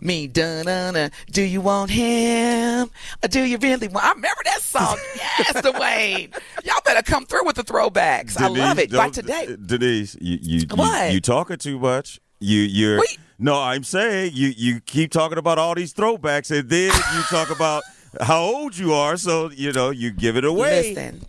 me, 0.00 0.26
dun 0.28 0.64
dun 0.64 0.94
dun. 0.94 1.10
Do 1.30 1.42
you 1.42 1.60
want 1.60 1.90
him? 1.90 2.90
Or 3.22 3.28
do 3.28 3.42
you 3.42 3.58
really 3.58 3.88
want? 3.88 4.06
I 4.06 4.10
remember 4.10 4.42
that 4.44 4.62
song. 4.62 4.96
Yes, 5.16 5.52
Dwayne. 5.62 6.32
Y'all 6.64 6.80
better 6.84 7.02
come 7.02 7.24
through 7.24 7.44
with 7.46 7.56
the 7.56 7.64
throwbacks. 7.64 8.38
I 8.38 8.48
love 8.48 8.78
it. 8.78 8.92
By 8.92 9.08
today. 9.08 9.56
Denise, 9.64 10.16
you 10.20 10.38
you, 10.40 10.66
you 10.70 11.10
you 11.12 11.20
talking 11.20 11.56
too 11.56 11.78
much. 11.78 12.20
You 12.40 12.60
you're 12.62 13.00
Wait. 13.00 13.18
no, 13.38 13.60
I'm 13.60 13.84
saying 13.84 14.32
you 14.34 14.48
you 14.56 14.80
keep 14.80 15.10
talking 15.12 15.38
about 15.38 15.58
all 15.58 15.74
these 15.74 15.92
throwbacks, 15.92 16.50
and 16.56 16.68
then 16.68 16.92
you 17.14 17.22
talk 17.24 17.50
about 17.50 17.82
how 18.20 18.40
old 18.42 18.76
you 18.76 18.94
are. 18.94 19.16
So 19.16 19.50
you 19.50 19.72
know 19.72 19.90
you 19.90 20.10
give 20.10 20.36
it 20.38 20.44
away. 20.44 20.94
Listen, 20.94 21.22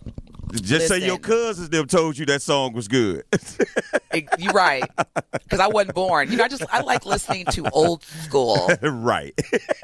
Just 0.52 0.88
say 0.88 1.04
your 1.04 1.18
cousins 1.18 1.68
them 1.68 1.86
told 1.86 2.16
you 2.16 2.24
that 2.26 2.40
song 2.42 2.72
was 2.72 2.88
good. 2.88 3.24
it- 4.12 4.28
you're 4.38 4.52
right. 4.52 4.84
Because 5.32 5.60
I 5.60 5.66
wasn't 5.66 5.94
born. 5.94 6.30
You 6.30 6.38
know, 6.38 6.44
I 6.44 6.48
just 6.48 6.64
I 6.72 6.80
like 6.80 7.04
listening 7.04 7.44
to 7.52 7.68
old 7.70 8.02
school. 8.04 8.70
right. 8.82 9.38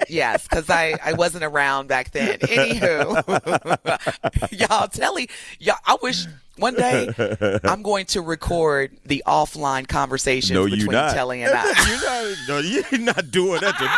Yes, 0.08 0.48
because 0.48 0.70
I, 0.70 0.94
I 1.04 1.12
wasn't 1.12 1.44
around 1.44 1.88
back 1.88 2.12
then. 2.12 2.38
Anywho, 2.38 3.68
y'all, 4.68 4.88
Telly, 4.88 5.28
y'all, 5.58 5.76
I 5.86 5.96
wish 6.02 6.26
one 6.58 6.74
day 6.74 7.08
I'm 7.64 7.82
going 7.82 8.06
to 8.06 8.20
record 8.20 8.90
the 9.04 9.22
offline 9.26 9.88
conversations 9.88 10.52
no, 10.52 10.64
between 10.64 10.86
not. 10.86 11.14
Telly 11.14 11.42
and 11.42 11.54
I. 11.54 11.64
you're 11.88 12.00
not. 12.00 12.36
No, 12.48 12.58
you're 12.58 13.00
not 13.00 13.30
doing 13.30 13.60
that 13.60 13.76
to 13.78 13.84
me. 13.84 13.90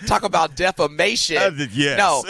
Talk 0.06 0.24
about 0.24 0.56
defamation. 0.56 1.36
Uh, 1.36 1.66
yes. 1.72 1.98
No, 1.98 2.24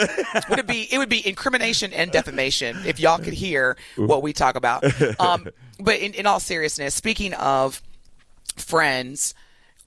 would 0.48 0.58
it 0.58 0.66
be? 0.66 0.88
It 0.90 0.98
would 0.98 1.08
be 1.08 1.26
incrimination 1.26 1.92
and 1.92 2.10
defamation 2.10 2.76
if 2.86 3.00
y'all 3.00 3.18
could 3.18 3.34
hear 3.34 3.76
what 3.96 4.22
we 4.22 4.32
talk 4.32 4.56
about. 4.56 4.84
Um, 5.20 5.48
but 5.80 5.98
in, 5.98 6.14
in 6.14 6.26
all 6.26 6.40
seriousness, 6.40 6.94
speaking 6.94 7.34
of 7.34 7.82
friends, 8.56 9.34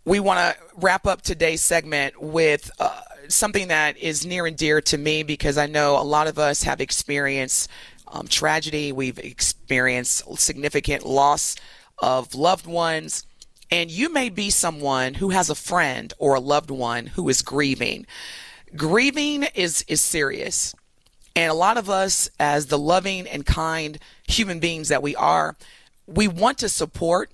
we 0.05 0.19
want 0.19 0.39
to 0.39 0.55
wrap 0.77 1.05
up 1.05 1.21
today's 1.21 1.61
segment 1.61 2.21
with 2.21 2.71
uh, 2.79 3.01
something 3.27 3.69
that 3.69 3.97
is 3.97 4.25
near 4.25 4.45
and 4.45 4.57
dear 4.57 4.81
to 4.81 4.97
me 4.97 5.23
because 5.23 5.57
I 5.57 5.67
know 5.67 5.99
a 5.99 6.03
lot 6.03 6.27
of 6.27 6.39
us 6.39 6.63
have 6.63 6.81
experienced 6.81 7.69
um, 8.13 8.27
tragedy. 8.27 8.91
We've 8.91 9.19
experienced 9.19 10.23
significant 10.39 11.05
loss 11.05 11.55
of 11.97 12.33
loved 12.35 12.67
ones. 12.67 13.25
And 13.71 13.89
you 13.89 14.13
may 14.13 14.29
be 14.29 14.49
someone 14.51 15.15
who 15.15 15.29
has 15.29 15.49
a 15.49 15.55
friend 15.55 16.13
or 16.19 16.35
a 16.35 16.39
loved 16.39 16.69
one 16.69 17.07
who 17.07 17.27
is 17.27 17.41
grieving. 17.41 18.05
Grieving 18.75 19.43
is, 19.55 19.83
is 19.87 19.99
serious. 19.99 20.75
And 21.35 21.49
a 21.49 21.55
lot 21.55 21.77
of 21.77 21.89
us, 21.89 22.29
as 22.39 22.67
the 22.67 22.77
loving 22.77 23.27
and 23.27 23.45
kind 23.45 23.97
human 24.27 24.59
beings 24.59 24.89
that 24.89 25.01
we 25.01 25.15
are, 25.15 25.55
we 26.05 26.27
want 26.27 26.59
to 26.59 26.69
support 26.69 27.31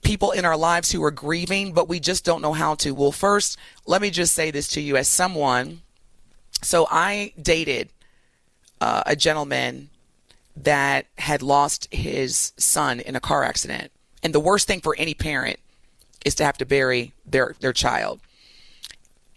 people 0.00 0.30
in 0.30 0.46
our 0.46 0.56
lives 0.56 0.90
who 0.90 1.04
are 1.04 1.10
grieving, 1.10 1.72
but 1.72 1.88
we 1.88 2.00
just 2.00 2.24
don't 2.24 2.40
know 2.40 2.54
how 2.54 2.74
to. 2.76 2.92
Well, 2.92 3.12
first, 3.12 3.58
let 3.86 4.00
me 4.00 4.10
just 4.10 4.32
say 4.32 4.50
this 4.50 4.68
to 4.68 4.80
you 4.80 4.96
as 4.96 5.06
someone. 5.06 5.82
So 6.62 6.86
I 6.90 7.34
dated 7.40 7.90
uh, 8.82 9.04
a 9.06 9.14
gentleman 9.14 9.88
that 10.56 11.06
had 11.18 11.40
lost 11.40 11.86
his 11.94 12.52
son 12.56 12.98
in 12.98 13.14
a 13.14 13.20
car 13.20 13.44
accident. 13.44 13.92
And 14.24 14.34
the 14.34 14.40
worst 14.40 14.66
thing 14.66 14.80
for 14.80 14.96
any 14.98 15.14
parent 15.14 15.60
is 16.24 16.34
to 16.34 16.44
have 16.44 16.58
to 16.58 16.66
bury 16.66 17.12
their, 17.24 17.54
their 17.60 17.72
child. 17.72 18.18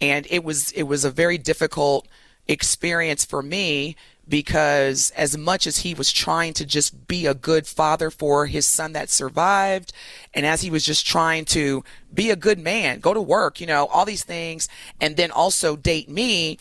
And 0.00 0.26
it 0.30 0.42
was 0.42 0.72
it 0.72 0.82
was 0.82 1.04
a 1.04 1.10
very 1.12 1.38
difficult 1.38 2.08
experience 2.48 3.24
for 3.24 3.40
me 3.40 3.94
because 4.28 5.12
as 5.12 5.38
much 5.38 5.64
as 5.68 5.78
he 5.78 5.94
was 5.94 6.12
trying 6.12 6.52
to 6.54 6.66
just 6.66 7.06
be 7.06 7.24
a 7.24 7.32
good 7.32 7.68
father 7.68 8.10
for 8.10 8.46
his 8.46 8.66
son 8.66 8.92
that 8.94 9.08
survived 9.08 9.92
and 10.34 10.44
as 10.44 10.62
he 10.62 10.70
was 10.70 10.84
just 10.84 11.06
trying 11.06 11.44
to 11.44 11.84
be 12.12 12.30
a 12.30 12.36
good 12.36 12.58
man, 12.58 12.98
go 12.98 13.14
to 13.14 13.22
work, 13.22 13.60
you 13.60 13.66
know, 13.66 13.86
all 13.86 14.04
these 14.04 14.24
things 14.24 14.68
and 15.00 15.16
then 15.16 15.30
also 15.30 15.76
date 15.76 16.10
me, 16.10 16.58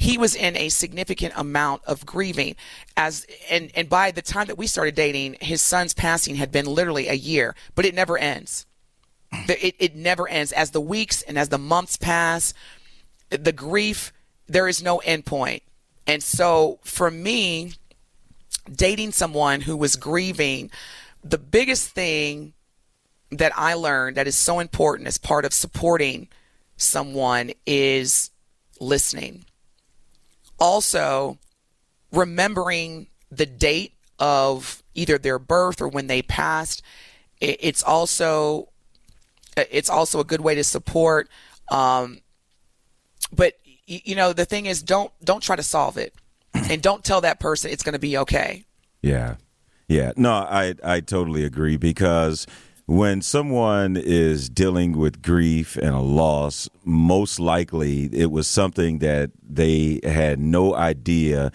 he 0.00 0.16
was 0.16 0.34
in 0.34 0.56
a 0.56 0.70
significant 0.70 1.34
amount 1.36 1.82
of 1.84 2.06
grieving 2.06 2.56
as 2.96 3.26
and 3.50 3.70
and 3.74 3.86
by 3.90 4.10
the 4.10 4.22
time 4.22 4.46
that 4.46 4.56
we 4.56 4.66
started 4.66 4.94
dating 4.94 5.36
his 5.42 5.60
son's 5.60 5.92
passing 5.92 6.36
had 6.36 6.50
been 6.50 6.64
literally 6.64 7.06
a 7.06 7.12
year 7.12 7.54
but 7.74 7.84
it 7.84 7.94
never 7.94 8.16
ends. 8.16 8.66
It, 9.46 9.76
it 9.78 9.94
never 9.94 10.26
ends. 10.26 10.50
As 10.52 10.70
the 10.70 10.80
weeks 10.80 11.22
and 11.22 11.38
as 11.38 11.50
the 11.50 11.58
months 11.58 11.98
pass 11.98 12.54
the 13.28 13.52
grief 13.52 14.10
there 14.46 14.66
is 14.66 14.82
no 14.82 14.98
end 14.98 15.26
point. 15.26 15.62
And 16.06 16.22
so 16.22 16.78
for 16.82 17.10
me 17.10 17.74
dating 18.74 19.12
someone 19.12 19.60
who 19.60 19.76
was 19.76 19.96
grieving 19.96 20.70
the 21.22 21.38
biggest 21.38 21.90
thing 21.90 22.54
that 23.30 23.52
i 23.56 23.74
learned 23.74 24.16
that 24.16 24.26
is 24.26 24.36
so 24.36 24.58
important 24.60 25.06
as 25.06 25.18
part 25.18 25.44
of 25.44 25.52
supporting 25.52 26.28
someone 26.76 27.50
is 27.66 28.30
listening 28.80 29.44
also 30.60 31.38
remembering 32.12 33.06
the 33.30 33.46
date 33.46 33.94
of 34.18 34.82
either 34.94 35.18
their 35.18 35.38
birth 35.38 35.80
or 35.80 35.88
when 35.88 36.06
they 36.06 36.22
passed 36.22 36.82
it's 37.40 37.82
also 37.82 38.68
it's 39.56 39.88
also 39.88 40.20
a 40.20 40.24
good 40.24 40.40
way 40.40 40.54
to 40.54 40.62
support 40.62 41.28
um, 41.70 42.20
but 43.32 43.54
you 43.86 44.14
know 44.14 44.32
the 44.32 44.44
thing 44.44 44.66
is 44.66 44.82
don't 44.82 45.12
don't 45.24 45.42
try 45.42 45.56
to 45.56 45.62
solve 45.62 45.96
it 45.96 46.14
and 46.54 46.82
don't 46.82 47.04
tell 47.04 47.20
that 47.20 47.40
person 47.40 47.70
it's 47.70 47.82
going 47.82 47.94
to 47.94 47.98
be 47.98 48.18
okay 48.18 48.64
Yeah. 49.02 49.36
Yeah. 49.88 50.12
No, 50.16 50.32
I 50.32 50.74
I 50.84 51.00
totally 51.00 51.44
agree 51.44 51.76
because 51.76 52.46
when 52.90 53.22
someone 53.22 53.96
is 53.96 54.48
dealing 54.50 54.98
with 54.98 55.22
grief 55.22 55.76
and 55.76 55.94
a 55.94 56.00
loss, 56.00 56.68
most 56.84 57.38
likely 57.38 58.06
it 58.06 58.32
was 58.32 58.48
something 58.48 58.98
that 58.98 59.30
they 59.48 60.00
had 60.02 60.40
no 60.40 60.74
idea 60.74 61.52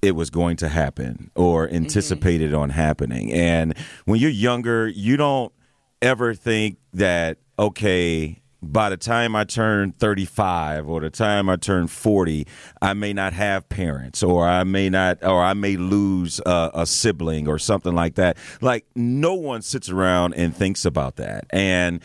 it 0.00 0.12
was 0.12 0.30
going 0.30 0.56
to 0.56 0.68
happen 0.68 1.32
or 1.34 1.66
mm-hmm. 1.66 1.74
anticipated 1.74 2.54
on 2.54 2.70
happening. 2.70 3.32
And 3.32 3.76
when 4.04 4.20
you're 4.20 4.30
younger, 4.30 4.86
you 4.86 5.16
don't 5.16 5.52
ever 6.00 6.32
think 6.32 6.78
that, 6.92 7.38
okay, 7.58 8.39
by 8.62 8.90
the 8.90 8.96
time 8.96 9.34
I 9.34 9.44
turn 9.44 9.92
35 9.92 10.88
or 10.88 11.00
the 11.00 11.10
time 11.10 11.48
I 11.48 11.56
turn 11.56 11.86
40, 11.86 12.46
I 12.82 12.92
may 12.94 13.12
not 13.12 13.32
have 13.32 13.68
parents 13.68 14.22
or 14.22 14.46
I 14.46 14.64
may 14.64 14.90
not, 14.90 15.22
or 15.22 15.42
I 15.42 15.54
may 15.54 15.76
lose 15.76 16.40
a, 16.44 16.70
a 16.74 16.86
sibling 16.86 17.48
or 17.48 17.58
something 17.58 17.94
like 17.94 18.16
that. 18.16 18.36
Like, 18.60 18.86
no 18.94 19.34
one 19.34 19.62
sits 19.62 19.88
around 19.88 20.34
and 20.34 20.54
thinks 20.54 20.84
about 20.84 21.16
that. 21.16 21.46
And 21.50 22.00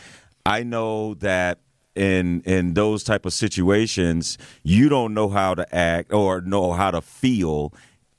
I 0.45 0.63
know 0.63 1.15
that 1.15 1.59
in 1.95 2.41
in 2.41 2.73
those 2.73 3.05
type 3.05 3.25
of 3.25 3.31
situations 3.31 4.37
you 4.63 4.89
don't 4.89 5.13
know 5.13 5.29
how 5.29 5.55
to 5.55 5.75
act 5.75 6.11
or 6.11 6.41
know 6.41 6.73
how 6.73 6.91
to 6.91 6.99
feel 6.99 7.73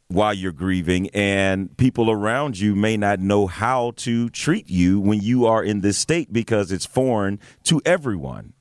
while 0.09 0.33
you're 0.33 0.53
grieving 0.53 1.11
and 1.11 1.77
people 1.77 2.11
around 2.11 2.59
you 2.59 2.77
may 2.77 2.97
not 2.97 3.19
know 3.19 3.47
how 3.47 3.93
to 3.97 4.29
treat 4.31 4.71
you 4.71 5.01
when 5.01 5.21
you 5.21 5.47
are 5.47 5.65
in 5.65 5.81
this 5.81 5.99
state 5.99 6.33
because 6.33 6.71
it's 6.71 6.87
foreign 6.87 7.41
to 7.65 7.83
everyone 7.85 8.53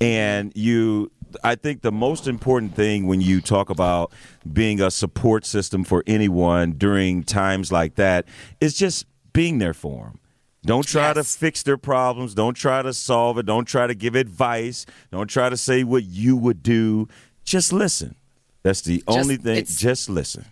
and 0.00 0.52
you 0.54 1.10
I 1.42 1.54
think 1.54 1.82
the 1.82 1.92
most 1.92 2.28
important 2.28 2.74
thing 2.74 3.06
when 3.06 3.20
you 3.20 3.40
talk 3.40 3.70
about 3.70 4.12
being 4.50 4.80
a 4.80 4.90
support 4.90 5.46
system 5.46 5.84
for 5.84 6.04
anyone 6.06 6.72
during 6.72 7.22
times 7.22 7.72
like 7.72 7.94
that 7.94 8.26
is 8.60 8.74
just 8.74 9.06
being 9.32 9.58
there 9.58 9.74
for 9.74 10.04
them. 10.04 10.18
Don't 10.64 10.86
try 10.86 11.12
to 11.12 11.24
fix 11.24 11.62
their 11.62 11.76
problems. 11.76 12.34
Don't 12.34 12.54
try 12.54 12.82
to 12.82 12.92
solve 12.92 13.38
it. 13.38 13.46
Don't 13.46 13.64
try 13.64 13.86
to 13.86 13.94
give 13.94 14.14
advice. 14.14 14.86
Don't 15.10 15.26
try 15.26 15.48
to 15.48 15.56
say 15.56 15.82
what 15.82 16.04
you 16.04 16.36
would 16.36 16.62
do. 16.62 17.08
Just 17.44 17.72
listen. 17.72 18.14
That's 18.62 18.82
the 18.82 19.02
only 19.08 19.36
thing. 19.36 19.64
Just 19.64 20.08
listen. 20.08 20.44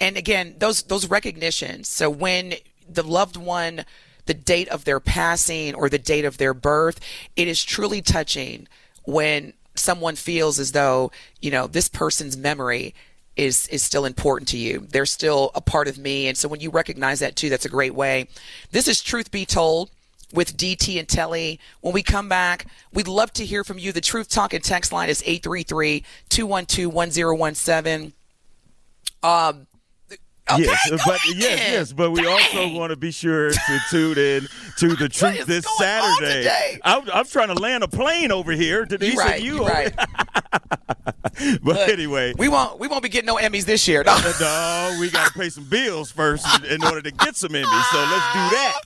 And 0.00 0.16
again 0.16 0.54
those 0.58 0.82
those 0.84 1.08
recognitions 1.08 1.88
so 1.88 2.10
when 2.10 2.54
the 2.88 3.02
loved 3.02 3.36
one 3.36 3.84
the 4.30 4.34
date 4.34 4.68
of 4.68 4.84
their 4.84 5.00
passing 5.00 5.74
or 5.74 5.88
the 5.88 5.98
date 5.98 6.24
of 6.24 6.38
their 6.38 6.54
birth. 6.54 7.00
It 7.34 7.48
is 7.48 7.64
truly 7.64 8.00
touching 8.00 8.68
when 9.02 9.54
someone 9.74 10.14
feels 10.14 10.60
as 10.60 10.70
though, 10.70 11.10
you 11.40 11.50
know, 11.50 11.66
this 11.66 11.88
person's 11.88 12.36
memory 12.36 12.94
is 13.34 13.66
is 13.68 13.82
still 13.82 14.04
important 14.04 14.46
to 14.50 14.56
you. 14.56 14.86
They're 14.88 15.06
still 15.06 15.50
a 15.56 15.60
part 15.60 15.88
of 15.88 15.98
me. 15.98 16.28
And 16.28 16.38
so 16.38 16.48
when 16.48 16.60
you 16.60 16.70
recognize 16.70 17.18
that 17.18 17.34
too, 17.34 17.48
that's 17.48 17.64
a 17.64 17.70
great 17.70 17.94
way. 17.94 18.28
This 18.70 18.86
is 18.86 19.02
Truth 19.02 19.32
Be 19.32 19.44
Told 19.44 19.90
with 20.32 20.56
DT 20.56 20.96
and 20.98 21.08
Telly. 21.08 21.58
When 21.80 21.92
we 21.92 22.04
come 22.04 22.28
back, 22.28 22.66
we'd 22.92 23.08
love 23.08 23.32
to 23.32 23.44
hear 23.44 23.64
from 23.64 23.78
you. 23.78 23.90
The 23.90 24.00
Truth 24.00 24.28
Talk 24.28 24.54
and 24.54 24.62
text 24.62 24.92
line 24.92 25.08
is 25.08 25.22
833-212-1017. 25.22 28.12
Um 29.24 29.66
Okay, 30.54 30.62
yes, 30.64 30.90
but 30.90 31.16
ahead. 31.16 31.36
yes, 31.36 31.58
yes, 31.70 31.92
but 31.92 32.10
we 32.10 32.26
also 32.26 32.68
want 32.68 32.90
to 32.90 32.96
be 32.96 33.10
sure 33.10 33.50
to 33.50 33.78
tune 33.90 34.18
in 34.18 34.48
to 34.78 34.94
the 34.96 35.08
truth 35.12 35.46
this 35.46 35.66
Saturday. 35.78 36.78
I'm, 36.84 37.08
I'm 37.12 37.26
trying 37.26 37.48
to 37.48 37.54
land 37.54 37.84
a 37.84 37.88
plane 37.88 38.32
over 38.32 38.52
here, 38.52 38.84
Denise, 38.84 39.14
You 39.14 39.18
right, 39.20 39.42
you. 39.42 39.66
right. 39.66 39.92
but 41.62 41.62
Look, 41.62 41.88
anyway, 41.88 42.34
we 42.38 42.48
won't 42.48 42.78
we 42.78 42.88
won't 42.88 43.02
be 43.02 43.08
getting 43.08 43.26
no 43.26 43.36
Emmys 43.36 43.64
this 43.64 43.86
year. 43.86 44.02
No. 44.04 44.16
no, 44.40 44.96
we 45.00 45.10
got 45.10 45.32
to 45.32 45.38
pay 45.38 45.48
some 45.48 45.64
bills 45.64 46.10
first 46.10 46.46
in, 46.64 46.64
in 46.72 46.84
order 46.84 47.00
to 47.02 47.10
get 47.10 47.36
some 47.36 47.50
Emmys. 47.50 47.84
So 47.90 47.98
let's 47.98 48.32
do 48.32 48.56
that. 48.56 48.80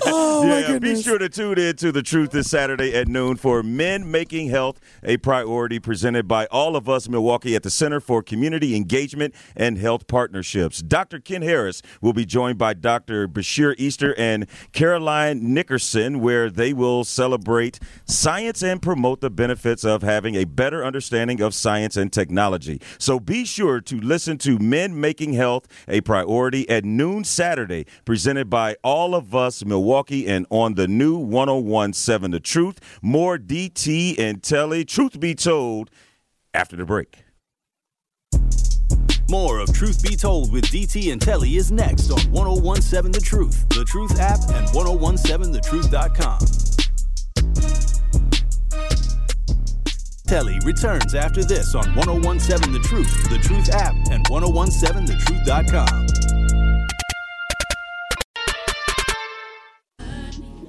Oh, 0.06 0.44
my 0.44 0.60
yeah, 0.60 0.78
be 0.78 1.00
sure 1.02 1.18
to 1.18 1.28
tune 1.28 1.58
in 1.58 1.74
to 1.76 1.90
the 1.90 2.02
truth 2.02 2.30
this 2.30 2.48
Saturday 2.48 2.94
at 2.94 3.08
noon 3.08 3.36
for 3.36 3.62
Men 3.62 4.08
Making 4.10 4.50
Health 4.50 4.78
a 5.02 5.16
Priority, 5.16 5.80
presented 5.80 6.28
by 6.28 6.46
all 6.46 6.76
of 6.76 6.88
us 6.88 7.08
Milwaukee 7.08 7.56
at 7.56 7.64
the 7.64 7.70
Center 7.70 7.98
for 8.00 8.22
Community 8.22 8.76
Engagement 8.76 9.34
and 9.56 9.76
Health 9.78 10.06
Partnerships. 10.06 10.80
Dr. 10.88 11.20
Ken 11.20 11.42
Harris 11.42 11.82
will 12.00 12.12
be 12.12 12.24
joined 12.24 12.58
by 12.58 12.74
Dr. 12.74 13.28
Bashir 13.28 13.74
Easter 13.78 14.14
and 14.18 14.46
Caroline 14.72 15.54
Nickerson, 15.54 16.20
where 16.20 16.50
they 16.50 16.72
will 16.72 17.04
celebrate 17.04 17.78
science 18.06 18.62
and 18.62 18.80
promote 18.80 19.20
the 19.20 19.30
benefits 19.30 19.84
of 19.84 20.02
having 20.02 20.34
a 20.34 20.44
better 20.44 20.84
understanding 20.84 21.40
of 21.40 21.54
science 21.54 21.96
and 21.96 22.12
technology. 22.12 22.80
So 22.98 23.20
be 23.20 23.44
sure 23.44 23.80
to 23.82 24.00
listen 24.00 24.38
to 24.38 24.58
Men 24.58 24.98
Making 24.98 25.34
Health 25.34 25.68
a 25.86 26.00
Priority 26.00 26.68
at 26.68 26.84
noon 26.84 27.24
Saturday, 27.24 27.86
presented 28.04 28.48
by 28.48 28.76
all 28.82 29.14
of 29.14 29.34
us 29.34 29.64
Milwaukee 29.64 30.26
and 30.26 30.46
on 30.50 30.74
the 30.74 30.88
new 30.88 31.16
1017 31.18 32.30
The 32.30 32.40
Truth. 32.40 32.98
More 33.02 33.38
DT 33.38 34.18
and 34.18 34.42
Telly, 34.42 34.84
truth 34.84 35.20
be 35.20 35.34
told, 35.34 35.90
after 36.54 36.76
the 36.76 36.84
break. 36.84 37.27
More 39.30 39.58
of 39.58 39.70
Truth 39.74 40.02
Be 40.02 40.16
Told 40.16 40.50
with 40.50 40.64
DT 40.64 41.12
and 41.12 41.20
Telly 41.20 41.56
is 41.56 41.70
next 41.70 42.10
on 42.10 42.18
1017 42.32 43.12
The 43.12 43.20
Truth, 43.20 43.68
The 43.68 43.84
Truth 43.84 44.18
app, 44.18 44.40
and 44.48 44.66
1017thetruth.com. 44.68 46.38
Telly 50.26 50.58
returns 50.64 51.14
after 51.14 51.44
this 51.44 51.74
on 51.74 51.94
1017 51.94 52.72
The 52.72 52.78
Truth, 52.80 53.28
The 53.28 53.36
Truth 53.36 53.68
app, 53.74 53.94
and 54.10 54.24
1017thetruth.com. 54.28 56.06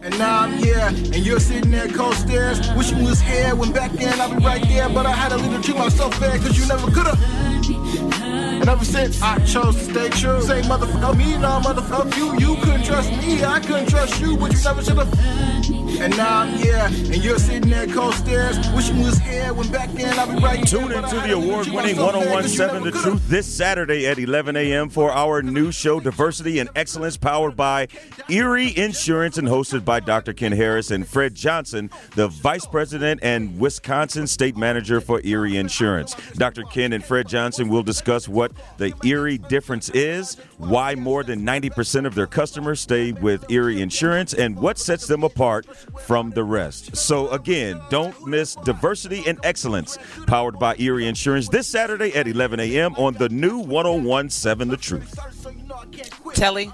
And 0.02 0.18
now 0.20 0.40
I'm 0.42 0.58
here, 0.58 0.80
and 0.80 1.26
you're 1.26 1.40
sitting 1.40 1.72
there 1.72 1.88
cold 1.88 2.16
stairs, 2.16 2.60
wishing 2.74 3.06
was 3.06 3.22
here. 3.22 3.56
When 3.56 3.72
back 3.72 3.92
then 3.94 4.20
I'd 4.20 4.38
be 4.38 4.44
right 4.44 4.64
there, 4.68 4.90
but 4.90 5.06
I 5.06 5.14
had 5.14 5.30
to 5.30 5.38
leave 5.38 5.52
to 5.56 5.62
treat 5.62 5.78
myself 5.78 6.14
fair, 6.16 6.38
cause 6.40 6.60
you 6.60 6.68
never 6.68 6.92
could've. 6.92 7.59
And 7.76 8.68
ever 8.68 8.84
since 8.84 9.22
I 9.22 9.38
chose 9.46 9.76
to 9.76 9.84
stay 9.84 10.10
true, 10.10 10.42
say 10.42 10.62
motherfucker 10.62 11.18
me, 11.18 11.38
no 11.38 11.60
motherfucker 11.62 12.16
you. 12.18 12.38
You 12.40 12.56
couldn't 12.62 12.84
trust 12.84 13.12
me, 13.12 13.44
I 13.44 13.60
couldn't 13.60 13.90
trust 13.90 14.20
you, 14.20 14.38
but 14.38 14.52
you 14.52 14.60
never 14.64 14.84
should've. 14.84 15.20
And 16.00 16.16
now 16.16 16.40
I'm 16.40 16.54
here, 16.54 16.86
and 16.86 17.18
you're 17.18 17.40
sitting 17.40 17.70
there 17.70 17.86
cold 17.88 18.14
stairs, 18.14 18.58
wishing 18.74 18.98
you 19.00 19.06
was 19.06 19.18
here. 19.18 19.54
When 19.54 19.70
back 19.70 19.92
then 19.92 20.18
I'd 20.18 20.34
be 20.34 20.42
right. 20.42 20.66
Tune 20.66 20.88
but 20.88 20.96
I 20.96 21.00
into 21.00 21.18
oh 21.18 21.22
the 21.22 21.28
to 21.28 21.36
leave 21.36 21.44
to 21.44 21.50
award 21.50 21.64
treat 21.66 21.76
winning 21.76 21.96
myself 21.98 22.14
fair, 22.14 22.42
'cause 22.42 22.54
you 22.54 22.60
1017 22.62 22.94
The. 22.94 23.10
Truth 23.10 23.30
this 23.30 23.48
Saturday 23.48 24.08
at 24.08 24.18
11 24.18 24.56
a.m. 24.56 24.90
for 24.90 25.12
our 25.12 25.42
new 25.42 25.74
show, 25.74 26.00
Diversity 26.00 26.60
and 26.60 26.70
Excellence, 26.74 27.18
powered 27.18 27.58
by 27.58 27.88
Erie 28.30 28.78
Insurance 28.78 29.38
and 29.38 29.50
hosted 29.50 29.84
by 29.84 30.00
Dr. 30.00 30.32
Ken 30.32 30.54
Harris 30.54 30.90
and 30.90 31.06
Fred 31.06 31.36
Johnson, 31.36 31.90
the 32.16 32.30
Vice 32.30 32.66
President 32.66 33.20
and 33.22 33.60
Wisconsin 33.60 34.26
State 34.28 34.56
Manager 34.56 35.02
for 35.02 35.20
Erie 35.26 35.58
Insurance. 35.58 36.16
Dr. 36.36 36.64
Ken 36.64 36.94
and 36.94 37.04
Fred 37.04 37.28
Johnson 37.28 37.59
will 37.68 37.84
discuss 37.84 38.30
what 38.30 38.52
the 38.78 38.94
Erie 39.04 39.38
difference 39.38 39.90
is, 39.90 40.36
why 40.58 40.96
more 40.96 41.24
than 41.24 41.42
90% 41.42 42.06
of 42.06 42.16
their 42.16 42.28
customers 42.28 42.80
stay 42.80 43.12
with 43.12 43.50
Erie 43.52 43.82
Insurance, 43.82 44.34
and 44.34 44.56
what 44.56 44.78
sets 44.78 45.08
them 45.08 45.24
apart 45.24 45.66
from 46.06 46.30
the 46.32 46.44
rest. 46.44 46.96
So, 46.96 47.30
again, 47.30 47.82
don't 47.90 48.28
miss 48.28 48.56
Diversity 48.56 49.24
and 49.28 49.40
Excellence, 49.44 49.98
powered 50.28 50.60
by 50.60 50.76
Erie 50.78 51.08
Insurance, 51.08 51.50
this 51.50 51.68
Saturday 51.68 52.16
at 52.16 52.28
11 52.28 52.60
a.m. 52.60 52.96
on 52.96 53.16
the 53.16 53.30
new 53.30 53.58
1017 53.58 54.70
The 54.70 54.78
Truth. 54.78 55.20
Telly, 56.36 56.72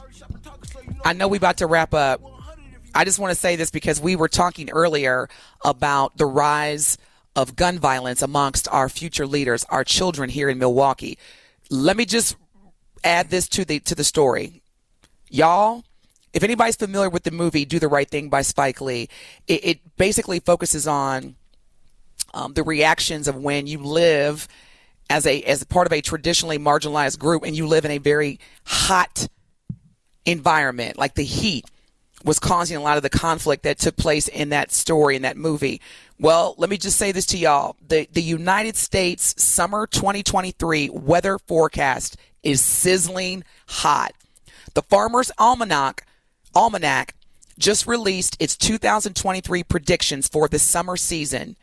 I 1.04 1.14
know 1.14 1.28
we're 1.28 1.38
about 1.38 1.58
to 1.58 1.68
wrap 1.68 1.94
up. 1.94 2.22
I 2.94 3.04
just 3.04 3.20
want 3.20 3.32
to 3.32 3.36
say 3.36 3.56
this 3.56 3.72
because 3.72 4.00
we 4.00 4.16
were 4.16 4.30
talking 4.30 4.70
earlier 4.70 5.28
about 5.64 6.18
the 6.18 6.26
rise 6.26 6.98
of 7.36 7.56
gun 7.56 7.80
violence 7.80 8.22
amongst 8.22 8.68
our 8.70 8.90
future 8.90 9.28
leaders, 9.28 9.66
our 9.66 9.84
children 9.84 10.30
here 10.30 10.50
in 10.50 10.58
Milwaukee. 10.58 11.18
Let 11.70 11.98
me 11.98 12.06
just 12.06 12.36
add 13.04 13.30
this 13.30 13.48
to 13.50 13.66
the 13.66 13.80
to 13.82 13.96
the 13.96 14.04
story. 14.04 14.62
Y'all, 15.30 15.84
if 16.34 16.44
anybody's 16.44 16.76
familiar 16.76 17.10
with 17.10 17.24
the 17.24 17.32
movie 17.32 17.66
Do 17.66 17.80
the 17.80 17.88
Right 17.88 18.10
Thing 18.10 18.30
by 18.30 18.42
Spike 18.42 18.82
Lee, 18.82 19.10
it, 19.48 19.66
it 19.66 19.98
basically 19.98 20.40
focuses 20.40 20.88
on 20.88 21.36
um, 22.34 22.54
the 22.54 22.64
reactions 22.64 23.28
of 23.28 23.36
when 23.36 23.68
you 23.68 23.80
live 23.80 24.48
as 25.10 25.26
a 25.26 25.42
as 25.44 25.64
part 25.64 25.88
of 25.88 25.94
a 25.94 26.02
traditionally 26.02 26.58
marginalized 26.58 27.20
group 27.20 27.44
and 27.44 27.56
you 27.56 27.68
live 27.68 27.86
in 27.86 27.92
a 27.92 27.98
very 27.98 28.40
hot 28.66 29.28
environment, 30.26 30.98
like 30.98 31.16
the 31.16 31.24
heat 31.24 31.66
was 32.26 32.40
causing 32.40 32.76
a 32.76 32.82
lot 32.82 32.98
of 32.98 33.04
the 33.04 33.10
conflict 33.10 33.64
that 33.64 33.80
took 33.80 33.96
place 33.96 34.28
in 34.28 34.50
that 34.50 34.72
story 34.72 35.16
in 35.16 35.22
that 35.22 35.38
movie. 35.38 35.80
Well, 36.20 36.56
let 36.58 36.70
me 36.70 36.78
just 36.78 36.98
say 36.98 37.14
this 37.14 37.26
to 37.28 37.38
y'all. 37.38 37.78
The 37.88 38.08
the 38.12 38.22
United 38.22 38.76
States 38.76 39.42
summer 39.42 39.88
2023 39.88 40.90
weather 40.90 41.40
forecast 41.40 42.18
is 42.44 42.62
sizzling 42.62 43.44
hot. 43.68 44.12
The 44.74 44.82
Farmer's 44.82 45.32
Almanac 45.38 46.06
Almanac 46.54 47.14
just 47.58 47.88
released 47.88 48.36
its 48.42 48.58
2023 48.58 49.64
predictions 49.64 50.28
for 50.28 50.50
the 50.50 50.60
summer 50.60 50.98
season 50.98 51.56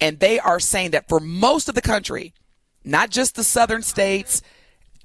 and 0.00 0.18
they 0.18 0.38
are 0.38 0.60
saying 0.60 0.90
that 0.90 1.08
for 1.08 1.20
most 1.20 1.68
of 1.68 1.74
the 1.74 1.82
country, 1.82 2.34
not 2.84 3.10
just 3.10 3.34
the 3.34 3.44
southern 3.44 3.82
states, 3.82 4.42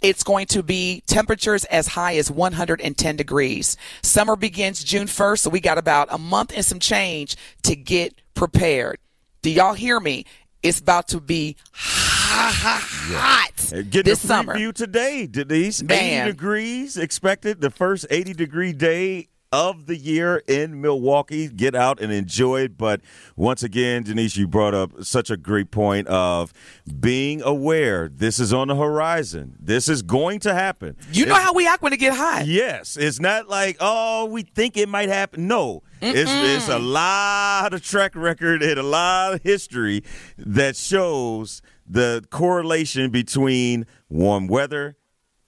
it's 0.02 0.24
going 0.24 0.48
to 0.48 0.64
be 0.64 1.04
temperatures 1.08 1.64
as 1.66 1.88
high 1.88 2.16
as 2.18 2.32
110 2.32 3.16
degrees. 3.16 3.78
Summer 4.02 4.36
begins 4.36 4.84
June 4.84 5.08
1st, 5.08 5.40
so 5.40 5.50
we 5.50 5.60
got 5.60 5.78
about 5.78 6.08
a 6.12 6.18
month 6.18 6.52
and 6.56 6.66
some 6.66 6.80
change 6.80 7.36
to 7.64 7.76
get 7.76 8.14
prepared. 8.34 8.98
Do 9.42 9.50
y'all 9.52 9.74
hear 9.74 10.00
me? 10.00 10.26
It's 10.64 10.80
about 10.80 11.08
to 11.10 11.20
be 11.20 11.56
hot, 11.74 13.52
Uh, 13.74 13.82
Get 13.90 14.06
this 14.06 14.20
summer. 14.22 14.56
preview 14.56 14.74
today, 14.74 15.28
Denise. 15.28 15.82
Man. 15.84 16.24
80 16.28 16.32
degrees 16.32 16.98
expected. 16.98 17.62
The 17.62 17.70
first 17.70 18.06
80 18.10 18.34
degree 18.34 18.74
day 18.74 19.28
of 19.52 19.86
the 19.86 19.98
year 19.98 20.42
in 20.48 20.80
Milwaukee. 20.80 21.50
Get 21.50 21.76
out 21.76 22.00
and 22.00 22.12
enjoy 22.12 22.62
it. 22.62 22.78
But 22.78 23.02
once 23.36 23.64
again, 23.64 24.04
Denise, 24.04 24.38
you 24.38 24.48
brought 24.48 24.74
up 24.74 25.04
such 25.04 25.30
a 25.30 25.36
great 25.36 25.72
point 25.72 26.08
of 26.08 26.54
being 27.00 27.42
aware. 27.42 28.08
This 28.08 28.40
is 28.40 28.54
on 28.54 28.70
the 28.70 28.76
horizon. 28.76 29.58
This 29.60 29.90
is 29.90 30.02
going 30.02 30.40
to 30.42 30.54
happen. 30.54 30.96
You 31.12 31.26
know 31.26 31.36
how 31.36 31.54
we 31.54 31.68
act 31.68 31.84
when 31.84 31.92
it 31.92 31.98
get 31.98 32.14
hot. 32.14 32.46
Yes, 32.48 32.96
it's 32.96 33.20
not 33.20 33.50
like 33.50 33.78
oh 33.80 34.26
we 34.26 34.44
think 34.44 34.78
it 34.78 34.88
might 34.88 35.10
happen. 35.10 35.48
No, 35.48 35.84
it's 36.02 36.32
it's 36.32 36.70
a 36.70 36.80
lot 36.80 37.74
of 37.74 37.84
track 37.84 38.16
record 38.16 38.64
and 38.64 38.80
a 38.80 38.84
lot 38.84 39.34
of 39.34 39.44
history 39.44 40.04
that 40.38 40.76
shows 40.78 41.62
the 41.86 42.24
correlation 42.30 43.12
between 43.12 43.86
warm 44.10 44.48
weather 44.48 44.96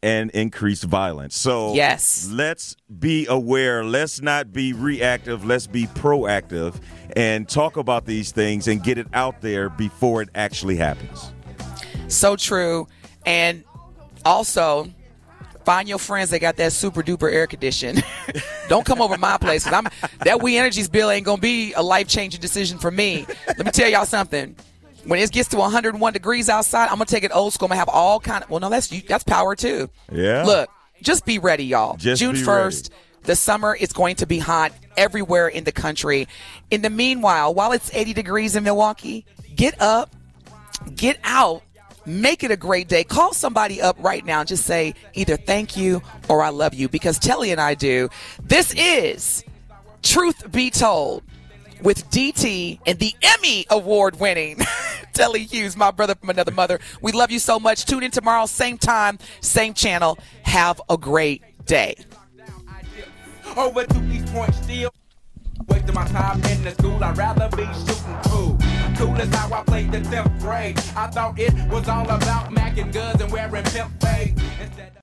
and 0.04 0.30
increased 0.32 0.84
violence. 0.84 1.36
So 1.36 1.74
Yes. 1.74 2.28
let's 2.32 2.76
be 3.00 3.26
aware. 3.28 3.84
Let's 3.84 4.22
not 4.22 4.52
be 4.52 4.74
reactive. 4.74 5.46
Let's 5.46 5.66
be 5.66 5.88
proactive 5.88 6.76
and 7.16 7.48
talk 7.48 7.78
about 7.78 8.06
these 8.06 8.32
things 8.32 8.68
and 8.68 8.84
get 8.84 8.98
it 8.98 9.08
out 9.14 9.42
there 9.42 9.70
before 9.70 10.22
it 10.22 10.30
actually 10.36 10.76
happens. 10.76 11.32
So 12.10 12.36
true. 12.36 12.88
And 13.26 13.64
also, 14.26 14.90
find 15.66 15.88
your 15.88 15.98
friends 16.00 16.30
that 16.32 16.40
got 16.40 16.58
that 16.58 16.74
super 16.74 17.02
duper 17.02 17.32
air 17.32 17.48
condition. 17.48 18.04
Don't 18.68 18.86
come 18.86 19.02
over 19.02 19.18
my 19.18 19.38
place 19.38 19.64
because 19.64 19.78
I'm 19.86 20.10
that 20.26 20.42
We 20.44 20.58
Energies 20.58 20.90
bill 20.90 21.10
ain't 21.10 21.26
gonna 21.26 21.42
be 21.42 21.74
a 21.74 21.82
life 21.82 22.08
changing 22.10 22.42
decision 22.42 22.78
for 22.78 22.92
me. 22.92 23.26
Let 23.48 23.66
me 23.66 23.72
tell 23.72 23.90
y'all 23.90 24.06
something. 24.06 24.56
When 25.06 25.20
it 25.20 25.32
gets 25.32 25.50
to 25.50 25.58
101 25.58 26.14
degrees 26.14 26.50
outside, 26.50 26.86
I'm 26.86 26.96
gonna 26.96 27.06
take 27.06 27.24
it 27.24 27.32
old 27.34 27.54
school. 27.54 27.66
I'm 27.66 27.70
gonna 27.72 27.80
have 27.80 27.90
all 27.90 28.20
kind 28.20 28.44
of. 28.44 28.50
Well, 28.50 28.60
no, 28.60 28.70
that's 28.70 28.88
that's 28.88 29.24
power 29.24 29.56
too. 29.56 29.90
Yeah. 30.12 30.44
Look, 30.44 30.70
just 31.02 31.26
be 31.26 31.40
ready, 31.40 31.66
y'all. 31.66 31.98
Just 31.98 32.22
June 32.22 32.36
1st. 32.36 32.90
The 33.24 33.36
summer 33.36 33.74
is 33.74 33.94
going 33.94 34.18
to 34.18 34.26
be 34.26 34.38
hot 34.38 34.74
everywhere 34.98 35.48
in 35.48 35.64
the 35.64 35.72
country. 35.72 36.28
In 36.72 36.82
the 36.82 36.90
meanwhile, 36.90 37.54
while 37.54 37.72
it's 37.72 37.94
80 37.94 38.14
degrees 38.14 38.56
in 38.56 38.64
Milwaukee, 38.66 39.26
get 39.56 39.82
up, 39.82 40.14
get 40.96 41.20
out, 41.24 41.64
make 42.06 42.44
it 42.44 42.52
a 42.52 42.58
great 42.58 42.90
day. 42.90 43.06
Call 43.06 43.34
somebody 43.34 43.82
up 43.82 43.96
right 44.00 44.26
now 44.26 44.42
and 44.42 44.48
just 44.48 44.66
say 44.66 44.94
either 45.14 45.38
thank 45.38 45.78
you 45.78 46.02
or 46.28 46.42
I 46.42 46.50
love 46.50 46.74
you 46.74 46.90
because 46.90 47.18
Telly 47.18 47.52
and 47.52 47.62
I 47.62 47.76
do. 47.76 48.10
This 48.42 48.74
is 48.76 49.46
Truth 50.02 50.52
Be 50.52 50.70
Told 50.70 51.24
with 51.84 52.10
DT 52.10 52.80
and 52.88 52.98
the 52.98 53.14
Emmy 53.22 53.66
award 53.70 54.20
winning 54.20 54.60
Telly 55.14 55.44
Hughes, 55.44 55.78
my 55.78 55.92
brother 55.92 56.16
from 56.16 56.30
another 56.30 56.52
mother. 56.52 56.80
We 57.02 57.12
love 57.12 57.30
you 57.30 57.40
so 57.40 57.60
much. 57.60 57.86
Tune 57.86 58.04
in 58.04 58.12
tomorrow, 58.12 58.46
same 58.46 58.78
time, 58.78 59.20
same 59.42 59.74
channel. 59.74 60.18
Have 60.44 60.82
a 60.90 60.98
great 60.98 61.44
day. 61.66 61.96
over 63.56 63.84
to 63.86 64.04
East 64.12 64.34
Point 64.34 64.54
still. 64.56 64.92
Wasting 65.68 65.94
my 65.94 66.06
time 66.08 66.44
in 66.46 66.64
the 66.64 66.72
school, 66.72 67.02
I'd 67.04 67.18
rather 67.18 67.48
be 67.56 67.64
shooting 67.66 68.18
pool. 68.24 68.58
Cool 68.98 69.16
as 69.22 69.34
how 69.34 69.54
I 69.54 69.64
played 69.64 69.92
the 69.92 70.00
10th 70.00 70.40
grade. 70.40 70.78
I 70.96 71.08
thought 71.08 71.40
it 71.40 71.54
was 71.70 71.88
all 71.88 72.06
about 72.10 72.52
macking 72.52 72.92
guns 72.92 73.22
and 73.22 73.32
wearing 73.32 73.64
pimp. 73.66 73.92
Instead 74.60 74.92